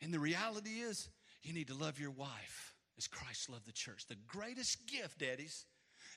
And 0.00 0.12
the 0.12 0.18
reality 0.18 0.80
is, 0.80 1.08
you 1.42 1.52
need 1.52 1.68
to 1.68 1.74
love 1.74 2.00
your 2.00 2.10
wife 2.10 2.74
as 2.96 3.06
Christ 3.06 3.50
loved 3.50 3.66
the 3.66 3.72
church. 3.72 4.06
The 4.06 4.16
greatest 4.26 4.86
gift, 4.86 5.18
daddies, 5.18 5.66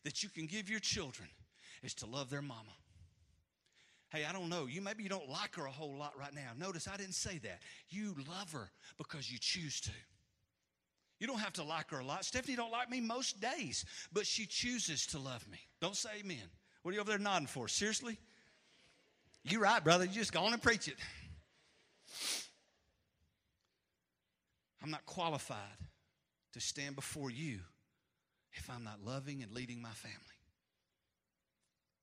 that 0.03 0.23
you 0.23 0.29
can 0.29 0.45
give 0.45 0.69
your 0.69 0.79
children 0.79 1.27
is 1.83 1.93
to 1.95 2.05
love 2.05 2.29
their 2.29 2.41
mama. 2.41 2.73
Hey, 4.09 4.23
I 4.23 4.31
don't 4.31 4.49
know. 4.49 4.67
You 4.67 4.81
maybe 4.81 5.03
you 5.03 5.09
don't 5.09 5.29
like 5.29 5.55
her 5.55 5.65
a 5.65 5.71
whole 5.71 5.97
lot 5.97 6.13
right 6.17 6.33
now. 6.33 6.51
Notice 6.57 6.87
I 6.87 6.95
didn't 6.97 7.15
say 7.15 7.39
that. 7.39 7.59
You 7.89 8.15
love 8.29 8.51
her 8.53 8.69
because 8.97 9.31
you 9.31 9.37
choose 9.37 9.81
to. 9.81 9.91
You 11.19 11.27
don't 11.27 11.39
have 11.39 11.53
to 11.53 11.63
like 11.63 11.89
her 11.89 11.99
a 11.99 12.05
lot. 12.05 12.23
Stephanie 12.23 12.55
don't 12.55 12.71
like 12.71 12.89
me 12.89 13.01
most 13.01 13.41
days, 13.41 13.83
but 14.13 14.25
she 14.25 14.45
chooses 14.45 15.05
to 15.07 15.19
love 15.19 15.45
me. 15.49 15.57
Don't 15.81 15.95
say 15.95 16.09
amen. 16.19 16.37
What 16.83 16.91
are 16.91 16.95
you 16.95 17.01
over 17.01 17.09
there 17.09 17.19
nodding 17.19 17.47
for? 17.47 17.67
Seriously? 17.67 18.17
You're 19.43 19.61
right, 19.61 19.83
brother. 19.83 20.05
You 20.05 20.11
just 20.11 20.31
go 20.31 20.41
on 20.41 20.53
and 20.53 20.61
preach 20.61 20.87
it. 20.87 20.95
I'm 24.83 24.91
not 24.91 25.05
qualified 25.05 25.57
to 26.53 26.61
stand 26.61 26.95
before 26.95 27.29
you 27.29 27.59
if 28.53 28.69
I'm 28.69 28.83
not 28.83 28.99
loving 29.03 29.41
and 29.43 29.51
leading 29.51 29.81
my 29.81 29.89
family. 29.89 30.17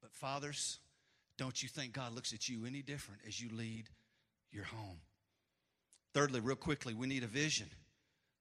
But 0.03 0.13
fathers, 0.13 0.79
don't 1.37 1.63
you 1.63 1.69
think 1.69 1.93
God 1.93 2.15
looks 2.15 2.33
at 2.33 2.49
you 2.49 2.65
any 2.67 2.83
different 2.83 3.23
as 3.27 3.41
you 3.41 3.51
lead 3.55 3.89
your 4.53 4.65
home? 4.65 4.99
Thirdly, 6.13 6.41
real 6.41 6.57
quickly, 6.57 6.95
we 6.95 7.07
need 7.07 7.25
a 7.25 7.29
vision 7.29 7.69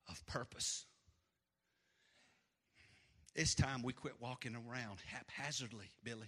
of 0.09 0.23
purpose. 0.27 0.85
It's 3.35 3.55
time 3.55 3.81
we 3.81 3.93
quit 3.93 4.13
walking 4.19 4.55
around 4.55 4.99
haphazardly, 5.07 5.89
Billy, 6.03 6.27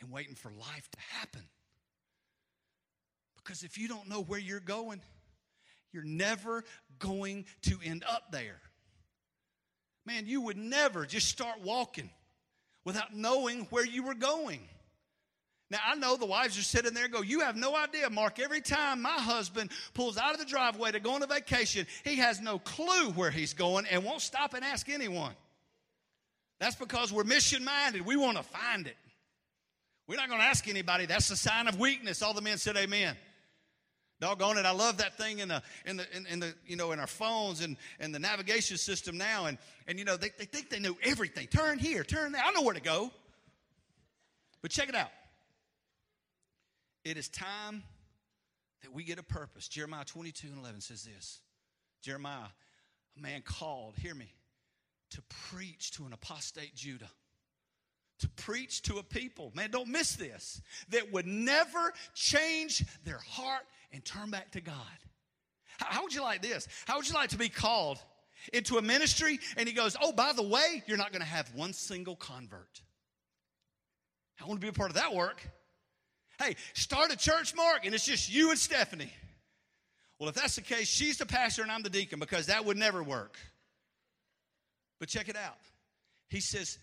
and 0.00 0.10
waiting 0.10 0.34
for 0.34 0.50
life 0.50 0.88
to 0.90 0.98
happen. 1.18 1.42
Because 3.36 3.62
if 3.62 3.78
you 3.78 3.86
don't 3.86 4.08
know 4.08 4.22
where 4.22 4.40
you're 4.40 4.58
going, 4.58 5.00
you're 5.92 6.02
never 6.02 6.64
going 6.98 7.44
to 7.62 7.78
end 7.84 8.04
up 8.08 8.32
there. 8.32 8.60
Man, 10.04 10.26
you 10.26 10.40
would 10.40 10.56
never 10.56 11.06
just 11.06 11.28
start 11.28 11.60
walking 11.62 12.10
without 12.84 13.14
knowing 13.14 13.66
where 13.70 13.86
you 13.86 14.02
were 14.02 14.14
going. 14.14 14.60
Now, 15.70 15.78
I 15.86 15.94
know 15.94 16.16
the 16.16 16.26
wives 16.26 16.58
are 16.58 16.62
sitting 16.62 16.94
there 16.94 17.06
go, 17.06 17.22
You 17.22 17.40
have 17.40 17.56
no 17.56 17.76
idea, 17.76 18.10
Mark. 18.10 18.40
Every 18.40 18.60
time 18.60 19.02
my 19.02 19.10
husband 19.10 19.70
pulls 19.94 20.18
out 20.18 20.32
of 20.34 20.40
the 20.40 20.44
driveway 20.44 20.90
to 20.90 21.00
go 21.00 21.12
on 21.12 21.22
a 21.22 21.28
vacation, 21.28 21.86
he 22.04 22.16
has 22.16 22.40
no 22.40 22.58
clue 22.58 23.10
where 23.12 23.30
he's 23.30 23.54
going 23.54 23.86
and 23.86 24.04
won't 24.04 24.20
stop 24.20 24.54
and 24.54 24.64
ask 24.64 24.88
anyone. 24.88 25.32
That's 26.58 26.74
because 26.74 27.12
we're 27.12 27.24
mission 27.24 27.64
minded. 27.64 28.04
We 28.04 28.16
want 28.16 28.36
to 28.36 28.42
find 28.42 28.86
it. 28.86 28.96
We're 30.08 30.16
not 30.16 30.28
going 30.28 30.40
to 30.40 30.46
ask 30.46 30.66
anybody. 30.66 31.06
That's 31.06 31.30
a 31.30 31.36
sign 31.36 31.68
of 31.68 31.78
weakness. 31.78 32.20
All 32.20 32.34
the 32.34 32.42
men 32.42 32.58
said, 32.58 32.76
Amen. 32.76 33.16
Doggone 34.20 34.58
it, 34.58 34.66
I 34.66 34.72
love 34.72 34.98
that 34.98 35.16
thing 35.16 35.38
in 35.38 35.48
the 35.48 35.62
in 35.86 35.96
the 35.96 36.06
in, 36.14 36.26
in, 36.26 36.40
the 36.40 36.54
you 36.66 36.76
know 36.76 36.92
in 36.92 37.00
our 37.00 37.06
phones 37.06 37.62
and 37.62 37.78
and 38.00 38.14
the 38.14 38.18
navigation 38.18 38.76
system 38.76 39.16
now. 39.16 39.46
And 39.46 39.56
and 39.86 39.98
you 39.98 40.04
know 40.04 40.18
they, 40.18 40.30
they 40.36 40.44
think 40.44 40.68
they 40.68 40.78
know 40.78 40.98
everything. 41.02 41.46
Turn 41.46 41.78
here, 41.78 42.04
turn 42.04 42.32
there. 42.32 42.42
I 42.44 42.50
know 42.52 42.60
where 42.60 42.74
to 42.74 42.82
go. 42.82 43.10
But 44.60 44.72
check 44.72 44.90
it 44.90 44.94
out. 44.94 45.08
It 47.10 47.16
is 47.16 47.28
time 47.28 47.82
that 48.82 48.92
we 48.92 49.02
get 49.02 49.18
a 49.18 49.24
purpose. 49.24 49.66
Jeremiah 49.66 50.04
22 50.04 50.46
and 50.46 50.58
11 50.58 50.80
says 50.80 51.02
this 51.02 51.40
Jeremiah, 52.02 52.46
a 53.16 53.20
man 53.20 53.42
called, 53.42 53.96
hear 53.96 54.14
me, 54.14 54.32
to 55.10 55.22
preach 55.50 55.90
to 55.96 56.04
an 56.04 56.12
apostate 56.12 56.72
Judah. 56.76 57.10
To 58.20 58.28
preach 58.28 58.82
to 58.82 58.98
a 58.98 59.02
people, 59.02 59.50
man, 59.56 59.72
don't 59.72 59.88
miss 59.88 60.14
this, 60.14 60.62
that 60.90 61.10
would 61.10 61.26
never 61.26 61.92
change 62.14 62.84
their 63.02 63.18
heart 63.18 63.62
and 63.90 64.04
turn 64.04 64.30
back 64.30 64.52
to 64.52 64.60
God. 64.60 64.76
How 65.78 66.04
would 66.04 66.14
you 66.14 66.22
like 66.22 66.42
this? 66.42 66.68
How 66.86 66.98
would 66.98 67.08
you 67.08 67.14
like 67.14 67.30
to 67.30 67.38
be 67.38 67.48
called 67.48 67.98
into 68.52 68.78
a 68.78 68.82
ministry 68.82 69.40
and 69.56 69.66
he 69.66 69.74
goes, 69.74 69.96
Oh, 70.00 70.12
by 70.12 70.32
the 70.32 70.44
way, 70.44 70.84
you're 70.86 70.96
not 70.96 71.10
going 71.10 71.22
to 71.22 71.28
have 71.28 71.52
one 71.56 71.72
single 71.72 72.14
convert? 72.14 72.82
I 74.40 74.46
want 74.46 74.60
to 74.60 74.64
be 74.64 74.68
a 74.68 74.72
part 74.72 74.90
of 74.90 74.96
that 74.96 75.12
work. 75.12 75.44
Hey, 76.40 76.56
start 76.72 77.12
a 77.12 77.18
church, 77.18 77.54
Mark, 77.54 77.84
and 77.84 77.94
it's 77.94 78.06
just 78.06 78.32
you 78.32 78.48
and 78.50 78.58
Stephanie. 78.58 79.12
Well, 80.18 80.30
if 80.30 80.34
that's 80.34 80.56
the 80.56 80.62
case, 80.62 80.88
she's 80.88 81.18
the 81.18 81.26
pastor 81.26 81.60
and 81.62 81.70
I'm 81.70 81.82
the 81.82 81.90
deacon 81.90 82.18
because 82.18 82.46
that 82.46 82.64
would 82.64 82.78
never 82.78 83.02
work. 83.02 83.38
But 84.98 85.10
check 85.10 85.28
it 85.28 85.36
out. 85.36 85.58
He 86.28 86.40
says, 86.40 86.78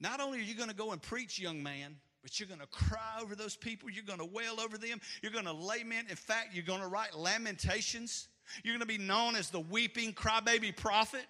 not 0.00 0.20
only 0.20 0.38
are 0.38 0.42
you 0.42 0.54
going 0.54 0.70
to 0.70 0.74
go 0.74 0.92
and 0.92 1.02
preach, 1.02 1.38
young 1.38 1.62
man, 1.62 1.96
but 2.22 2.40
you're 2.40 2.48
going 2.48 2.60
to 2.60 2.66
cry 2.66 3.18
over 3.20 3.34
those 3.34 3.56
people. 3.56 3.90
You're 3.90 4.04
going 4.04 4.18
to 4.18 4.24
wail 4.24 4.58
over 4.58 4.78
them. 4.78 5.02
You're 5.22 5.32
going 5.32 5.44
to 5.44 5.52
lament. 5.52 6.08
In 6.08 6.16
fact, 6.16 6.54
you're 6.54 6.64
going 6.64 6.80
to 6.80 6.88
write 6.88 7.14
lamentations. 7.14 8.28
You're 8.64 8.74
going 8.74 8.86
to 8.86 8.98
be 8.98 9.02
known 9.02 9.36
as 9.36 9.50
the 9.50 9.60
weeping 9.60 10.14
crybaby 10.14 10.74
prophet. 10.74 11.26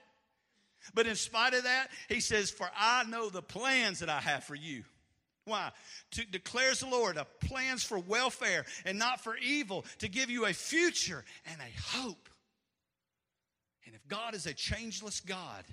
But 0.95 1.09
in 1.09 1.17
spite 1.17 1.55
of 1.55 1.65
that, 1.65 1.89
he 2.09 2.21
says, 2.21 2.51
For 2.51 2.71
I 2.77 3.03
know 3.05 3.31
the 3.31 3.43
plans 3.43 3.99
that 3.99 4.09
I 4.09 4.21
have 4.21 4.45
for 4.45 4.55
you. 4.55 4.85
Why? 5.45 5.71
To, 6.13 6.27
declares 6.27 6.81
the 6.81 6.89
Lord, 6.89 7.17
a 7.17 7.27
plans 7.47 7.83
for 7.83 7.99
welfare 7.99 8.65
and 8.85 8.99
not 8.99 9.21
for 9.21 9.37
evil, 9.37 9.85
to 9.99 10.09
give 10.09 10.31
you 10.31 10.47
a 10.47 10.53
future 10.53 11.25
and 11.47 11.61
a 11.61 11.99
hope. 11.99 12.29
And 13.87 13.95
if 13.95 14.07
God 14.07 14.35
is 14.35 14.47
a 14.47 14.55
changeless 14.55 15.21
God, 15.21 15.65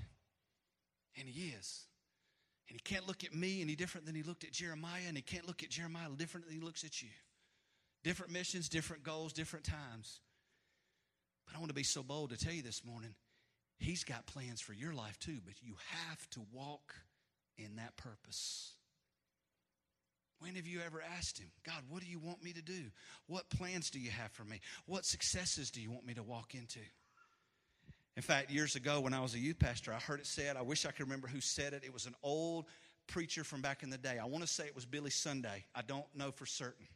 and 1.17 1.27
He 1.27 1.49
is, 1.49 1.85
and 2.69 2.79
He 2.79 2.93
can't 2.93 3.07
look 3.07 3.23
at 3.23 3.35
me 3.35 3.61
any 3.61 3.75
different 3.75 4.05
than 4.05 4.15
He 4.15 4.23
looked 4.23 4.43
at 4.43 4.51
Jeremiah, 4.51 5.03
and 5.07 5.17
He 5.17 5.21
can't 5.21 5.45
look 5.47 5.63
at 5.63 5.69
Jeremiah 5.69 6.09
different 6.15 6.47
than 6.47 6.55
He 6.55 6.61
looks 6.61 6.83
at 6.83 7.01
you. 7.01 7.09
Different 8.03 8.31
missions, 8.31 8.69
different 8.69 9.03
goals, 9.03 9.33
different 9.33 9.65
times. 9.65 10.21
But 11.45 11.55
I 11.55 11.59
want 11.59 11.69
to 11.69 11.75
be 11.75 11.83
so 11.83 12.03
bold 12.03 12.29
to 12.29 12.37
tell 12.37 12.53
you 12.53 12.63
this 12.63 12.85
morning, 12.85 13.13
He's 13.79 14.03
got 14.03 14.25
plans 14.25 14.61
for 14.61 14.73
your 14.73 14.93
life 14.93 15.19
too, 15.19 15.39
but 15.45 15.55
you 15.61 15.75
have 16.07 16.29
to 16.31 16.41
walk 16.51 16.95
in 17.57 17.75
that 17.75 17.95
purpose. 17.97 18.73
When 20.39 20.55
have 20.55 20.67
you 20.67 20.81
ever 20.85 21.03
asked 21.17 21.39
Him, 21.39 21.47
God, 21.65 21.81
what 21.89 22.01
do 22.01 22.07
you 22.07 22.19
want 22.19 22.43
me 22.43 22.53
to 22.53 22.61
do? 22.61 22.91
What 23.27 23.49
plans 23.49 23.89
do 23.89 23.99
you 23.99 24.11
have 24.11 24.31
for 24.31 24.43
me? 24.43 24.59
What 24.85 25.05
successes 25.05 25.71
do 25.71 25.81
you 25.81 25.91
want 25.91 26.05
me 26.05 26.13
to 26.13 26.23
walk 26.23 26.53
into? 26.53 26.79
In 28.15 28.23
fact, 28.23 28.51
years 28.51 28.75
ago 28.75 28.99
when 28.99 29.13
I 29.13 29.19
was 29.21 29.35
a 29.35 29.39
youth 29.39 29.59
pastor, 29.59 29.93
I 29.93 29.99
heard 29.99 30.19
it 30.19 30.25
said, 30.27 30.57
I 30.57 30.63
wish 30.63 30.85
I 30.85 30.91
could 30.91 31.05
remember 31.05 31.27
who 31.27 31.41
said 31.41 31.73
it. 31.73 31.83
It 31.83 31.93
was 31.93 32.05
an 32.05 32.15
old 32.23 32.65
preacher 33.07 33.43
from 33.43 33.61
back 33.61 33.83
in 33.83 33.89
the 33.89 33.97
day. 33.97 34.17
I 34.21 34.25
want 34.25 34.43
to 34.43 34.51
say 34.51 34.65
it 34.65 34.75
was 34.75 34.85
Billy 34.85 35.11
Sunday. 35.11 35.65
I 35.75 35.81
don't 35.81 36.05
know 36.15 36.31
for 36.31 36.45
certain. 36.45 36.87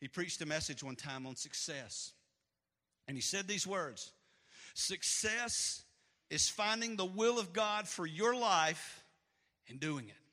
He 0.00 0.08
preached 0.08 0.40
a 0.42 0.46
message 0.46 0.82
one 0.82 0.96
time 0.96 1.26
on 1.26 1.34
success. 1.34 2.12
And 3.08 3.16
he 3.16 3.22
said 3.22 3.48
these 3.48 3.66
words 3.66 4.12
Success 4.74 5.82
is 6.30 6.48
finding 6.48 6.96
the 6.96 7.04
will 7.04 7.38
of 7.38 7.52
God 7.52 7.88
for 7.88 8.06
your 8.06 8.34
life 8.36 9.02
and 9.68 9.80
doing 9.80 10.08
it. 10.08 10.27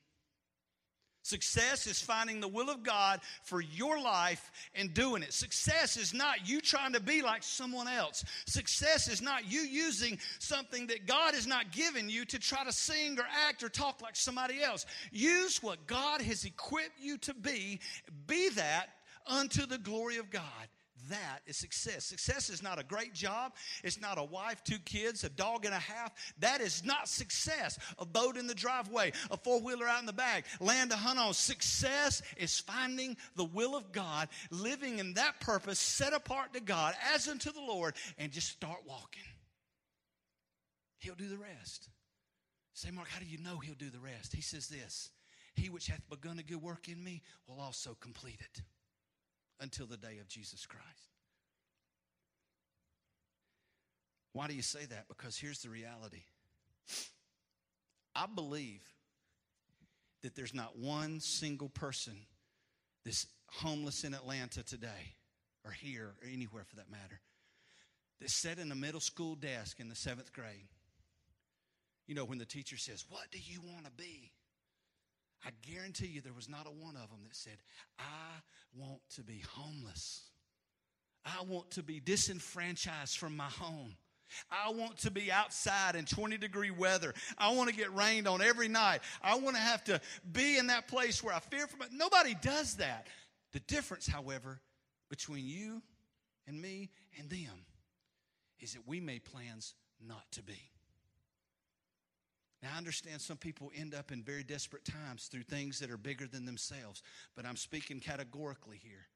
Success 1.26 1.88
is 1.88 2.00
finding 2.00 2.38
the 2.38 2.46
will 2.46 2.70
of 2.70 2.84
God 2.84 3.20
for 3.42 3.60
your 3.60 4.00
life 4.00 4.52
and 4.76 4.94
doing 4.94 5.24
it. 5.24 5.32
Success 5.32 5.96
is 5.96 6.14
not 6.14 6.48
you 6.48 6.60
trying 6.60 6.92
to 6.92 7.00
be 7.00 7.20
like 7.20 7.42
someone 7.42 7.88
else. 7.88 8.24
Success 8.46 9.08
is 9.08 9.20
not 9.20 9.50
you 9.50 9.62
using 9.62 10.20
something 10.38 10.86
that 10.86 11.04
God 11.08 11.34
has 11.34 11.44
not 11.44 11.72
given 11.72 12.08
you 12.08 12.24
to 12.26 12.38
try 12.38 12.62
to 12.62 12.70
sing 12.70 13.18
or 13.18 13.26
act 13.48 13.64
or 13.64 13.68
talk 13.68 14.00
like 14.00 14.14
somebody 14.14 14.62
else. 14.62 14.86
Use 15.10 15.60
what 15.60 15.88
God 15.88 16.22
has 16.22 16.44
equipped 16.44 17.00
you 17.00 17.18
to 17.18 17.34
be, 17.34 17.80
be 18.28 18.48
that 18.50 18.86
unto 19.26 19.66
the 19.66 19.78
glory 19.78 20.18
of 20.18 20.30
God. 20.30 20.44
That 21.08 21.40
is 21.46 21.56
success. 21.56 22.04
Success 22.04 22.50
is 22.50 22.62
not 22.62 22.78
a 22.78 22.84
great 22.84 23.12
job. 23.12 23.52
It's 23.82 24.00
not 24.00 24.18
a 24.18 24.24
wife, 24.24 24.62
two 24.64 24.78
kids, 24.78 25.24
a 25.24 25.28
dog 25.28 25.64
and 25.64 25.74
a 25.74 25.78
half. 25.78 26.12
That 26.38 26.60
is 26.60 26.84
not 26.84 27.08
success. 27.08 27.78
A 27.98 28.06
boat 28.06 28.36
in 28.36 28.46
the 28.46 28.54
driveway, 28.54 29.12
a 29.30 29.36
four 29.36 29.60
wheeler 29.60 29.86
out 29.86 30.00
in 30.00 30.06
the 30.06 30.12
back, 30.12 30.46
land 30.60 30.90
to 30.90 30.96
hunt 30.96 31.18
on. 31.18 31.34
Success 31.34 32.22
is 32.36 32.58
finding 32.58 33.16
the 33.34 33.44
will 33.44 33.76
of 33.76 33.92
God, 33.92 34.28
living 34.50 34.98
in 34.98 35.14
that 35.14 35.40
purpose, 35.40 35.78
set 35.78 36.12
apart 36.12 36.52
to 36.54 36.60
God 36.60 36.94
as 37.14 37.28
unto 37.28 37.52
the 37.52 37.60
Lord, 37.60 37.94
and 38.18 38.32
just 38.32 38.48
start 38.48 38.80
walking. 38.86 39.22
He'll 40.98 41.14
do 41.14 41.28
the 41.28 41.38
rest. 41.38 41.88
Say, 42.72 42.90
Mark, 42.90 43.08
how 43.08 43.20
do 43.20 43.26
you 43.26 43.38
know 43.38 43.58
he'll 43.58 43.74
do 43.74 43.90
the 43.90 44.00
rest? 44.00 44.34
He 44.34 44.42
says 44.42 44.68
this 44.68 45.10
He 45.54 45.70
which 45.70 45.86
hath 45.86 46.02
begun 46.10 46.38
a 46.38 46.42
good 46.42 46.62
work 46.62 46.88
in 46.88 47.02
me 47.02 47.22
will 47.46 47.60
also 47.60 47.96
complete 48.00 48.40
it 48.40 48.62
until 49.60 49.86
the 49.86 49.96
day 49.96 50.18
of 50.20 50.28
Jesus 50.28 50.66
Christ. 50.66 50.84
Why 54.32 54.48
do 54.48 54.54
you 54.54 54.62
say 54.62 54.84
that? 54.86 55.08
Because 55.08 55.38
here's 55.38 55.60
the 55.62 55.70
reality 55.70 56.22
I 58.14 58.26
believe 58.26 58.82
that 60.22 60.34
there's 60.34 60.54
not 60.54 60.78
one 60.78 61.20
single 61.20 61.68
person 61.68 62.16
that's 63.04 63.26
homeless 63.48 64.04
in 64.04 64.14
Atlanta 64.14 64.62
today, 64.62 65.14
or 65.64 65.70
here, 65.70 66.14
or 66.22 66.28
anywhere 66.28 66.64
for 66.64 66.76
that 66.76 66.90
matter, 66.90 67.20
that 68.20 68.30
sat 68.30 68.58
in 68.58 68.72
a 68.72 68.74
middle 68.74 69.00
school 69.00 69.34
desk 69.34 69.80
in 69.80 69.88
the 69.88 69.94
seventh 69.94 70.32
grade 70.32 70.68
you 72.06 72.14
know, 72.14 72.24
when 72.24 72.38
the 72.38 72.44
teacher 72.44 72.76
says, 72.76 73.04
What 73.08 73.30
do 73.30 73.38
you 73.42 73.60
want 73.60 73.84
to 73.84 73.90
be? 73.92 74.30
I 75.44 75.50
guarantee 75.62 76.06
you 76.06 76.20
there 76.20 76.32
was 76.32 76.48
not 76.48 76.66
a 76.66 76.70
one 76.70 76.96
of 76.96 77.10
them 77.10 77.20
that 77.24 77.36
said, 77.36 77.58
I 77.98 78.02
want 78.74 79.00
to 79.14 79.22
be 79.22 79.42
homeless. 79.52 80.22
I 81.24 81.42
want 81.44 81.70
to 81.72 81.82
be 81.82 82.00
disenfranchised 82.00 83.18
from 83.18 83.36
my 83.36 83.48
home. 83.48 83.96
I 84.50 84.70
want 84.70 84.98
to 84.98 85.10
be 85.10 85.30
outside 85.30 85.94
in 85.94 86.04
20 86.04 86.36
degree 86.38 86.70
weather. 86.70 87.14
I 87.38 87.52
want 87.54 87.70
to 87.70 87.76
get 87.76 87.94
rained 87.94 88.26
on 88.26 88.42
every 88.42 88.68
night. 88.68 89.00
I 89.22 89.36
want 89.36 89.56
to 89.56 89.62
have 89.62 89.84
to 89.84 90.00
be 90.32 90.58
in 90.58 90.66
that 90.68 90.88
place 90.88 91.22
where 91.22 91.34
I 91.34 91.38
fear 91.38 91.66
from 91.66 91.82
it. 91.82 91.88
Nobody 91.92 92.34
does 92.42 92.74
that. 92.76 93.06
The 93.52 93.60
difference, 93.60 94.06
however, 94.06 94.60
between 95.08 95.46
you 95.46 95.82
and 96.46 96.60
me 96.60 96.90
and 97.18 97.30
them 97.30 97.64
is 98.60 98.72
that 98.74 98.86
we 98.86 99.00
made 99.00 99.24
plans 99.24 99.74
not 100.04 100.24
to 100.32 100.42
be. 100.42 100.58
Now, 102.62 102.70
I 102.74 102.78
understand 102.78 103.20
some 103.20 103.36
people 103.36 103.70
end 103.76 103.94
up 103.94 104.12
in 104.12 104.22
very 104.22 104.42
desperate 104.42 104.84
times 104.84 105.26
through 105.26 105.42
things 105.42 105.78
that 105.78 105.90
are 105.90 105.98
bigger 105.98 106.26
than 106.26 106.46
themselves, 106.46 107.02
but 107.34 107.44
I'm 107.44 107.56
speaking 107.56 108.00
categorically 108.00 108.80
here. 108.82 109.06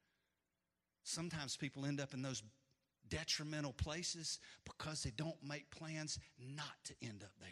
Sometimes 1.03 1.57
people 1.57 1.85
end 1.85 1.99
up 1.99 2.13
in 2.13 2.21
those 2.21 2.43
detrimental 3.09 3.73
places 3.73 4.39
because 4.63 5.03
they 5.03 5.11
don't 5.11 5.43
make 5.43 5.69
plans 5.71 6.19
not 6.39 6.77
to 6.85 6.93
end 7.01 7.23
up 7.23 7.33
there. 7.39 7.49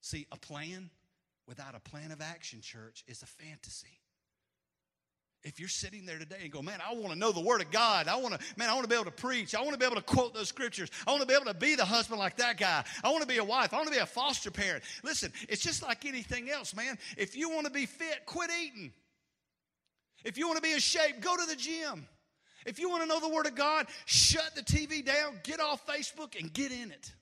See, 0.00 0.26
a 0.32 0.38
plan 0.38 0.90
without 1.46 1.74
a 1.74 1.80
plan 1.80 2.10
of 2.10 2.20
action, 2.20 2.60
church, 2.60 3.04
is 3.06 3.22
a 3.22 3.26
fantasy 3.26 4.00
if 5.46 5.60
you're 5.60 5.68
sitting 5.68 6.04
there 6.04 6.18
today 6.18 6.38
and 6.42 6.50
go, 6.50 6.60
man, 6.60 6.80
I 6.84 6.92
want 6.92 7.12
to 7.12 7.18
know 7.18 7.30
the 7.30 7.40
Word 7.40 7.60
of 7.60 7.70
God. 7.70 8.08
I 8.08 8.16
want 8.16 8.34
to, 8.34 8.40
man, 8.56 8.68
I 8.68 8.74
want 8.74 8.82
to 8.82 8.88
be 8.88 8.96
able 8.96 9.04
to 9.04 9.12
preach. 9.12 9.54
I 9.54 9.60
want 9.60 9.74
to 9.74 9.78
be 9.78 9.86
able 9.86 9.94
to 9.94 10.02
quote 10.02 10.34
those 10.34 10.48
scriptures. 10.48 10.90
I 11.06 11.12
want 11.12 11.22
to 11.22 11.26
be 11.28 11.34
able 11.34 11.44
to 11.44 11.54
be 11.54 11.76
the 11.76 11.84
husband 11.84 12.18
like 12.18 12.36
that 12.38 12.58
guy. 12.58 12.84
I 13.04 13.10
want 13.10 13.22
to 13.22 13.28
be 13.28 13.38
a 13.38 13.44
wife. 13.44 13.72
I 13.72 13.76
want 13.76 13.86
to 13.86 13.94
be 13.94 14.00
a 14.00 14.06
foster 14.06 14.50
parent. 14.50 14.82
Listen, 15.04 15.32
it's 15.48 15.62
just 15.62 15.84
like 15.84 16.04
anything 16.04 16.50
else, 16.50 16.74
man. 16.74 16.98
If 17.16 17.36
you 17.36 17.48
want 17.48 17.66
to 17.66 17.72
be 17.72 17.86
fit, 17.86 18.26
quit 18.26 18.50
eating. 18.60 18.92
If 20.24 20.36
you 20.36 20.48
want 20.48 20.56
to 20.56 20.62
be 20.62 20.72
in 20.72 20.80
shape, 20.80 21.20
go 21.20 21.36
to 21.36 21.46
the 21.46 21.54
gym. 21.54 22.08
If 22.66 22.80
you 22.80 22.90
want 22.90 23.02
to 23.02 23.08
know 23.08 23.20
the 23.20 23.28
Word 23.28 23.46
of 23.46 23.54
God, 23.54 23.86
shut 24.04 24.56
the 24.56 24.62
TV 24.62 25.04
down, 25.04 25.38
get 25.44 25.60
off 25.60 25.86
Facebook, 25.86 26.36
and 26.36 26.52
get 26.52 26.72
in 26.72 26.90
it. 26.90 27.12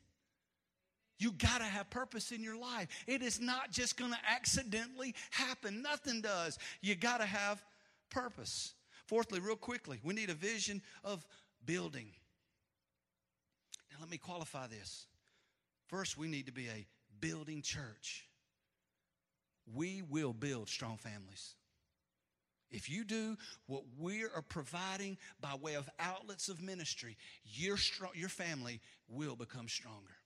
You 1.19 1.33
got 1.33 1.59
to 1.59 1.65
have 1.65 1.91
purpose 1.91 2.33
in 2.33 2.43
your 2.43 2.59
life. 2.59 2.89
It 3.07 3.21
is 3.21 3.39
not 3.39 3.71
just 3.71 3.99
going 3.99 4.13
to 4.13 4.19
accidentally 4.27 5.15
happen. 5.31 5.83
Nothing 5.83 6.23
does. 6.23 6.59
You 6.81 6.95
got 6.95 7.19
to 7.19 7.27
have 7.27 7.63
purpose. 8.14 8.74
Fourthly, 9.07 9.40
real 9.40 9.57
quickly, 9.57 10.00
we 10.03 10.14
need 10.14 10.31
a 10.31 10.35
vision 10.35 10.81
of 11.03 11.27
building. 11.66 12.07
Now, 13.90 13.98
let 14.00 14.11
me 14.11 14.16
qualify 14.18 14.66
this. 14.68 15.07
First, 15.88 16.16
we 16.16 16.29
need 16.29 16.46
to 16.46 16.53
be 16.53 16.68
a 16.68 16.87
building 17.20 17.61
church. 17.61 18.29
We 19.74 20.03
will 20.09 20.33
build 20.33 20.68
strong 20.68 20.96
families. 20.96 21.55
If 22.70 22.90
you 22.90 23.05
do 23.05 23.37
what 23.66 23.83
we 23.98 24.24
are 24.24 24.42
providing 24.48 25.16
by 25.40 25.55
way 25.61 25.74
of 25.74 25.88
outlets 26.00 26.48
of 26.48 26.62
ministry, 26.62 27.16
your, 27.44 27.77
strong, 27.77 28.11
your 28.14 28.29
family 28.29 28.81
will 29.09 29.37
become 29.37 29.68
stronger. 29.68 30.16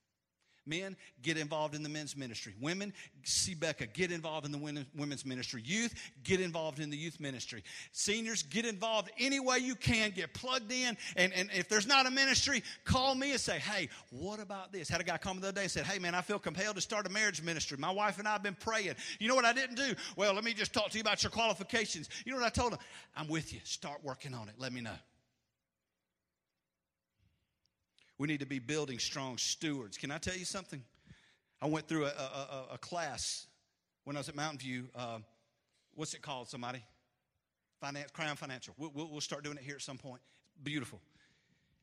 Men, 0.69 0.97
get 1.23 1.37
involved 1.39 1.75
in 1.75 1.83
the 1.83 1.89
men's 1.89 2.17
ministry. 2.17 2.55
Women, 2.61 2.93
see 3.25 3.55
Becca, 3.55 3.87
get 3.87 4.13
involved 4.13 4.47
in 4.47 4.53
the 4.53 4.87
women's 4.95 5.25
ministry. 5.25 5.63
Youth, 5.65 5.95
get 6.23 6.41
involved 6.41 6.79
in 6.79 6.91
the 6.91 6.97
youth 6.97 7.19
ministry. 7.19 7.65
Seniors, 7.93 8.43
get 8.43 8.65
involved 8.65 9.11
any 9.19 9.41
way 9.41 9.59
you 9.59 9.75
can. 9.75 10.11
Get 10.11 10.35
plugged 10.35 10.71
in. 10.71 10.97
And, 11.17 11.33
and 11.33 11.51
if 11.55 11.69
there's 11.69 11.87
not 11.87 12.07
a 12.07 12.11
ministry, 12.11 12.63
call 12.85 13.15
me 13.15 13.33
and 13.33 13.41
say, 13.41 13.59
hey, 13.59 13.89
what 14.11 14.41
about 14.41 14.73
this? 14.73 14.89
Had 14.89 15.01
a 15.01 15.05
guy 15.05 15.17
call 15.17 15.35
me 15.35 15.41
the 15.41 15.49
other 15.49 15.57
day 15.57 15.63
and 15.63 15.71
said, 15.71 15.87
hey, 15.87 15.99
man, 15.99 16.15
I 16.15 16.21
feel 16.21 16.39
compelled 16.39 16.77
to 16.77 16.83
start 16.83 17.07
a 17.07 17.11
marriage 17.11 17.43
ministry. 17.43 17.79
My 17.79 17.91
wife 17.91 18.19
and 18.19 18.29
I 18.29 18.33
have 18.33 18.43
been 18.43 18.57
praying. 18.59 18.95
You 19.19 19.29
know 19.29 19.35
what 19.35 19.45
I 19.45 19.53
didn't 19.53 19.77
do? 19.77 19.95
Well, 20.17 20.35
let 20.35 20.45
me 20.45 20.53
just 20.53 20.73
talk 20.73 20.91
to 20.91 20.99
you 20.99 21.03
about 21.03 21.23
your 21.23 21.31
qualifications. 21.31 22.09
You 22.25 22.33
know 22.33 22.39
what 22.39 22.47
I 22.47 22.51
told 22.51 22.73
him? 22.73 22.79
I'm 23.17 23.29
with 23.29 23.53
you. 23.53 23.61
Start 23.65 24.01
working 24.03 24.35
on 24.35 24.49
it. 24.49 24.55
Let 24.59 24.73
me 24.73 24.81
know. 24.81 24.97
We 28.19 28.27
need 28.27 28.41
to 28.41 28.47
be 28.47 28.59
building 28.59 28.99
strong 28.99 29.39
stewards. 29.39 29.97
Can 29.97 30.11
I 30.11 30.19
tell 30.19 30.37
you 30.37 30.45
something? 30.45 30.83
I 31.63 31.67
went 31.67 31.89
through 31.89 32.05
a, 32.07 32.09
a, 32.09 32.67
a 32.75 32.79
class 32.79 33.47
when 34.05 34.17
I 34.17 34.21
was 34.21 34.29
at 34.29 34.37
Mountain 34.37 34.59
View. 34.59 34.89
Uh, 34.95 35.19
what's 35.95 36.15
it 36.15 36.23
called, 36.23 36.49
somebody? 36.49 36.83
Finance, 37.81 38.11
Crown 38.13 38.37
Financial. 38.37 38.75
We'll, 38.77 38.91
we'll, 38.95 39.11
we'll 39.11 39.21
start 39.21 39.45
doing 39.45 39.57
it 39.57 39.63
here 39.63 39.77
at 39.77 39.83
some 39.83 39.99
point. 39.99 40.21
It's 40.55 40.65
beautiful. 40.65 41.01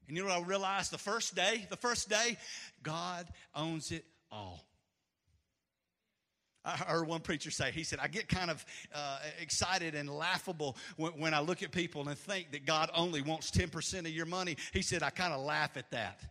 And 0.08 0.16
you 0.16 0.24
know 0.24 0.30
what 0.30 0.44
I 0.44 0.46
realized 0.46 0.92
the 0.92 0.98
first 0.98 1.36
day? 1.36 1.66
The 1.70 1.78
first 1.78 2.10
day, 2.10 2.38
God 2.84 3.28
owns 3.56 3.92
it 3.92 4.06
all. 4.32 4.66
I 6.66 6.72
heard 6.72 7.08
one 7.08 7.22
preacher 7.22 7.52
say, 7.52 7.72
he 7.72 7.84
said, 7.84 8.00
I 8.02 8.08
get 8.08 8.28
kind 8.28 8.50
of 8.50 8.66
uh, 8.94 9.20
excited 9.40 9.94
and 9.94 10.10
laughable 10.10 10.76
when, 10.98 11.12
when, 11.14 11.34
I 11.34 11.40
look 11.40 11.62
at 11.62 11.72
people 11.72 12.08
and 12.08 12.18
think 12.18 12.52
that 12.54 12.66
God 12.66 12.90
only 12.96 13.22
wants 13.22 13.52
10% 13.52 14.00
of 14.00 14.08
your 14.08 14.26
money. 14.26 14.58
He 14.74 14.82
said, 14.82 15.04
I 15.04 15.12
kind 15.12 15.34
of 15.34 15.42
laugh 15.42 15.78
at 15.78 15.92
that. 15.92 16.22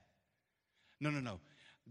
No, 1.01 1.11
no, 1.11 1.21
no. 1.21 1.41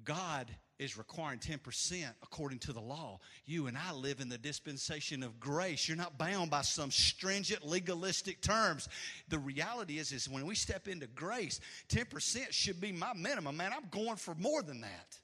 God 0.04 0.48
is 0.80 0.98
requiring 0.98 1.40
10% 1.40 2.04
according 2.22 2.60
to 2.60 2.74
the 2.74 2.82
law. 2.82 3.20
You 3.46 3.68
and 3.68 3.78
I 3.78 3.94
live 3.94 4.20
in 4.20 4.28
the 4.28 4.38
dispensation 4.38 5.24
of 5.24 5.40
grace. 5.40 5.88
You're 5.88 5.98
not 5.98 6.18
bound 6.18 6.52
by 6.52 6.62
some 6.62 6.92
stringent 6.92 7.66
legalistic 7.66 8.42
terms. 8.42 8.90
The 9.30 9.40
reality 9.40 10.00
is, 10.00 10.12
is 10.12 10.28
when 10.28 10.46
we 10.46 10.56
step 10.56 10.88
into 10.88 11.08
grace, 11.08 11.62
10% 11.90 12.52
should 12.52 12.82
be 12.82 12.92
my 12.92 13.14
minimum. 13.14 13.56
Man, 13.56 13.72
I'm 13.74 13.88
going 13.90 14.18
for 14.18 14.36
more 14.36 14.62
than 14.62 14.82
that. 14.82 15.20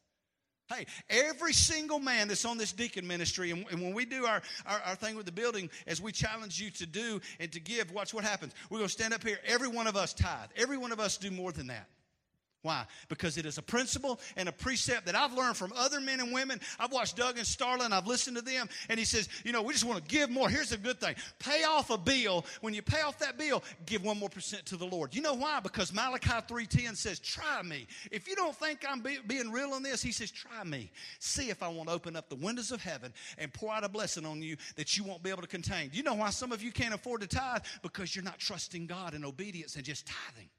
Hey, 0.70 0.86
every 1.10 1.54
single 1.54 2.00
man 2.00 2.28
that's 2.28 2.46
on 2.46 2.58
this 2.58 2.72
deacon 2.72 3.08
ministry, 3.08 3.50
and, 3.50 3.66
and 3.72 3.82
when 3.82 3.94
we 3.94 4.06
do 4.06 4.26
our, 4.26 4.42
our, 4.68 4.82
our, 4.86 4.96
thing 4.96 5.16
with 5.16 5.26
the 5.26 5.32
building, 5.32 5.70
as 5.88 6.00
we 6.00 6.12
challenge 6.12 6.62
you 6.62 6.70
to 6.72 6.86
do 6.86 7.20
and 7.40 7.52
to 7.52 7.60
give, 7.60 7.92
watch 7.92 8.14
what 8.14 8.24
happens. 8.24 8.54
We're 8.70 8.78
going 8.78 8.88
to 8.88 8.94
stand 8.94 9.14
up 9.14 9.24
here. 9.24 9.40
Every 9.46 9.68
one 9.68 9.88
of 9.88 9.96
us 9.96 10.14
tithe. 10.14 10.50
Every 10.56 10.78
one 10.78 10.92
of 10.92 11.00
us 11.00 11.18
do 11.18 11.32
more 11.32 11.52
than 11.52 11.68
that. 11.68 11.88
Why? 12.62 12.86
Because 13.08 13.38
it 13.38 13.46
is 13.46 13.58
a 13.58 13.62
principle 13.62 14.20
and 14.36 14.50
a 14.50 14.52
precept 14.52 15.06
that 15.06 15.16
I've 15.16 15.34
learned 15.34 15.56
from 15.56 15.72
other 15.78 16.02
men 16.02 16.20
and 16.20 16.34
women. 16.34 16.60
I've 16.78 16.92
watched 16.92 17.16
Doug 17.16 17.38
and 17.38 17.48
Starlin, 17.48 17.94
I've 17.94 18.06
listened 18.06 18.36
to 18.36 18.44
them, 18.44 18.68
and 18.90 19.00
he 19.00 19.06
says, 19.06 19.30
you 19.46 19.54
know, 19.54 19.62
we 19.62 19.72
just 19.72 19.86
want 19.86 20.04
to 20.04 20.10
give 20.14 20.30
more. 20.30 20.50
Here's 20.50 20.74
a 20.74 20.78
good 20.78 21.00
thing 21.00 21.16
pay 21.40 21.64
off 21.64 21.90
a 21.90 21.98
bill. 21.98 22.46
When 22.60 22.74
you 22.74 22.82
pay 22.82 23.02
off 23.02 23.18
that 23.20 23.38
bill, 23.38 23.64
give 23.86 24.04
one 24.04 24.20
more 24.20 24.28
percent 24.30 24.66
to 24.68 24.78
the 24.78 24.86
Lord. 24.86 25.16
You 25.16 25.22
know 25.22 25.36
why? 25.36 25.62
Because 25.62 25.94
Malachi 25.94 26.30
3.10 26.30 26.98
says, 26.98 27.20
try 27.20 27.62
me. 27.62 27.88
If 28.12 28.28
you 28.28 28.36
don't 28.36 28.56
think 28.56 28.86
I'm 28.88 29.00
be- 29.00 29.20
being 29.26 29.52
real 29.52 29.72
on 29.72 29.82
this, 29.82 30.02
he 30.02 30.12
says, 30.12 30.30
try 30.30 30.64
me. 30.66 30.92
See 31.20 31.50
if 31.50 31.64
I 31.64 31.70
won't 31.70 31.90
open 31.90 32.18
up 32.18 32.28
the 32.28 32.36
windows 32.36 32.72
of 32.72 32.82
heaven 32.82 33.14
and 33.38 33.54
pour 33.54 33.72
out 33.72 33.86
a 33.86 33.90
blessing 33.90 34.26
on 34.26 34.42
you 34.42 34.58
that 34.76 34.98
you 34.98 35.06
won't 35.06 35.24
be 35.24 35.30
able 35.30 35.44
to 35.44 35.48
contain. 35.48 35.92
You 35.94 36.04
know 36.04 36.16
why 36.16 36.30
some 36.32 36.52
of 36.52 36.62
you 36.62 36.74
can't 36.74 36.94
afford 36.94 37.22
to 37.22 37.28
tithe? 37.28 37.62
Because 37.84 38.16
you're 38.16 38.26
not 38.26 38.38
trusting 38.38 38.86
God 38.86 39.14
in 39.14 39.24
obedience 39.24 39.78
and 39.78 39.86
just 39.86 40.06
tithing. 40.06 40.50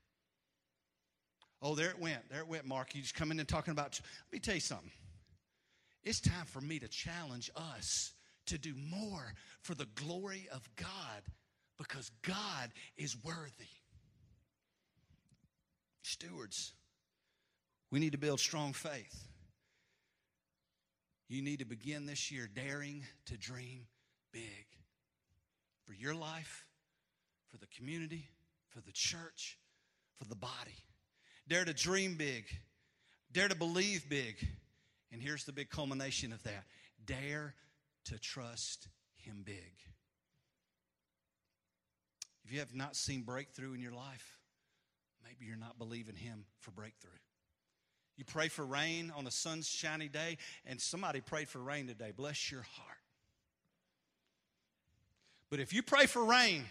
Oh, 1.63 1.75
there 1.75 1.91
it 1.91 1.99
went. 1.99 2.29
There 2.31 2.41
it 2.41 2.49
went, 2.49 2.65
Mark. 2.65 2.95
You 2.95 3.03
just 3.03 3.15
come 3.15 3.31
in 3.31 3.39
and 3.39 3.49
talking 3.49 3.73
about. 3.73 4.01
Let 4.29 4.33
me 4.33 4.39
tell 4.39 4.55
you 4.55 4.61
something. 4.61 4.91
It's 6.03 6.21
time 6.21 6.47
for 6.47 6.61
me 6.61 6.79
to 6.79 6.89
challenge 6.89 7.51
us 7.55 8.13
to 8.47 8.59
do 8.59 8.75
more 8.91 9.35
for 9.63 9.75
the 9.75 9.87
glory 9.95 10.49
of 10.53 10.69
God 10.77 11.23
because 11.79 12.11
God 12.23 12.71
is 12.97 13.17
worthy. 13.23 13.69
Stewards, 16.03 16.73
we 17.91 18.01
need 18.01 18.13
to 18.13 18.19
build 18.19 18.41
strong 18.41 18.73
faith. 18.73 19.29
You 21.29 21.43
need 21.43 21.61
to 21.61 21.65
begin 21.65 22.07
this 22.07 22.33
year 22.33 22.49
daring 22.53 23.05
to 23.27 23.37
dream 23.37 23.87
big 24.33 24.67
for 25.87 25.93
your 25.93 26.15
life, 26.15 26.67
for 27.51 27.59
the 27.59 27.67
community, 27.67 28.29
for 28.71 28.81
the 28.81 28.93
church, 28.93 29.59
for 30.19 30.25
the 30.25 30.35
body. 30.35 30.85
Dare 31.51 31.65
to 31.65 31.75
dream 31.75 32.15
big. 32.15 32.45
Dare 33.33 33.49
to 33.49 33.57
believe 33.57 34.09
big. 34.09 34.37
And 35.13 35.21
here's 35.21 35.45
the 35.45 35.53
big 35.53 35.69
culmination 35.69 36.33
of 36.33 36.41
that 36.45 36.65
dare 37.05 37.55
to 38.05 38.21
trust 38.21 38.87
Him 39.17 39.43
big. 39.45 39.75
If 42.45 42.53
you 42.53 42.61
have 42.61 42.73
not 42.73 42.95
seen 42.95 43.23
breakthrough 43.23 43.75
in 43.75 43.81
your 43.81 43.93
life, 43.93 44.39
maybe 45.25 45.45
you're 45.45 45.57
not 45.57 45.77
believing 45.77 46.15
Him 46.15 46.45
for 46.61 46.71
breakthrough. 46.71 47.11
You 48.17 48.25
pray 48.25 48.47
for 48.47 48.65
rain 48.65 49.13
on 49.17 49.27
a 49.27 49.31
sunshiny 49.33 50.07
day, 50.07 50.39
and 50.65 50.81
somebody 50.81 51.21
prayed 51.21 51.49
for 51.49 51.59
rain 51.59 51.89
today. 51.89 52.13
Bless 52.17 52.53
your 52.53 52.63
heart. 52.63 52.99
But 55.51 55.59
if 55.59 55.73
you 55.73 55.83
pray 55.83 56.07
for 56.07 56.25
rain, 56.25 56.65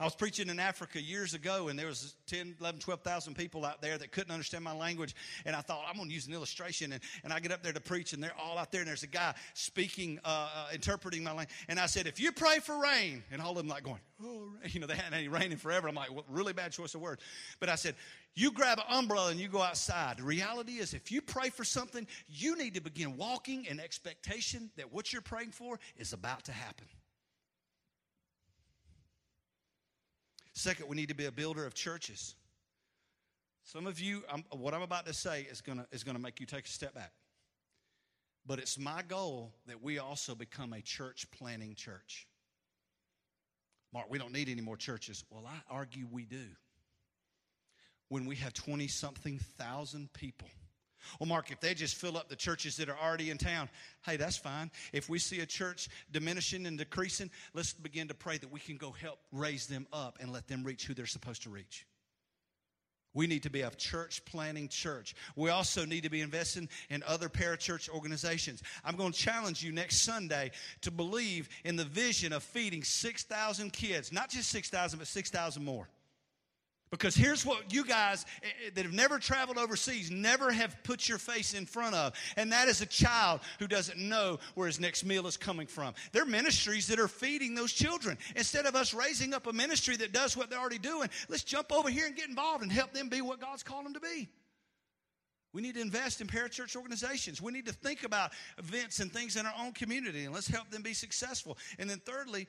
I 0.00 0.04
was 0.04 0.14
preaching 0.14 0.48
in 0.48 0.60
Africa 0.60 1.02
years 1.02 1.34
ago, 1.34 1.68
and 1.68 1.76
there 1.76 1.88
was 1.88 2.14
10, 2.28 2.54
11, 2.60 2.80
12,000 2.80 3.34
people 3.34 3.64
out 3.64 3.82
there 3.82 3.98
that 3.98 4.12
couldn't 4.12 4.30
understand 4.30 4.62
my 4.62 4.72
language. 4.72 5.16
And 5.44 5.56
I 5.56 5.60
thought, 5.60 5.84
I'm 5.88 5.96
going 5.96 6.08
to 6.08 6.14
use 6.14 6.28
an 6.28 6.32
illustration. 6.32 6.92
And, 6.92 7.02
and 7.24 7.32
I 7.32 7.40
get 7.40 7.50
up 7.50 7.64
there 7.64 7.72
to 7.72 7.80
preach, 7.80 8.12
and 8.12 8.22
they're 8.22 8.36
all 8.40 8.58
out 8.58 8.70
there, 8.70 8.80
and 8.80 8.88
there's 8.88 9.02
a 9.02 9.08
guy 9.08 9.34
speaking, 9.54 10.20
uh, 10.24 10.50
uh, 10.54 10.66
interpreting 10.72 11.24
my 11.24 11.30
language. 11.30 11.48
And 11.68 11.80
I 11.80 11.86
said, 11.86 12.06
if 12.06 12.20
you 12.20 12.30
pray 12.30 12.60
for 12.60 12.80
rain, 12.80 13.24
and 13.32 13.42
all 13.42 13.50
of 13.50 13.56
them 13.56 13.66
like 13.66 13.82
going, 13.82 13.98
oh, 14.22 14.52
you 14.66 14.78
know, 14.78 14.86
they 14.86 14.94
hadn't 14.94 15.14
any 15.14 15.26
rain 15.26 15.50
in 15.50 15.58
forever. 15.58 15.88
I'm 15.88 15.96
like, 15.96 16.12
well, 16.12 16.24
really 16.28 16.52
bad 16.52 16.70
choice 16.70 16.94
of 16.94 17.00
words. 17.00 17.20
But 17.58 17.68
I 17.68 17.74
said, 17.74 17.96
you 18.36 18.52
grab 18.52 18.78
an 18.78 18.84
umbrella 18.88 19.32
and 19.32 19.40
you 19.40 19.48
go 19.48 19.62
outside. 19.62 20.18
The 20.18 20.22
reality 20.22 20.74
is, 20.74 20.94
if 20.94 21.10
you 21.10 21.20
pray 21.20 21.50
for 21.50 21.64
something, 21.64 22.06
you 22.28 22.56
need 22.56 22.74
to 22.74 22.80
begin 22.80 23.16
walking 23.16 23.64
in 23.64 23.80
expectation 23.80 24.70
that 24.76 24.92
what 24.92 25.12
you're 25.12 25.22
praying 25.22 25.50
for 25.50 25.80
is 25.96 26.12
about 26.12 26.44
to 26.44 26.52
happen. 26.52 26.86
Second, 30.58 30.88
we 30.88 30.96
need 30.96 31.08
to 31.08 31.14
be 31.14 31.26
a 31.26 31.30
builder 31.30 31.64
of 31.64 31.72
churches. 31.72 32.34
Some 33.62 33.86
of 33.86 34.00
you, 34.00 34.24
I'm, 34.28 34.42
what 34.50 34.74
I'm 34.74 34.82
about 34.82 35.06
to 35.06 35.14
say 35.14 35.46
is 35.48 35.60
going 35.60 35.84
is 35.92 36.02
going 36.02 36.16
to 36.16 36.20
make 36.20 36.40
you 36.40 36.46
take 36.46 36.64
a 36.64 36.68
step 36.68 36.94
back. 36.94 37.12
But 38.44 38.58
it's 38.58 38.76
my 38.76 39.02
goal 39.06 39.52
that 39.68 39.80
we 39.80 40.00
also 40.00 40.34
become 40.34 40.72
a 40.72 40.80
church 40.80 41.30
planning 41.30 41.76
church. 41.76 42.26
Mark, 43.94 44.06
we 44.10 44.18
don't 44.18 44.32
need 44.32 44.48
any 44.48 44.60
more 44.60 44.76
churches. 44.76 45.24
Well, 45.30 45.44
I 45.46 45.60
argue 45.72 46.08
we 46.10 46.24
do. 46.24 46.46
When 48.08 48.26
we 48.26 48.34
have 48.34 48.52
20 48.52 48.88
something 48.88 49.38
thousand 49.58 50.12
people 50.12 50.48
well, 51.18 51.28
Mark, 51.28 51.50
if 51.50 51.60
they 51.60 51.74
just 51.74 51.96
fill 51.96 52.16
up 52.16 52.28
the 52.28 52.36
churches 52.36 52.76
that 52.76 52.88
are 52.88 52.98
already 52.98 53.30
in 53.30 53.38
town, 53.38 53.68
hey, 54.04 54.16
that's 54.16 54.36
fine. 54.36 54.70
If 54.92 55.08
we 55.08 55.18
see 55.18 55.40
a 55.40 55.46
church 55.46 55.88
diminishing 56.12 56.66
and 56.66 56.78
decreasing, 56.78 57.30
let's 57.54 57.72
begin 57.72 58.08
to 58.08 58.14
pray 58.14 58.38
that 58.38 58.50
we 58.50 58.60
can 58.60 58.76
go 58.76 58.90
help 58.90 59.18
raise 59.32 59.66
them 59.66 59.86
up 59.92 60.18
and 60.20 60.32
let 60.32 60.48
them 60.48 60.64
reach 60.64 60.86
who 60.86 60.94
they're 60.94 61.06
supposed 61.06 61.42
to 61.42 61.50
reach. 61.50 61.86
We 63.14 63.26
need 63.26 63.42
to 63.44 63.50
be 63.50 63.62
a 63.62 63.70
church 63.70 64.24
planning 64.26 64.68
church. 64.68 65.14
We 65.34 65.50
also 65.50 65.84
need 65.84 66.02
to 66.02 66.10
be 66.10 66.20
investing 66.20 66.68
in 66.90 67.02
other 67.06 67.28
parachurch 67.28 67.88
organizations. 67.88 68.62
I'm 68.84 68.96
going 68.96 69.12
to 69.12 69.18
challenge 69.18 69.62
you 69.62 69.72
next 69.72 70.02
Sunday 70.02 70.52
to 70.82 70.90
believe 70.90 71.48
in 71.64 71.76
the 71.76 71.84
vision 71.84 72.32
of 72.32 72.42
feeding 72.42 72.84
6,000 72.84 73.72
kids, 73.72 74.12
not 74.12 74.30
just 74.30 74.50
6,000, 74.50 74.98
but 74.98 75.08
6,000 75.08 75.64
more. 75.64 75.88
Because 76.90 77.14
here's 77.14 77.44
what 77.44 77.72
you 77.72 77.84
guys 77.84 78.24
eh, 78.42 78.46
eh, 78.66 78.70
that 78.74 78.84
have 78.84 78.94
never 78.94 79.18
traveled 79.18 79.58
overseas 79.58 80.10
never 80.10 80.50
have 80.50 80.76
put 80.84 81.08
your 81.08 81.18
face 81.18 81.54
in 81.54 81.66
front 81.66 81.94
of, 81.94 82.14
and 82.36 82.50
that 82.52 82.68
is 82.68 82.80
a 82.80 82.86
child 82.86 83.40
who 83.58 83.66
doesn't 83.66 83.98
know 83.98 84.38
where 84.54 84.66
his 84.66 84.80
next 84.80 85.04
meal 85.04 85.26
is 85.26 85.36
coming 85.36 85.66
from. 85.66 85.94
There 86.12 86.22
are 86.22 86.26
ministries 86.26 86.86
that 86.88 86.98
are 86.98 87.08
feeding 87.08 87.54
those 87.54 87.72
children. 87.72 88.16
Instead 88.36 88.66
of 88.66 88.74
us 88.74 88.94
raising 88.94 89.34
up 89.34 89.46
a 89.46 89.52
ministry 89.52 89.96
that 89.96 90.12
does 90.12 90.36
what 90.36 90.50
they're 90.50 90.58
already 90.58 90.78
doing, 90.78 91.10
let's 91.28 91.44
jump 91.44 91.72
over 91.72 91.90
here 91.90 92.06
and 92.06 92.16
get 92.16 92.28
involved 92.28 92.62
and 92.62 92.72
help 92.72 92.92
them 92.92 93.08
be 93.08 93.20
what 93.20 93.40
God's 93.40 93.62
called 93.62 93.84
them 93.84 93.94
to 93.94 94.00
be. 94.00 94.28
We 95.52 95.62
need 95.62 95.74
to 95.74 95.80
invest 95.80 96.20
in 96.20 96.26
parachurch 96.26 96.76
organizations. 96.76 97.40
We 97.40 97.52
need 97.52 97.66
to 97.66 97.72
think 97.72 98.04
about 98.04 98.32
events 98.58 99.00
and 99.00 99.10
things 99.10 99.36
in 99.36 99.46
our 99.46 99.54
own 99.58 99.72
community, 99.72 100.24
and 100.24 100.34
let's 100.34 100.48
help 100.48 100.70
them 100.70 100.82
be 100.82 100.94
successful. 100.94 101.56
And 101.78 101.88
then, 101.88 102.00
thirdly, 102.04 102.46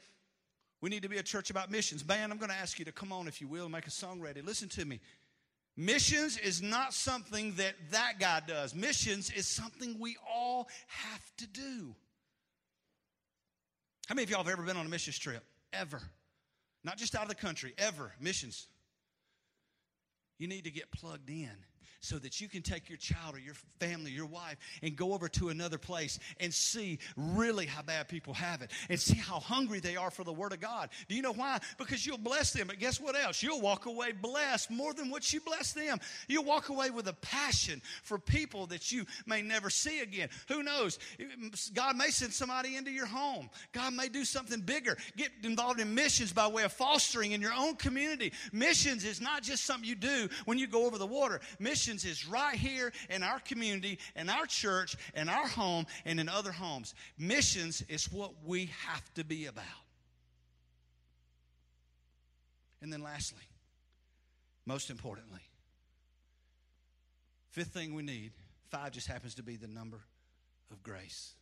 we 0.82 0.89
need 0.89 1.04
to 1.04 1.10
be 1.10 1.18
a 1.18 1.24
church 1.24 1.50
about 1.50 1.70
missions. 1.72 2.08
Man, 2.08 2.32
I'm 2.32 2.38
going 2.38 2.52
to 2.52 2.56
ask 2.56 2.80
you 2.80 2.86
to 2.86 2.92
come 2.92 3.12
on, 3.12 3.28
if 3.28 3.42
you 3.42 3.48
will, 3.48 3.63
and 3.63 3.72
make 3.72 3.88
a 3.88 3.92
song 3.92 4.22
ready. 4.22 4.42
Listen 4.42 4.70
to 4.70 4.86
me. 4.86 5.00
Missions 5.76 6.38
is 6.38 6.62
not 6.62 6.94
something 6.94 7.54
that 7.56 7.74
that 7.92 8.13
guy 8.20 8.42
does. 8.46 8.76
Missions 8.76 9.32
is 9.32 9.48
something 9.48 9.98
we 10.00 10.18
all 10.30 10.68
have 10.88 11.32
to 11.38 11.48
do. 11.48 11.96
How 14.08 14.15
many 14.15 14.24
of 14.24 14.30
y'all 14.30 14.44
have 14.44 14.52
ever 14.52 14.63
been 14.63 14.78
on 14.78 14.86
a 14.86 14.89
missions 14.89 15.20
trip? 15.20 15.44
Ever. 15.72 16.02
Not 16.84 16.98
just 16.98 17.15
out 17.15 17.24
of 17.24 17.30
the 17.30 17.36
country, 17.36 17.74
ever. 17.78 18.13
Missions. 18.20 18.68
You 20.38 20.48
need 20.48 20.63
to 20.63 20.72
get 20.72 20.92
plugged 20.92 21.30
in 21.30 21.52
so 22.02 22.18
that 22.18 22.40
you 22.40 22.48
can 22.48 22.62
take 22.62 22.90
your 22.90 22.98
child 22.98 23.36
or 23.36 23.40
your 23.40 23.56
family, 23.80 24.12
your 24.12 24.26
wife, 24.26 24.58
and 24.82 24.96
go 24.96 25.14
over 25.14 25.28
to 25.28 25.50
another 25.50 25.78
place 25.78 26.20
and 26.40 26.54
see 26.54 27.00
really 27.18 27.66
how 27.66 27.82
bad 27.82 28.08
people 28.08 28.34
have 28.34 28.62
it 28.62 28.72
and 28.90 29.00
see 29.00 29.18
how 29.18 29.40
hungry 29.40 29.80
they 29.80 29.96
are 29.96 30.12
for 30.12 30.24
the 30.24 30.34
Word 30.34 30.54
of 30.54 30.60
God. 30.60 30.90
Do 31.08 31.16
you 31.16 31.22
know 31.22 31.34
why? 31.34 31.60
Because 31.78 32.06
you'll 32.06 32.18
bless 32.18 32.54
them, 32.54 32.68
but 32.68 32.80
guess 32.80 33.00
what 33.00 33.16
else? 33.16 33.44
You'll 33.44 33.62
walk 33.62 33.86
away 33.86 34.12
blessed 34.12 34.72
more 34.72 34.94
than 34.94 35.10
what 35.10 35.32
you 35.34 35.42
bless 35.42 35.74
them. 35.74 36.00
You'll 36.28 36.46
walk 36.46 36.70
away 36.70 36.90
with 36.90 37.08
a 37.08 37.14
passion 37.14 37.82
for 38.04 38.18
people 38.18 38.68
that 38.68 38.92
you 38.92 39.06
may 39.26 39.42
never 39.42 39.70
see 39.70 40.00
again. 40.00 40.30
Who 40.48 40.64
knows? 40.64 41.00
God 41.74 41.98
may 41.98 42.10
send 42.10 42.34
somebody 42.34 42.76
into 42.76 42.92
your 42.92 43.08
home, 43.08 43.50
God 43.74 43.94
may 43.94 44.08
do 44.08 44.24
something 44.24 44.62
bigger. 44.62 44.98
Get 45.18 45.30
involved 45.44 45.80
in 45.80 45.94
missions 45.94 46.32
by 46.32 46.48
way 46.48 46.64
of 46.64 46.72
fostering 46.72 47.34
in 47.34 47.42
your 47.42 47.54
own 47.54 47.76
community. 47.76 48.32
Missions 48.54 49.04
is 49.04 49.20
not 49.20 49.44
just 49.44 49.66
something 49.66 49.88
you 49.88 49.96
do 49.96 50.30
when 50.46 50.58
you 50.58 50.68
go 50.68 50.86
over 50.86 50.98
the 50.98 51.06
water. 51.06 51.42
Missions 51.60 51.88
missions 51.89 52.06
is 52.06 52.28
right 52.28 52.56
here 52.56 52.91
in 53.10 53.23
our 53.23 53.39
community, 53.39 53.97
in 54.15 54.30
our 54.30 54.45
church, 54.45 54.95
in 55.15 55.28
our 55.30 55.47
home, 55.47 55.86
and 56.06 56.19
in 56.19 56.30
other 56.30 56.52
homes. 56.52 56.93
Missions 57.17 57.84
is 57.89 58.12
what 58.12 58.32
we 58.45 58.69
have 58.86 59.13
to 59.15 59.23
be 59.23 59.47
about. 59.47 59.63
And 62.82 62.93
then, 62.93 63.02
lastly, 63.02 63.43
most 64.65 64.89
importantly, 64.89 65.41
fifth 67.49 67.69
thing 67.69 67.95
we 67.95 68.04
need, 68.04 68.32
five 68.69 68.91
just 68.91 69.08
happens 69.08 69.36
to 69.36 69.43
be 69.43 69.56
the 69.56 69.67
number 69.67 69.99
of 70.71 70.84
grace. 70.84 71.34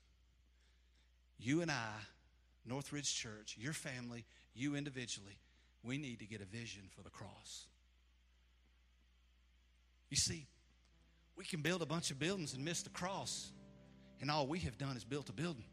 You 1.38 1.62
and 1.62 1.69
I, 1.69 1.93
Northridge 2.65 3.13
Church, 3.13 3.57
your 3.60 3.73
family, 3.73 4.25
you 4.55 4.75
individually, 4.75 5.38
we 5.83 5.97
need 5.97 6.19
to 6.19 6.25
get 6.25 6.41
a 6.41 6.45
vision 6.45 6.83
for 6.95 7.03
the 7.03 7.10
cross. 7.10 7.67
You 10.10 10.17
see, 10.17 10.48
we 11.36 11.43
can 11.46 11.62
build 11.62 11.82
a 11.82 11.86
bunch 11.86 12.12
of 12.12 12.20
buildings 12.20 12.54
and 12.54 12.63
miss 12.63 12.82
the 12.82 12.89
cross, 12.89 13.52
and 14.22 14.32
all 14.32 14.48
we 14.48 14.60
have 14.60 14.78
done 14.78 14.98
is 14.98 15.04
built 15.04 15.30
a 15.30 15.34
building. 15.34 15.65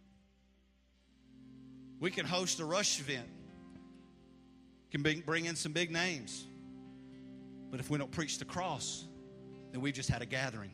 We 2.00 2.10
can 2.10 2.26
host 2.26 2.60
a 2.60 2.64
rush 2.64 3.00
event, 3.00 3.28
can 4.90 5.02
bring 5.02 5.44
in 5.46 5.56
some 5.56 5.72
big 5.72 5.90
names, 5.90 6.46
but 7.70 7.80
if 7.80 7.88
we 7.88 7.98
don't 7.98 8.10
preach 8.10 8.38
the 8.38 8.44
cross, 8.44 9.04
then 9.72 9.80
we've 9.80 9.94
just 9.94 10.10
had 10.10 10.22
a 10.22 10.26
gathering. 10.26 10.72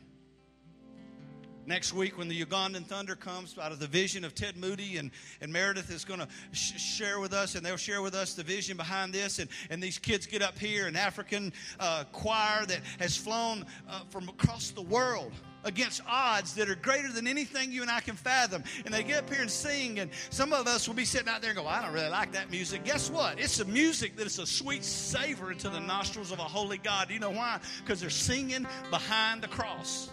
Next 1.66 1.92
week, 1.92 2.16
when 2.18 2.28
the 2.28 2.44
Ugandan 2.44 2.86
Thunder 2.86 3.14
comes 3.14 3.56
out 3.58 3.70
of 3.70 3.78
the 3.78 3.86
vision 3.86 4.24
of 4.24 4.34
Ted 4.34 4.56
Moody, 4.56 4.96
and, 4.96 5.10
and 5.40 5.52
Meredith 5.52 5.90
is 5.90 6.04
going 6.04 6.20
to 6.20 6.28
sh- 6.52 6.80
share 6.80 7.20
with 7.20 7.32
us, 7.32 7.54
and 7.54 7.64
they'll 7.64 7.76
share 7.76 8.02
with 8.02 8.14
us 8.14 8.34
the 8.34 8.42
vision 8.42 8.76
behind 8.76 9.12
this. 9.12 9.38
And, 9.38 9.48
and 9.68 9.82
these 9.82 9.98
kids 9.98 10.26
get 10.26 10.42
up 10.42 10.58
here, 10.58 10.86
an 10.86 10.96
African 10.96 11.52
uh, 11.78 12.04
choir 12.12 12.64
that 12.66 12.80
has 12.98 13.16
flown 13.16 13.66
uh, 13.88 14.00
from 14.08 14.28
across 14.28 14.70
the 14.70 14.82
world 14.82 15.32
against 15.64 16.00
odds 16.08 16.54
that 16.54 16.70
are 16.70 16.74
greater 16.74 17.12
than 17.12 17.26
anything 17.26 17.70
you 17.70 17.82
and 17.82 17.90
I 17.90 18.00
can 18.00 18.16
fathom. 18.16 18.64
And 18.84 18.94
they 18.94 19.02
get 19.02 19.24
up 19.24 19.30
here 19.30 19.42
and 19.42 19.50
sing, 19.50 19.98
and 19.98 20.10
some 20.30 20.52
of 20.52 20.66
us 20.66 20.88
will 20.88 20.94
be 20.94 21.04
sitting 21.04 21.28
out 21.28 21.42
there 21.42 21.50
and 21.50 21.58
go, 21.58 21.66
I 21.66 21.82
don't 21.82 21.92
really 21.92 22.08
like 22.08 22.32
that 22.32 22.50
music. 22.50 22.84
Guess 22.84 23.10
what? 23.10 23.38
It's 23.38 23.60
a 23.60 23.64
music 23.66 24.16
that 24.16 24.26
is 24.26 24.38
a 24.38 24.46
sweet 24.46 24.84
savor 24.84 25.52
into 25.52 25.68
the 25.68 25.80
nostrils 25.80 26.32
of 26.32 26.38
a 26.38 26.44
holy 26.44 26.78
God. 26.78 27.08
Do 27.08 27.14
you 27.14 27.20
know 27.20 27.30
why? 27.30 27.60
Because 27.84 28.00
they're 28.00 28.10
singing 28.10 28.66
behind 28.90 29.42
the 29.42 29.48
cross. 29.48 30.10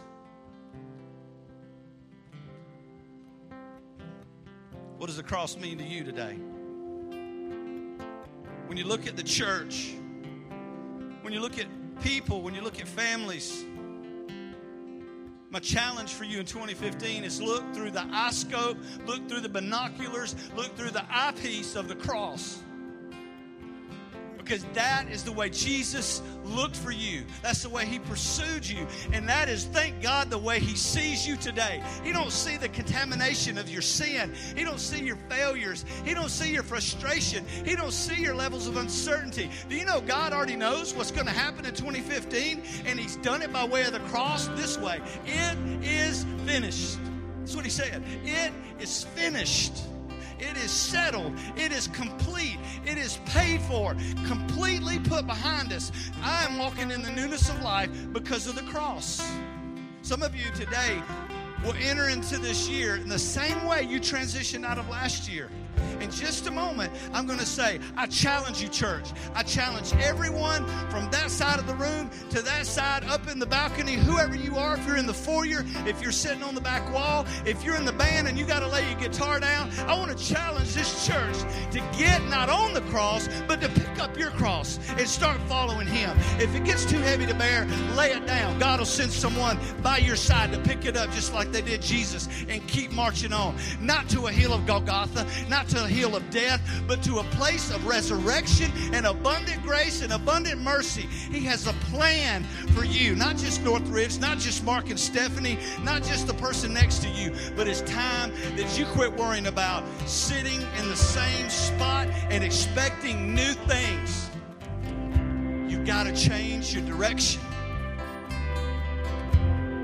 What 4.97 5.05
does 5.05 5.17
the 5.17 5.23
cross 5.23 5.55
mean 5.57 5.77
to 5.77 5.83
you 5.83 6.03
today? 6.03 6.33
When 8.65 8.77
you 8.77 8.83
look 8.83 9.05
at 9.05 9.15
the 9.15 9.21
church, 9.21 9.93
when 11.21 11.31
you 11.31 11.39
look 11.39 11.59
at 11.59 11.67
people, 12.01 12.41
when 12.41 12.55
you 12.55 12.61
look 12.61 12.81
at 12.81 12.87
families, 12.87 13.63
my 15.51 15.59
challenge 15.59 16.13
for 16.13 16.23
you 16.23 16.39
in 16.39 16.47
2015 16.47 17.23
is 17.23 17.39
look 17.39 17.63
through 17.75 17.91
the 17.91 18.07
eye 18.11 18.31
scope, 18.31 18.77
look 19.05 19.29
through 19.29 19.41
the 19.41 19.49
binoculars, 19.49 20.35
look 20.55 20.75
through 20.75 20.89
the 20.89 21.05
eyepiece 21.11 21.75
of 21.75 21.87
the 21.87 21.95
cross 21.95 22.63
because 24.47 24.63
that 24.73 25.09
is 25.11 25.23
the 25.23 25.31
way 25.31 25.49
Jesus 25.49 26.21
looked 26.45 26.75
for 26.75 26.91
you. 26.91 27.23
That's 27.41 27.63
the 27.63 27.69
way 27.69 27.85
he 27.85 27.99
pursued 27.99 28.67
you. 28.67 28.87
And 29.11 29.27
that 29.27 29.49
is, 29.49 29.65
thank 29.65 30.01
God, 30.01 30.29
the 30.29 30.37
way 30.37 30.59
he 30.59 30.75
sees 30.75 31.27
you 31.27 31.35
today. 31.35 31.83
He 32.03 32.13
don't 32.13 32.31
see 32.31 32.55
the 32.55 32.69
contamination 32.69 33.57
of 33.57 33.69
your 33.69 33.81
sin. 33.81 34.33
He 34.55 34.63
don't 34.63 34.79
see 34.79 35.03
your 35.03 35.17
failures. 35.29 35.83
He 36.05 36.13
don't 36.13 36.29
see 36.29 36.53
your 36.53 36.63
frustration. 36.63 37.45
He 37.65 37.75
don't 37.75 37.91
see 37.91 38.21
your 38.21 38.35
levels 38.35 38.67
of 38.67 38.77
uncertainty. 38.77 39.49
Do 39.67 39.75
you 39.75 39.85
know 39.85 39.99
God 40.01 40.31
already 40.31 40.55
knows 40.55 40.93
what's 40.93 41.11
going 41.11 41.27
to 41.27 41.33
happen 41.33 41.65
in 41.65 41.73
2015? 41.73 42.63
And 42.85 42.99
he's 42.99 43.17
done 43.17 43.41
it 43.41 43.51
by 43.51 43.65
way 43.65 43.83
of 43.83 43.91
the 43.91 43.99
cross 43.99 44.47
this 44.49 44.77
way. 44.77 45.01
It 45.25 45.57
is 45.83 46.25
finished. 46.45 46.99
That's 47.39 47.55
what 47.55 47.65
he 47.65 47.71
said. 47.71 48.01
It 48.23 48.53
is 48.79 49.03
finished. 49.03 49.73
It 50.39 50.57
is 50.57 50.71
settled. 50.71 51.33
It 51.55 51.71
is 51.71 51.87
complete. 51.87 52.57
It 52.85 52.97
is 52.97 53.17
paid 53.25 53.61
for, 53.61 53.95
completely 54.25 54.99
put 54.99 55.25
behind 55.27 55.73
us. 55.73 55.91
I 56.23 56.45
am 56.45 56.57
walking 56.57 56.91
in 56.91 57.01
the 57.01 57.11
newness 57.11 57.49
of 57.49 57.61
life 57.61 57.89
because 58.13 58.47
of 58.47 58.55
the 58.55 58.63
cross. 58.63 59.21
Some 60.01 60.23
of 60.23 60.35
you 60.35 60.45
today 60.55 61.01
will 61.63 61.75
enter 61.81 62.09
into 62.09 62.37
this 62.37 62.67
year 62.67 62.95
in 62.95 63.09
the 63.09 63.19
same 63.19 63.65
way 63.65 63.83
you 63.83 63.99
transitioned 63.99 64.65
out 64.65 64.77
of 64.77 64.87
last 64.89 65.29
year. 65.29 65.49
In 65.99 66.11
just 66.11 66.47
a 66.47 66.51
moment, 66.51 66.91
I'm 67.13 67.25
going 67.25 67.39
to 67.39 67.45
say, 67.45 67.79
I 67.95 68.05
challenge 68.07 68.61
you, 68.61 68.67
church. 68.67 69.09
I 69.33 69.43
challenge 69.43 69.93
everyone 69.93 70.65
from 70.89 71.09
that 71.11 71.31
side 71.31 71.59
of 71.59 71.67
the 71.67 71.73
room 71.75 72.09
to 72.29 72.41
that 72.41 72.65
side, 72.65 73.03
up 73.05 73.27
in 73.27 73.39
the 73.39 73.45
balcony, 73.45 73.93
whoever 73.93 74.35
you 74.35 74.57
are, 74.57 74.77
if 74.77 74.85
you're 74.85 74.97
in 74.97 75.07
the 75.07 75.13
foyer, 75.13 75.65
if 75.85 76.01
you're 76.01 76.11
sitting 76.11 76.43
on 76.43 76.55
the 76.55 76.61
back 76.61 76.91
wall, 76.93 77.25
if 77.45 77.63
you're 77.63 77.75
in 77.75 77.85
the 77.85 77.93
band 77.93 78.27
and 78.27 78.37
you 78.37 78.45
got 78.45 78.59
to 78.59 78.67
lay 78.67 78.87
your 78.89 78.99
guitar 78.99 79.39
down, 79.39 79.71
I 79.87 79.97
want 79.97 80.15
to 80.15 80.23
challenge 80.23 80.73
this 80.73 81.07
church 81.07 81.37
to 81.71 81.79
get 81.97 82.23
not 82.25 82.49
on 82.49 82.73
the 82.73 82.81
cross, 82.81 83.27
but 83.47 83.59
to 83.61 83.69
pick 83.69 83.99
up 83.99 84.17
your 84.17 84.31
cross 84.31 84.79
and 84.89 85.07
start 85.07 85.39
following 85.47 85.87
Him. 85.87 86.15
If 86.39 86.53
it 86.55 86.63
gets 86.63 86.85
too 86.85 86.99
heavy 86.99 87.25
to 87.25 87.33
bear, 87.33 87.65
lay 87.95 88.11
it 88.11 88.25
down. 88.27 88.59
God 88.59 88.79
will 88.79 88.85
send 88.85 89.11
someone 89.11 89.57
by 89.81 89.97
your 89.97 90.15
side 90.15 90.51
to 90.51 90.59
pick 90.59 90.85
it 90.85 90.95
up, 90.95 91.11
just 91.11 91.33
like 91.33 91.46
they 91.51 91.61
did 91.61 91.81
Jesus, 91.81 92.27
and 92.49 92.65
keep 92.67 92.91
marching 92.91 93.33
on. 93.33 93.55
Not 93.79 94.09
to 94.09 94.27
a 94.27 94.31
hill 94.31 94.53
of 94.53 94.65
Golgotha, 94.65 95.25
not 95.49 95.67
to 95.69 95.83
a 95.83 95.87
hill 95.87 96.15
of 96.15 96.29
death, 96.29 96.61
but 96.87 97.01
to 97.03 97.19
a 97.19 97.23
place 97.23 97.71
of 97.71 97.85
resurrection 97.85 98.71
and 98.93 99.05
abundant 99.05 99.61
grace 99.63 100.01
and 100.01 100.13
abundant 100.13 100.61
mercy. 100.61 101.07
He 101.31 101.41
has 101.45 101.67
a 101.67 101.73
plan 101.91 102.43
for 102.75 102.83
you, 102.83 103.15
not 103.15 103.37
just 103.37 103.63
Northridge, 103.63 104.19
not 104.19 104.37
just 104.37 104.63
Mark 104.63 104.89
and 104.89 104.99
Stephanie, 104.99 105.57
not 105.83 106.03
just 106.03 106.27
the 106.27 106.33
person 106.35 106.73
next 106.73 106.99
to 106.99 107.09
you, 107.09 107.31
but 107.55 107.67
it's 107.67 107.81
time 107.81 108.31
that 108.55 108.77
you 108.77 108.85
quit 108.87 109.15
worrying 109.15 109.47
about 109.47 109.83
sitting 110.05 110.61
in 110.79 110.87
the 110.89 110.95
same 110.95 111.49
spot 111.49 112.07
and 112.29 112.43
expecting 112.43 113.33
new 113.33 113.53
things. 113.67 114.29
You've 115.67 115.85
got 115.85 116.03
to 116.03 116.15
change 116.15 116.73
your 116.73 116.83
direction. 116.85 117.41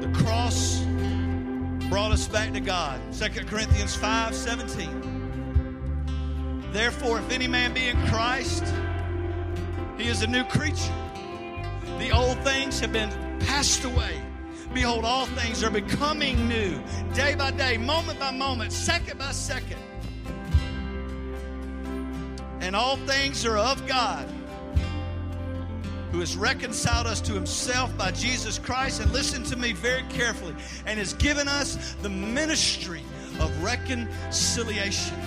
The 0.01 0.11
cross 0.23 0.85
brought 1.93 2.11
us 2.11 2.27
back 2.27 2.51
to 2.51 2.59
God. 2.59 2.99
2 3.13 3.45
Corinthians 3.45 3.95
5 3.95 4.33
17. 4.33 6.65
Therefore, 6.71 7.19
if 7.19 7.29
any 7.29 7.47
man 7.47 7.71
be 7.71 7.87
in 7.87 7.95
Christ, 8.07 8.63
he 9.95 10.07
is 10.07 10.23
a 10.23 10.27
new 10.27 10.43
creature. 10.45 10.91
The 11.99 12.09
old 12.09 12.39
things 12.39 12.79
have 12.79 12.91
been 12.91 13.11
passed 13.41 13.83
away. 13.83 14.19
Behold, 14.73 15.05
all 15.05 15.27
things 15.27 15.63
are 15.63 15.69
becoming 15.69 16.47
new, 16.47 16.81
day 17.13 17.35
by 17.35 17.51
day, 17.51 17.77
moment 17.77 18.19
by 18.19 18.31
moment, 18.31 18.73
second 18.73 19.19
by 19.19 19.31
second. 19.31 19.77
And 22.59 22.75
all 22.75 22.97
things 23.05 23.45
are 23.45 23.57
of 23.57 23.85
God, 23.85 24.27
who 26.13 26.19
has 26.19 26.37
reconciled 26.37 27.07
us 27.07 27.19
to 27.19 27.33
himself 27.33 27.95
by 27.97 28.11
Jesus 28.11 28.59
Christ. 28.59 29.01
And 29.01 29.11
listen 29.11 29.43
to 29.45 29.55
me 29.55 29.73
very 29.73 30.03
carefully, 30.03 30.55
and 30.85 30.99
has 30.99 31.13
given 31.13 31.47
us 31.47 31.95
the 32.03 32.09
ministry 32.09 33.01
of 33.39 33.63
reconciliation. 33.63 35.17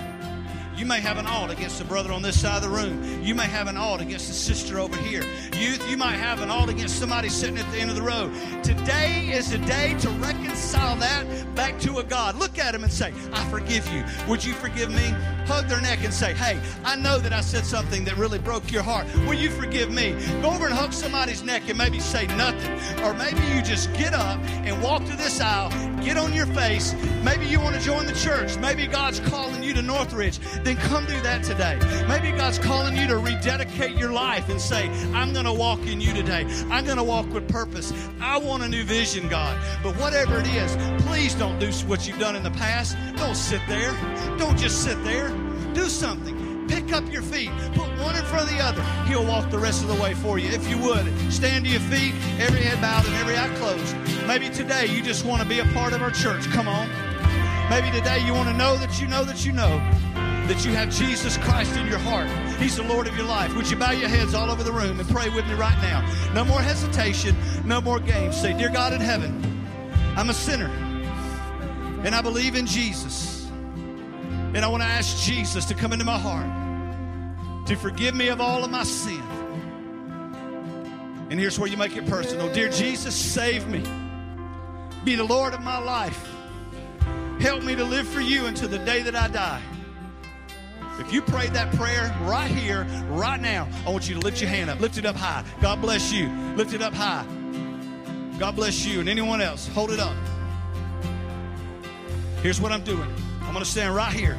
You 0.76 0.86
may 0.86 1.00
have 1.00 1.18
an 1.18 1.26
alt 1.26 1.50
against 1.50 1.80
a 1.80 1.84
brother 1.84 2.12
on 2.12 2.22
this 2.22 2.40
side 2.40 2.62
of 2.62 2.62
the 2.62 2.68
room. 2.68 3.22
You 3.22 3.34
may 3.34 3.46
have 3.46 3.66
an 3.66 3.76
alt 3.76 4.00
against 4.00 4.30
a 4.30 4.34
sister 4.34 4.78
over 4.78 4.96
here. 4.98 5.24
Youth, 5.58 5.82
you 5.90 5.96
might 5.96 6.16
have 6.16 6.40
an 6.40 6.50
alt 6.50 6.68
against 6.68 7.00
somebody 7.00 7.30
sitting 7.30 7.58
at 7.58 7.68
the 7.72 7.78
end 7.78 7.90
of 7.90 7.96
the 7.96 8.02
road. 8.02 8.30
Today 8.62 9.30
is 9.32 9.50
the 9.50 9.58
day 9.58 9.96
to 10.00 10.08
reconcile 10.10 10.94
that 10.96 11.54
back 11.56 11.80
to 11.80 11.98
a 11.98 12.04
God. 12.04 12.36
Look 12.36 12.58
at 12.58 12.74
him 12.74 12.84
and 12.84 12.92
say, 12.92 13.12
I 13.32 13.44
forgive 13.50 13.90
you. 13.92 14.04
Would 14.28 14.44
you 14.44 14.52
forgive 14.52 14.90
me? 14.90 15.14
Hug 15.46 15.68
their 15.68 15.80
neck 15.80 16.04
and 16.04 16.12
say, 16.12 16.34
Hey, 16.34 16.60
I 16.84 16.96
know 16.96 17.18
that 17.18 17.32
I 17.32 17.40
said 17.40 17.64
something 17.64 18.04
that 18.04 18.16
really 18.16 18.38
broke 18.38 18.72
your 18.72 18.82
heart. 18.82 19.06
Will 19.26 19.34
you 19.34 19.50
forgive 19.50 19.90
me? 19.90 20.12
Go 20.42 20.50
over 20.50 20.66
and 20.66 20.74
hug 20.74 20.92
somebody's 20.92 21.42
neck 21.42 21.68
and 21.68 21.78
maybe 21.78 22.00
say 22.00 22.26
nothing. 22.36 22.72
Or 23.04 23.14
maybe 23.14 23.40
you 23.54 23.62
just 23.62 23.92
get 23.94 24.14
up 24.14 24.38
and 24.64 24.82
walk 24.82 25.04
to 25.06 25.16
this 25.16 25.40
aisle, 25.40 25.70
get 26.02 26.16
on 26.16 26.32
your 26.32 26.46
face. 26.46 26.94
Maybe 27.22 27.46
you 27.46 27.60
want 27.60 27.76
to 27.76 27.80
join 27.80 28.06
the 28.06 28.12
church. 28.12 28.56
Maybe 28.58 28.86
God's 28.86 29.20
calling 29.20 29.62
you 29.62 29.72
to 29.74 29.82
Northridge 29.82 30.38
then 30.66 30.76
come 30.76 31.04
do 31.06 31.20
that 31.20 31.42
today. 31.42 31.78
Maybe 32.08 32.36
God's 32.36 32.58
calling 32.58 32.96
you 32.96 33.06
to 33.06 33.18
rededicate 33.18 33.96
your 33.96 34.12
life 34.12 34.48
and 34.48 34.60
say, 34.60 34.88
I'm 35.12 35.32
going 35.32 35.44
to 35.44 35.52
walk 35.52 35.80
in 35.86 36.00
you 36.00 36.12
today. 36.12 36.46
I'm 36.70 36.84
going 36.84 36.96
to 36.96 37.04
walk 37.04 37.32
with 37.32 37.48
purpose. 37.48 37.92
I 38.20 38.38
want 38.38 38.62
a 38.62 38.68
new 38.68 38.84
vision, 38.84 39.28
God. 39.28 39.58
But 39.82 39.96
whatever 39.96 40.40
it 40.40 40.46
is, 40.48 40.76
please 41.04 41.34
don't 41.34 41.58
do 41.58 41.70
what 41.86 42.06
you've 42.06 42.18
done 42.18 42.36
in 42.36 42.42
the 42.42 42.50
past. 42.52 42.96
Don't 43.16 43.36
sit 43.36 43.60
there. 43.68 43.92
Don't 44.38 44.58
just 44.58 44.82
sit 44.82 45.02
there. 45.04 45.35
Do 45.76 45.90
something. 45.90 46.66
Pick 46.68 46.94
up 46.94 47.12
your 47.12 47.20
feet. 47.20 47.50
Put 47.74 47.86
one 48.00 48.16
in 48.16 48.24
front 48.24 48.50
of 48.50 48.56
the 48.56 48.64
other. 48.64 48.82
He'll 49.06 49.26
walk 49.26 49.50
the 49.50 49.58
rest 49.58 49.82
of 49.82 49.88
the 49.88 50.02
way 50.02 50.14
for 50.14 50.38
you. 50.38 50.48
If 50.48 50.66
you 50.70 50.78
would, 50.78 51.06
stand 51.30 51.66
to 51.66 51.70
your 51.70 51.82
feet, 51.82 52.14
every 52.40 52.62
head 52.62 52.80
bowed 52.80 53.04
and 53.04 53.14
every 53.16 53.36
eye 53.36 53.54
closed. 53.56 53.94
Maybe 54.26 54.48
today 54.48 54.86
you 54.86 55.02
just 55.02 55.26
want 55.26 55.42
to 55.42 55.48
be 55.48 55.58
a 55.58 55.66
part 55.74 55.92
of 55.92 56.00
our 56.00 56.10
church. 56.10 56.46
Come 56.46 56.66
on. 56.66 56.88
Maybe 57.68 57.90
today 57.90 58.24
you 58.24 58.32
want 58.32 58.48
to 58.48 58.56
know 58.56 58.78
that 58.78 58.98
you 58.98 59.06
know 59.06 59.22
that 59.24 59.44
you 59.44 59.52
know 59.52 59.76
that 60.48 60.64
you 60.64 60.72
have 60.72 60.88
Jesus 60.88 61.36
Christ 61.36 61.76
in 61.76 61.86
your 61.88 61.98
heart. 61.98 62.30
He's 62.58 62.76
the 62.76 62.82
Lord 62.82 63.06
of 63.06 63.14
your 63.14 63.26
life. 63.26 63.54
Would 63.54 63.70
you 63.70 63.76
bow 63.76 63.90
your 63.90 64.08
heads 64.08 64.32
all 64.32 64.50
over 64.50 64.62
the 64.62 64.72
room 64.72 64.98
and 64.98 65.06
pray 65.10 65.28
with 65.28 65.46
me 65.46 65.52
right 65.56 65.76
now? 65.82 66.10
No 66.32 66.42
more 66.42 66.62
hesitation, 66.62 67.36
no 67.66 67.82
more 67.82 68.00
games. 68.00 68.40
Say, 68.40 68.56
Dear 68.56 68.70
God 68.70 68.94
in 68.94 69.02
heaven, 69.02 69.42
I'm 70.16 70.30
a 70.30 70.34
sinner 70.34 70.70
and 72.02 72.14
I 72.14 72.22
believe 72.22 72.54
in 72.54 72.64
Jesus. 72.64 73.35
And 74.56 74.64
I 74.64 74.68
want 74.68 74.82
to 74.82 74.88
ask 74.88 75.18
Jesus 75.18 75.66
to 75.66 75.74
come 75.74 75.92
into 75.92 76.06
my 76.06 76.18
heart 76.18 77.66
to 77.66 77.76
forgive 77.76 78.14
me 78.14 78.28
of 78.28 78.40
all 78.40 78.64
of 78.64 78.70
my 78.70 78.84
sin. 78.84 79.20
And 81.28 81.38
here's 81.38 81.58
where 81.58 81.68
you 81.68 81.76
make 81.76 81.94
it 81.94 82.06
personal. 82.06 82.50
Dear 82.50 82.70
Jesus, 82.70 83.14
save 83.14 83.68
me. 83.68 83.84
Be 85.04 85.14
the 85.14 85.24
Lord 85.24 85.52
of 85.52 85.60
my 85.60 85.76
life. 85.76 86.26
Help 87.38 87.64
me 87.64 87.74
to 87.76 87.84
live 87.84 88.08
for 88.08 88.22
you 88.22 88.46
until 88.46 88.70
the 88.70 88.78
day 88.78 89.02
that 89.02 89.14
I 89.14 89.28
die. 89.28 89.60
If 91.00 91.12
you 91.12 91.20
prayed 91.20 91.50
that 91.50 91.74
prayer 91.74 92.16
right 92.22 92.50
here, 92.50 92.84
right 93.10 93.38
now, 93.38 93.68
I 93.86 93.90
want 93.90 94.08
you 94.08 94.14
to 94.14 94.20
lift 94.22 94.40
your 94.40 94.48
hand 94.48 94.70
up. 94.70 94.80
Lift 94.80 94.96
it 94.96 95.04
up 95.04 95.16
high. 95.16 95.44
God 95.60 95.82
bless 95.82 96.14
you. 96.14 96.30
Lift 96.56 96.72
it 96.72 96.80
up 96.80 96.94
high. 96.94 97.26
God 98.38 98.56
bless 98.56 98.86
you 98.86 99.00
and 99.00 99.08
anyone 99.10 99.42
else. 99.42 99.68
Hold 99.68 99.90
it 99.90 100.00
up. 100.00 100.16
Here's 102.42 102.58
what 102.58 102.72
I'm 102.72 102.84
doing. 102.84 103.12
I'm 103.42 103.52
going 103.52 103.64
to 103.64 103.70
stand 103.70 103.94
right 103.94 104.12
here. 104.12 104.36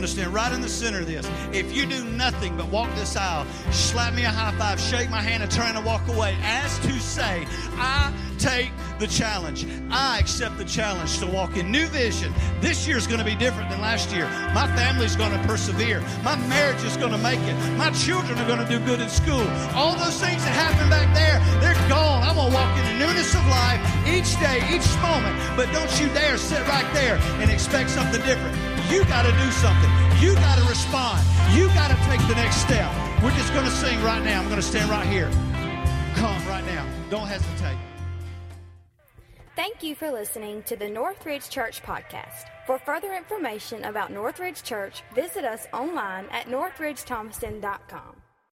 Going 0.00 0.08
to 0.08 0.16
stand 0.16 0.32
right 0.32 0.50
in 0.50 0.62
the 0.62 0.68
center 0.70 1.00
of 1.00 1.06
this. 1.06 1.30
If 1.52 1.76
you 1.76 1.84
do 1.84 2.02
nothing 2.02 2.56
but 2.56 2.68
walk 2.68 2.88
this 2.94 3.16
aisle, 3.16 3.44
slap 3.70 4.14
me 4.14 4.24
a 4.24 4.30
high 4.30 4.56
five, 4.56 4.80
shake 4.80 5.10
my 5.10 5.20
hand, 5.20 5.42
and 5.42 5.52
turn 5.52 5.76
and 5.76 5.84
walk 5.84 6.08
away, 6.08 6.38
as 6.40 6.78
to 6.78 6.98
say, 6.98 7.44
I 7.76 8.10
take 8.38 8.70
the 8.98 9.06
challenge. 9.06 9.66
I 9.90 10.18
accept 10.18 10.56
the 10.56 10.64
challenge 10.64 11.18
to 11.18 11.26
walk 11.26 11.58
in 11.58 11.70
new 11.70 11.86
vision. 11.88 12.32
This 12.62 12.88
year 12.88 12.96
is 12.96 13.06
going 13.06 13.18
to 13.18 13.26
be 13.26 13.34
different 13.34 13.68
than 13.68 13.82
last 13.82 14.10
year. 14.10 14.24
My 14.54 14.66
family's 14.74 15.16
going 15.16 15.32
to 15.32 15.46
persevere. 15.46 16.00
My 16.24 16.36
marriage 16.48 16.82
is 16.82 16.96
going 16.96 17.12
to 17.12 17.18
make 17.18 17.40
it. 17.40 17.54
My 17.76 17.90
children 17.90 18.38
are 18.38 18.46
going 18.46 18.64
to 18.64 18.72
do 18.72 18.82
good 18.86 19.00
in 19.00 19.08
school. 19.10 19.44
All 19.76 19.96
those 19.96 20.16
things 20.16 20.40
that 20.48 20.56
happened 20.56 20.88
back 20.88 21.12
there, 21.12 21.44
they're 21.60 21.76
gone. 21.90 22.22
I'm 22.22 22.36
going 22.36 22.48
to 22.48 22.56
walk 22.56 22.72
in 22.78 22.86
the 22.88 23.04
newness 23.04 23.34
of 23.34 23.44
life 23.52 23.84
each 24.08 24.32
day, 24.40 24.64
each 24.72 24.88
moment. 25.04 25.36
But 25.60 25.68
don't 25.76 25.92
you 26.00 26.08
dare 26.16 26.38
sit 26.38 26.66
right 26.68 26.88
there 26.94 27.20
and 27.44 27.50
expect 27.50 27.90
something 27.90 28.22
different. 28.22 28.56
You 28.90 29.04
got 29.04 29.24
to 29.24 29.32
do 29.32 29.50
something. 29.52 29.90
You 30.20 30.34
got 30.34 30.58
to 30.58 30.64
respond. 30.68 31.24
You 31.54 31.68
got 31.68 31.88
to 31.90 31.96
take 32.08 32.20
the 32.28 32.34
next 32.34 32.56
step. 32.56 32.90
We're 33.22 33.30
just 33.30 33.52
going 33.52 33.64
to 33.64 33.70
sing 33.70 34.02
right 34.02 34.22
now. 34.22 34.40
I'm 34.40 34.48
going 34.48 34.60
to 34.60 34.66
stand 34.66 34.90
right 34.90 35.06
here. 35.06 35.30
Come 36.14 36.46
right 36.48 36.64
now. 36.66 36.86
Don't 37.08 37.26
hesitate. 37.26 37.78
Thank 39.56 39.82
you 39.82 39.94
for 39.94 40.10
listening 40.10 40.62
to 40.64 40.76
the 40.76 40.88
Northridge 40.88 41.48
Church 41.50 41.82
Podcast. 41.82 42.46
For 42.66 42.78
further 42.78 43.14
information 43.14 43.84
about 43.84 44.10
Northridge 44.10 44.62
Church, 44.62 45.02
visit 45.14 45.44
us 45.44 45.66
online 45.72 46.26
at 46.30 46.46
northridgethomaston.com. 46.46 48.19